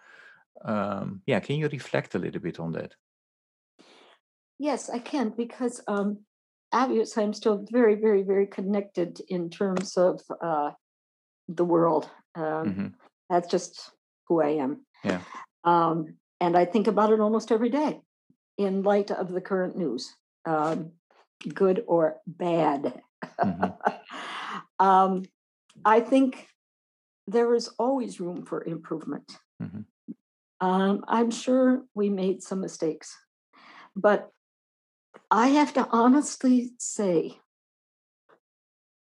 um, 0.63 1.21
yeah 1.25 1.39
can 1.39 1.57
you 1.57 1.67
reflect 1.67 2.15
a 2.15 2.19
little 2.19 2.41
bit 2.41 2.59
on 2.59 2.71
that 2.71 2.95
Yes, 4.59 4.89
I 4.89 4.99
can 4.99 5.29
because 5.29 5.81
um, 5.87 6.19
obviously 6.73 7.23
I'm 7.23 7.33
still 7.33 7.65
very, 7.71 7.95
very, 7.95 8.23
very 8.23 8.45
connected 8.45 9.21
in 9.29 9.49
terms 9.49 9.97
of 9.97 10.21
uh, 10.41 10.71
the 11.47 11.65
world. 11.65 12.09
Um, 12.35 12.67
Mhm. 12.67 12.93
That's 13.29 13.47
just 13.47 13.91
who 14.27 14.41
I 14.41 14.57
am. 14.57 14.85
Yeah. 15.03 15.21
And 16.39 16.57
I 16.57 16.65
think 16.65 16.87
about 16.87 17.11
it 17.11 17.19
almost 17.19 17.51
every 17.51 17.69
day 17.69 18.01
in 18.57 18.83
light 18.83 19.11
of 19.11 19.31
the 19.31 19.41
current 19.41 19.77
news, 19.77 20.15
um, 20.45 20.91
good 21.53 21.83
or 21.87 22.17
bad. 22.27 23.01
Mhm. 23.39 23.77
um, 24.79 25.23
I 25.85 25.99
think 25.99 26.47
there 27.27 27.53
is 27.53 27.69
always 27.79 28.19
room 28.19 28.45
for 28.45 28.63
improvement. 28.63 29.37
Mhm. 29.61 29.85
Um, 30.61 31.05
I'm 31.07 31.31
sure 31.31 31.85
we 31.95 32.09
made 32.09 32.43
some 32.43 32.59
mistakes, 32.59 33.17
but 33.95 34.31
I 35.31 35.47
have 35.47 35.73
to 35.73 35.87
honestly 35.89 36.73
say, 36.79 37.39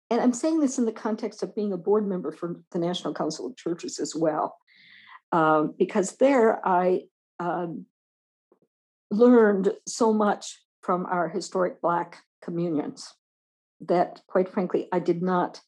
and 0.09 0.21
I'm 0.21 0.33
saying 0.33 0.59
this 0.59 0.77
in 0.77 0.85
the 0.85 0.91
context 0.91 1.43
of 1.43 1.55
being 1.55 1.71
a 1.71 1.77
board 1.77 2.07
member 2.07 2.31
for 2.31 2.59
the 2.71 2.79
National 2.79 3.13
Council 3.13 3.47
of 3.47 3.55
Churches 3.55 3.99
as 3.99 4.15
well, 4.15 4.57
um, 5.31 5.73
because 5.77 6.17
there 6.17 6.65
I 6.67 7.03
um, 7.39 7.85
learned 9.11 9.73
so 9.87 10.13
much 10.13 10.59
from 10.81 11.05
our 11.05 11.29
historic 11.29 11.81
Black 11.81 12.23
communions 12.41 13.13
that, 13.81 14.21
quite 14.27 14.49
frankly, 14.49 14.87
I 14.91 14.99
did 14.99 15.21
not, 15.21 15.61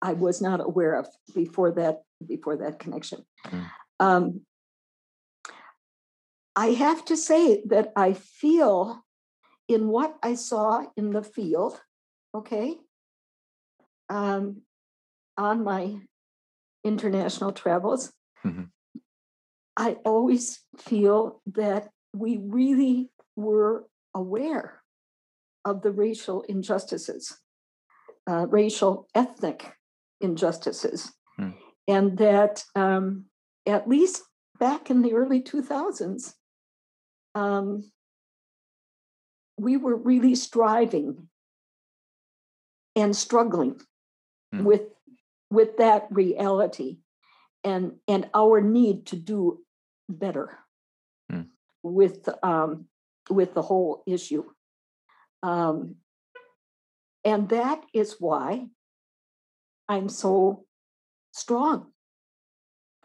I 0.00 0.12
was 0.12 0.40
not 0.40 0.60
aware 0.60 0.94
of 0.94 1.08
before 1.34 1.72
that 1.72 2.02
before 2.26 2.56
that 2.56 2.78
connection. 2.78 3.24
Mm. 3.46 3.70
Um, 3.98 4.40
I 6.54 6.68
have 6.68 7.04
to 7.06 7.16
say 7.16 7.62
that 7.66 7.92
I 7.96 8.12
feel 8.12 9.04
in 9.68 9.88
what 9.88 10.16
I 10.22 10.34
saw 10.34 10.84
in 10.96 11.10
the 11.10 11.22
field, 11.22 11.80
okay, 12.34 12.76
um, 14.10 14.62
on 15.38 15.64
my 15.64 15.98
international 16.84 17.52
travels, 17.52 18.12
mm-hmm. 18.44 18.64
I 19.76 19.96
always 20.04 20.60
feel 20.78 21.40
that 21.54 21.88
we 22.14 22.38
really 22.42 23.10
were 23.36 23.86
aware 24.14 24.82
of 25.64 25.82
the 25.82 25.92
racial 25.92 26.42
injustices, 26.42 27.38
uh, 28.28 28.46
racial 28.48 29.08
ethnic 29.14 29.72
injustices, 30.20 31.12
mm. 31.40 31.54
and 31.88 32.18
that 32.18 32.64
um, 32.74 33.26
at 33.66 33.88
least 33.88 34.22
back 34.58 34.90
in 34.90 35.02
the 35.02 35.14
early 35.14 35.40
2000s, 35.40 36.34
um, 37.34 37.90
we 39.56 39.76
were 39.76 39.96
really 39.96 40.34
striving 40.34 41.28
and 42.94 43.16
struggling 43.16 43.80
mm. 44.54 44.64
with 44.64 44.82
with 45.50 45.76
that 45.76 46.06
reality 46.10 46.98
and 47.64 47.92
and 48.08 48.28
our 48.34 48.60
need 48.60 49.06
to 49.06 49.16
do 49.16 49.60
better 50.08 50.58
mm. 51.30 51.46
with 51.82 52.28
um, 52.42 52.86
with 53.30 53.54
the 53.54 53.62
whole 53.62 54.02
issue 54.06 54.44
um, 55.42 55.96
and 57.24 57.48
that 57.48 57.82
is 57.94 58.16
why 58.18 58.66
i'm 59.88 60.08
so 60.08 60.64
strong 61.32 61.92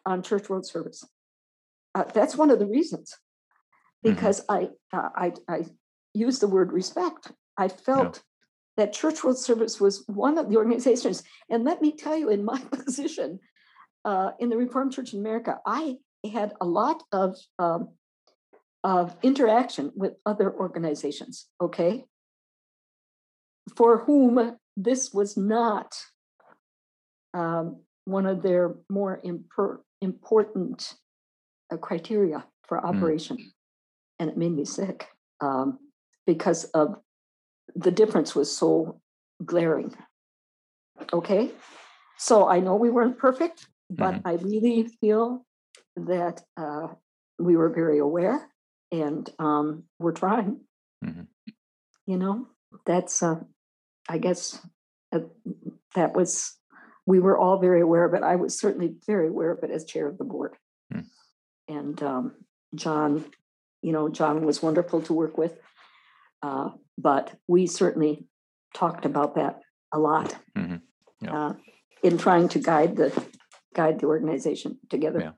on 0.06 0.24
church 0.24 0.50
world 0.50 0.66
service 0.66 1.04
uh, 1.96 2.04
that's 2.14 2.36
one 2.36 2.50
of 2.50 2.60
the 2.60 2.66
reasons 2.66 3.16
mm-hmm. 4.06 4.14
because 4.14 4.42
mm-hmm. 4.46 4.68
I, 4.96 4.98
uh, 4.98 5.10
I 5.16 5.34
i 5.48 5.66
use 6.18 6.40
the 6.40 6.48
word 6.48 6.74
respect. 6.74 7.32
I 7.58 7.68
felt 7.68 8.18
yeah. 8.18 8.86
that 8.86 8.94
Church 8.94 9.24
World 9.24 9.38
Service 9.38 9.80
was 9.80 10.04
one 10.08 10.38
of 10.38 10.50
the 10.50 10.58
organizations. 10.58 11.24
And 11.50 11.64
let 11.64 11.82
me 11.82 11.96
tell 11.96 12.18
you, 12.18 12.30
in 12.30 12.44
my 12.44 12.60
position 12.72 13.40
uh, 14.08 14.32
in 14.40 14.50
the 14.50 14.58
Reformed 14.58 14.94
Church 14.94 15.14
in 15.14 15.20
America, 15.20 15.60
I 15.66 15.98
had 16.34 16.54
a 16.62 16.66
lot 16.66 17.04
of 17.12 17.36
um, 17.60 17.90
of 18.84 19.16
interaction 19.22 19.92
with 19.96 20.14
other 20.26 20.52
organizations. 20.52 21.48
Okay, 21.62 22.06
for 23.76 24.00
whom 24.00 24.58
this 24.78 25.14
was 25.14 25.36
not 25.36 25.94
um, 27.34 27.82
one 28.06 28.26
of 28.26 28.42
their 28.42 28.76
more 28.90 29.20
imper- 29.26 29.80
important 30.02 30.94
uh, 31.70 31.76
criteria 31.76 32.46
for 32.66 32.80
mm. 32.80 32.86
operation, 32.86 33.38
mm. 33.38 33.52
and 34.20 34.30
it 34.30 34.38
made 34.38 34.56
me 34.56 34.64
sick. 34.64 35.10
Um, 35.42 35.80
because 36.26 36.66
of 36.66 36.98
the 37.76 37.92
difference 37.92 38.36
was 38.36 38.56
so 38.56 39.02
glaring. 39.46 39.94
Okay. 41.14 41.52
So 42.18 42.48
I 42.48 42.60
know 42.60 42.76
we 42.76 42.90
weren't 42.90 43.18
perfect, 43.18 43.68
but 43.90 44.16
mm-hmm. 44.16 44.28
I 44.28 44.34
really 44.34 44.90
feel 45.00 45.46
that 45.96 46.42
uh, 46.56 46.88
we 47.40 47.56
were 47.56 47.70
very 47.70 48.00
aware 48.00 48.48
and 48.92 49.30
um, 49.40 49.84
we're 50.00 50.12
trying. 50.12 50.62
Mm-hmm. 51.04 51.24
You 52.06 52.18
know, 52.18 52.48
that's, 52.86 53.22
uh, 53.22 53.42
I 54.10 54.18
guess, 54.18 54.60
uh, 55.14 55.20
that 55.96 56.14
was, 56.14 56.56
we 57.06 57.20
were 57.20 57.38
all 57.38 57.60
very 57.60 57.82
aware 57.82 58.06
of 58.06 58.14
it. 58.14 58.24
I 58.24 58.36
was 58.36 58.60
certainly 58.60 58.96
very 59.06 59.28
aware 59.28 59.52
of 59.52 59.64
it 59.64 59.72
as 59.72 59.86
chair 59.86 60.08
of 60.08 60.18
the 60.18 60.24
board. 60.24 60.56
Mm. 60.94 61.06
And 61.68 62.04
um, 62.04 62.32
John, 62.76 63.26
you 63.82 63.92
know, 63.92 64.10
John 64.10 64.46
was 64.46 64.62
wonderful 64.62 65.02
to 65.04 65.14
work 65.14 65.38
with. 65.38 65.58
Uh, 66.42 66.70
but 66.98 67.34
we 67.48 67.68
certainly 67.68 68.26
talked 68.74 69.06
about 69.06 69.36
that 69.36 69.60
a 69.94 70.00
lot 70.00 70.36
mm-hmm. 70.58 70.78
yeah. 71.22 71.48
uh, 71.48 71.54
in 72.04 72.18
trying 72.18 72.48
to 72.50 72.60
guide 72.60 72.96
the 72.96 73.12
guide 73.78 74.00
the 74.00 74.08
organization 74.08 74.80
together. 74.90 75.20
Yeah. 75.20 75.32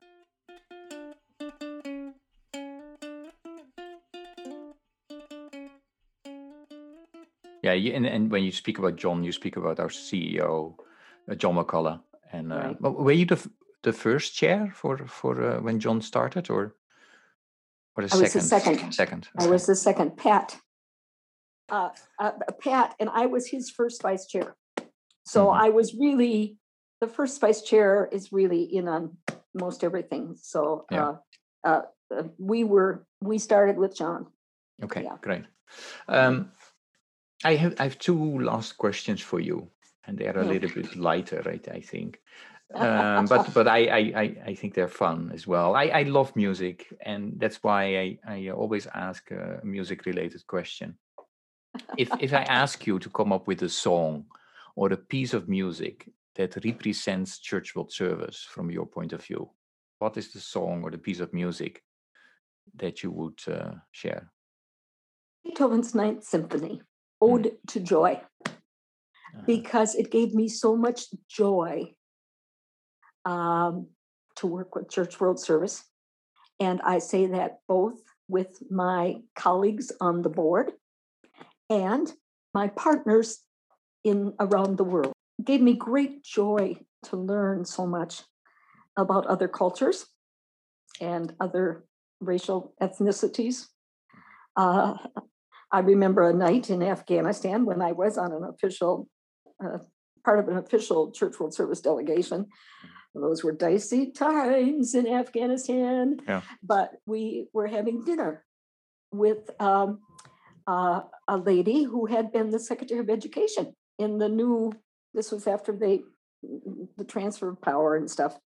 Yeah, 7.62 7.74
and, 7.96 8.06
and 8.06 8.32
when 8.32 8.44
you 8.44 8.52
speak 8.52 8.80
about 8.80 8.96
John, 8.96 9.24
you 9.24 9.34
speak 9.34 9.58
about 9.58 9.80
our 9.80 9.90
CEO, 9.90 10.76
uh, 11.30 11.36
John 11.36 11.56
McCullough. 11.56 12.00
And 12.32 12.54
uh, 12.54 12.74
right. 12.80 12.82
were 12.82 13.12
you 13.12 13.26
the 13.26 13.50
the 13.84 13.94
first 13.94 14.34
chair 14.34 14.72
for 14.74 14.98
for 15.08 15.34
uh, 15.44 15.62
when 15.62 15.80
John 15.80 16.02
started, 16.02 16.50
or 16.50 16.76
or 17.96 18.04
the 18.04 18.16
I 18.16 18.18
second? 18.18 18.24
Was 18.24 18.34
the 18.34 18.42
second. 18.42 18.94
Second. 18.94 19.30
I 19.38 19.48
was 19.48 19.66
the 19.66 19.76
second. 19.76 20.18
Pat 20.18 20.58
uh, 21.72 21.90
uh, 22.18 22.32
Pat, 22.62 22.96
and 23.00 23.10
I 23.10 23.26
was 23.26 23.48
his 23.48 23.70
first 23.70 24.02
vice 24.02 24.26
chair. 24.26 24.56
So 25.26 25.48
mm-hmm. 25.48 25.62
I 25.62 25.70
was 25.70 25.96
really 25.96 26.58
the 27.02 27.08
first 27.08 27.40
vice 27.42 27.62
chair 27.62 28.10
is 28.12 28.32
really 28.32 28.64
in 28.64 28.88
on 28.88 29.18
most 29.54 29.84
everything. 29.84 30.36
So 30.42 30.86
yeah. 30.92 31.16
uh, 31.64 31.82
uh, 32.16 32.24
we 32.38 32.64
were 32.64 33.06
we 33.22 33.38
started 33.38 33.78
with 33.78 33.96
John. 33.96 34.28
Okay, 34.84 35.04
yeah. 35.04 35.18
great. 35.22 35.46
Um, 36.08 36.52
I 37.44 37.56
have 37.56 37.76
I 37.80 37.84
have 37.84 38.00
two 38.00 38.42
last 38.42 38.78
questions 38.78 39.22
for 39.22 39.40
you, 39.40 39.70
and 40.06 40.18
they 40.18 40.28
are 40.28 40.40
a 40.40 40.46
little 40.46 40.70
bit 40.70 40.96
lighter, 40.96 41.42
right? 41.46 41.66
I 41.72 41.82
think. 41.82 42.20
um, 42.76 43.26
but 43.26 43.54
but 43.58 43.68
I, 43.68 43.80
I 43.98 44.36
I 44.46 44.56
think 44.56 44.74
they're 44.74 44.88
fun 44.88 45.32
as 45.34 45.48
well. 45.48 45.76
I, 45.76 45.86
I 45.86 46.04
love 46.04 46.36
music, 46.36 46.88
and 47.02 47.34
that's 47.38 47.64
why 47.64 47.98
I 47.98 48.20
I 48.28 48.50
always 48.50 48.88
ask 48.88 49.32
a 49.32 49.62
music 49.64 50.06
related 50.06 50.46
question 50.48 50.98
if 51.98 52.10
if 52.20 52.34
I 52.34 52.44
ask 52.44 52.86
you 52.88 53.00
to 53.00 53.10
come 53.10 53.32
up 53.34 53.48
with 53.48 53.62
a 53.64 53.70
song 53.70 54.26
or 54.76 54.92
a 54.92 54.98
piece 54.98 55.34
of 55.34 55.48
music 55.48 56.10
that 56.40 56.64
represents 56.64 57.40
church 57.40 57.76
world 57.76 57.92
service 57.92 58.48
from 58.50 58.72
your 58.72 58.86
point 58.86 59.12
of 59.12 59.22
view, 59.22 59.50
what 60.00 60.16
is 60.16 60.32
the 60.32 60.40
song 60.40 60.82
or 60.84 60.90
the 60.90 60.98
piece 60.98 61.20
of 61.20 61.34
music 61.34 61.84
that 62.76 63.04
you 63.04 63.12
would 63.12 63.40
uh, 63.52 63.72
share? 63.92 64.32
Beethoven's 65.44 65.94
Ninth 65.94 66.24
Symphony, 66.24 66.82
Ode 67.20 67.44
mm. 67.44 67.58
to 67.68 67.82
Joy, 67.82 68.22
uh-huh. 68.46 69.42
because 69.46 69.96
it 69.96 70.12
gave 70.12 70.34
me 70.34 70.48
so 70.48 70.78
much 70.78 71.08
joy 71.30 71.94
um, 73.26 73.88
to 74.38 74.48
work 74.48 74.76
with 74.76 74.90
Church 74.90 75.20
World 75.20 75.42
Service. 75.42 75.84
And 76.58 76.80
I 76.86 77.00
say 77.00 77.26
that 77.26 77.60
both 77.68 78.00
with 78.30 78.64
my 78.72 79.18
colleagues 79.36 79.92
on 80.00 80.22
the 80.22 80.30
board 80.30 80.72
and 81.70 82.10
my 82.54 82.70
partners 82.70 83.40
in 84.06 84.34
around 84.40 84.78
the 84.78 84.86
world. 84.86 85.12
Gave 85.44 85.62
me 85.62 85.74
great 85.74 86.24
joy 86.24 86.78
to 87.04 87.18
learn 87.18 87.66
so 87.66 87.86
much 87.86 88.24
about 88.98 89.26
other 89.28 89.48
cultures 89.48 90.06
and 91.00 91.34
other 91.40 91.86
racial 92.20 92.74
ethnicities. 92.82 93.68
Uh, 94.56 94.96
I 95.72 95.80
remember 95.80 96.28
a 96.28 96.34
night 96.34 96.70
in 96.72 96.82
Afghanistan 96.82 97.64
when 97.64 97.82
I 97.82 97.92
was 97.92 98.18
on 98.18 98.32
an 98.32 98.44
official, 98.44 99.08
uh, 99.64 99.78
part 100.26 100.40
of 100.40 100.48
an 100.48 100.58
official 100.58 101.12
Church 101.12 101.40
World 101.40 101.54
Service 101.54 101.80
delegation. 101.80 102.48
Those 103.14 103.44
were 103.44 103.52
dicey 103.52 104.12
times 104.12 104.96
in 104.96 105.08
Afghanistan, 105.08 106.18
yeah. 106.28 106.42
but 106.64 106.94
we 107.06 107.48
were 107.54 107.68
having 107.68 108.04
dinner 108.04 108.46
with 109.12 109.50
um, 109.60 110.00
uh, 110.68 111.02
a 111.28 111.38
lady 111.38 111.84
who 111.84 112.06
had 112.06 112.32
been 112.32 112.52
the 112.52 112.60
Secretary 112.60 113.00
of 113.00 113.10
Education 113.10 113.76
in 113.98 114.20
the 114.20 114.30
new, 114.30 114.72
this 115.14 115.32
was 115.32 115.48
after 115.48 115.72
they, 115.72 116.02
the 116.98 117.04
transfer 117.04 117.50
of 117.50 117.62
power 117.62 117.96
and 117.96 118.10
stuff. 118.10 118.38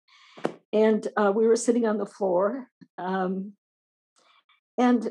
And 0.72 1.06
uh, 1.16 1.32
we 1.34 1.46
were 1.46 1.56
sitting 1.56 1.86
on 1.86 1.98
the 1.98 2.06
floor. 2.06 2.68
Um, 2.98 3.52
and 4.78 5.10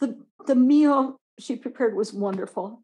the, 0.00 0.18
the 0.46 0.54
meal 0.54 1.20
she 1.38 1.56
prepared 1.56 1.96
was 1.96 2.12
wonderful. 2.12 2.82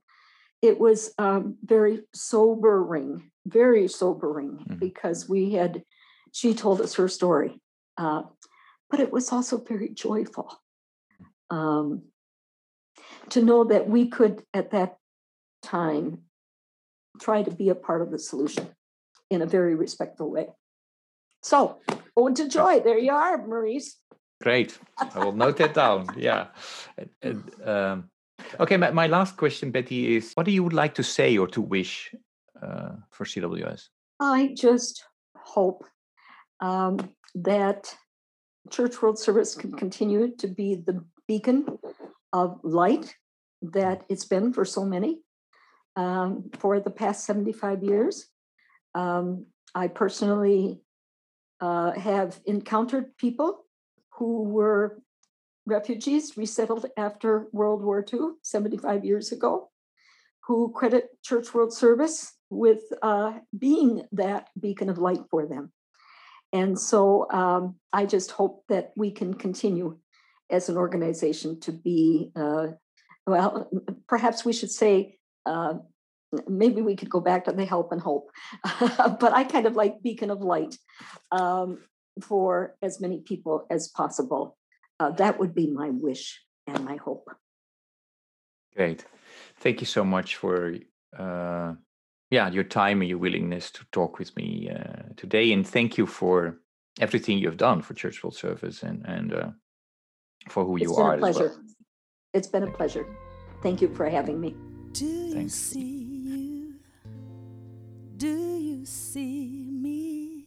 It 0.62 0.80
was 0.80 1.12
um, 1.18 1.56
very 1.62 2.02
sobering, 2.14 3.30
very 3.46 3.88
sobering, 3.88 4.58
mm-hmm. 4.58 4.76
because 4.76 5.28
we 5.28 5.52
had, 5.52 5.82
she 6.32 6.54
told 6.54 6.80
us 6.80 6.94
her 6.94 7.08
story 7.08 7.60
Uh, 7.98 8.22
but 8.90 9.00
it 9.00 9.12
was 9.12 9.32
also 9.32 9.58
very 9.58 9.88
joyful 9.88 10.52
um, 11.50 12.02
to 13.30 13.42
know 13.42 13.64
that 13.64 13.88
we 13.88 14.08
could, 14.08 14.42
at 14.52 14.70
that 14.70 14.96
time, 15.62 16.25
try 17.20 17.42
to 17.42 17.50
be 17.50 17.68
a 17.68 17.74
part 17.74 18.02
of 18.02 18.10
the 18.10 18.18
solution 18.18 18.68
in 19.30 19.42
a 19.42 19.46
very 19.46 19.74
respectful 19.74 20.30
way. 20.30 20.48
So, 21.42 21.80
ode 22.16 22.36
to 22.36 22.48
joy. 22.48 22.80
There 22.80 22.98
you 22.98 23.12
are, 23.12 23.46
Maurice. 23.46 23.98
Great. 24.42 24.78
I 24.98 25.24
will 25.24 25.32
note 25.32 25.56
that 25.58 25.74
down. 25.74 26.06
Yeah. 26.16 26.48
And, 26.98 27.10
and, 27.22 27.68
um, 27.68 28.10
okay, 28.60 28.76
my, 28.76 28.90
my 28.90 29.06
last 29.06 29.36
question, 29.36 29.70
Betty, 29.70 30.16
is 30.16 30.32
what 30.34 30.46
do 30.46 30.52
you 30.52 30.62
would 30.64 30.72
like 30.72 30.94
to 30.94 31.02
say 31.02 31.36
or 31.36 31.46
to 31.48 31.60
wish 31.60 32.14
uh, 32.62 32.92
for 33.10 33.24
CWS? 33.24 33.88
I 34.20 34.54
just 34.56 35.04
hope 35.36 35.84
um, 36.60 36.98
that 37.34 37.94
Church 38.70 39.00
World 39.00 39.18
Service 39.18 39.54
can 39.54 39.72
continue 39.72 40.34
to 40.36 40.48
be 40.48 40.74
the 40.74 41.04
beacon 41.28 41.78
of 42.32 42.58
light 42.62 43.14
that 43.62 44.04
it's 44.08 44.24
been 44.24 44.52
for 44.52 44.64
so 44.64 44.84
many 44.84 45.20
um, 45.96 46.50
for 46.58 46.80
the 46.80 46.90
past 46.90 47.24
75 47.24 47.82
years. 47.82 48.26
Um, 48.94 49.46
I 49.74 49.88
personally 49.88 50.80
uh, 51.60 51.92
have 51.92 52.38
encountered 52.46 53.16
people 53.16 53.64
who 54.12 54.44
were 54.44 55.02
refugees 55.66 56.36
resettled 56.36 56.86
after 56.96 57.48
World 57.52 57.82
War 57.82 58.04
II, 58.10 58.36
75 58.42 59.04
years 59.04 59.32
ago, 59.32 59.70
who 60.46 60.72
credit 60.72 61.08
Church 61.24 61.52
World 61.52 61.72
Service 61.72 62.34
with 62.48 62.82
uh, 63.02 63.32
being 63.58 64.02
that 64.12 64.48
beacon 64.58 64.88
of 64.88 64.98
light 64.98 65.22
for 65.30 65.46
them. 65.46 65.72
And 66.52 66.78
so 66.78 67.30
um, 67.30 67.76
I 67.92 68.06
just 68.06 68.30
hope 68.30 68.64
that 68.68 68.92
we 68.96 69.10
can 69.10 69.34
continue 69.34 69.98
as 70.48 70.68
an 70.68 70.76
organization 70.76 71.58
to 71.60 71.72
be, 71.72 72.30
uh, 72.36 72.68
well, 73.26 73.68
perhaps 74.08 74.44
we 74.44 74.52
should 74.52 74.70
say, 74.70 75.18
uh, 75.46 75.74
maybe 76.48 76.82
we 76.82 76.96
could 76.96 77.10
go 77.10 77.20
back 77.20 77.44
to 77.44 77.52
the 77.52 77.64
help 77.64 77.92
and 77.92 78.00
hope, 78.00 78.30
but 78.80 79.32
I 79.32 79.44
kind 79.44 79.66
of 79.66 79.76
like 79.76 80.02
beacon 80.02 80.30
of 80.30 80.40
light 80.40 80.76
um, 81.32 81.78
for 82.20 82.76
as 82.82 83.00
many 83.00 83.20
people 83.20 83.66
as 83.70 83.88
possible. 83.88 84.56
Uh, 84.98 85.10
that 85.10 85.38
would 85.38 85.54
be 85.54 85.66
my 85.70 85.90
wish 85.90 86.42
and 86.66 86.84
my 86.84 86.96
hope. 86.96 87.28
Great. 88.74 89.04
Thank 89.58 89.80
you 89.80 89.86
so 89.86 90.04
much 90.04 90.36
for 90.36 90.76
uh, 91.18 91.74
yeah 92.30 92.50
your 92.50 92.64
time 92.64 93.00
and 93.00 93.08
your 93.08 93.18
willingness 93.18 93.70
to 93.70 93.84
talk 93.92 94.18
with 94.18 94.36
me 94.36 94.70
uh, 94.70 95.02
today 95.16 95.52
and 95.52 95.66
thank 95.66 95.96
you 95.96 96.06
for 96.06 96.58
everything 97.00 97.38
you've 97.38 97.56
done 97.56 97.82
for 97.82 97.94
church 97.94 98.22
world 98.22 98.34
service 98.34 98.82
and 98.82 99.04
and 99.06 99.32
uh, 99.32 99.50
for 100.48 100.64
who 100.64 100.76
it's 100.76 100.82
you 100.84 100.94
are 100.96 101.14
a 101.14 101.18
pleasure 101.18 101.48
well. 101.48 101.60
it's 102.34 102.48
been 102.48 102.64
a 102.64 102.70
pleasure 102.70 103.06
thank 103.62 103.80
you 103.80 103.88
for 103.94 104.08
having 104.08 104.40
me 104.40 104.56
do 104.98 105.32
Thanks. 105.32 105.74
you 105.74 105.82
see 105.82 106.04
you 106.24 106.74
do 108.16 108.56
you 108.56 108.86
see 108.86 109.68
me 109.70 110.46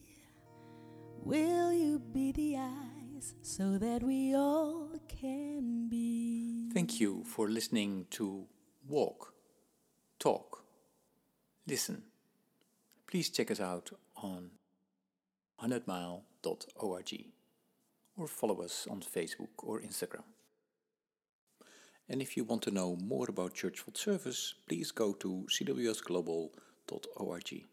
will 1.22 1.72
you 1.72 2.00
be 2.12 2.32
the 2.32 2.56
eyes 2.56 3.34
so 3.42 3.78
that 3.78 4.02
we 4.02 4.34
all 4.34 4.88
can 5.06 5.88
be 5.88 6.68
Thank 6.74 7.00
you 7.00 7.22
for 7.26 7.48
listening 7.48 8.06
to 8.10 8.46
Walk, 8.88 9.34
Talk, 10.18 10.64
Listen. 11.66 12.02
Please 13.06 13.28
check 13.28 13.50
us 13.50 13.60
out 13.60 13.90
on 14.16 14.50
100mile.org 15.62 17.24
or 18.16 18.26
follow 18.28 18.62
us 18.62 18.86
on 18.90 19.00
Facebook 19.00 19.48
or 19.58 19.80
Instagram. 19.80 20.24
And 22.10 22.20
if 22.20 22.36
you 22.36 22.42
want 22.42 22.62
to 22.62 22.72
know 22.72 22.96
more 22.96 23.26
about 23.28 23.54
Church 23.54 23.86
World 23.86 23.96
Service, 23.96 24.54
please 24.66 24.90
go 24.90 25.12
to 25.12 25.46
cwsglobal.org. 25.48 27.69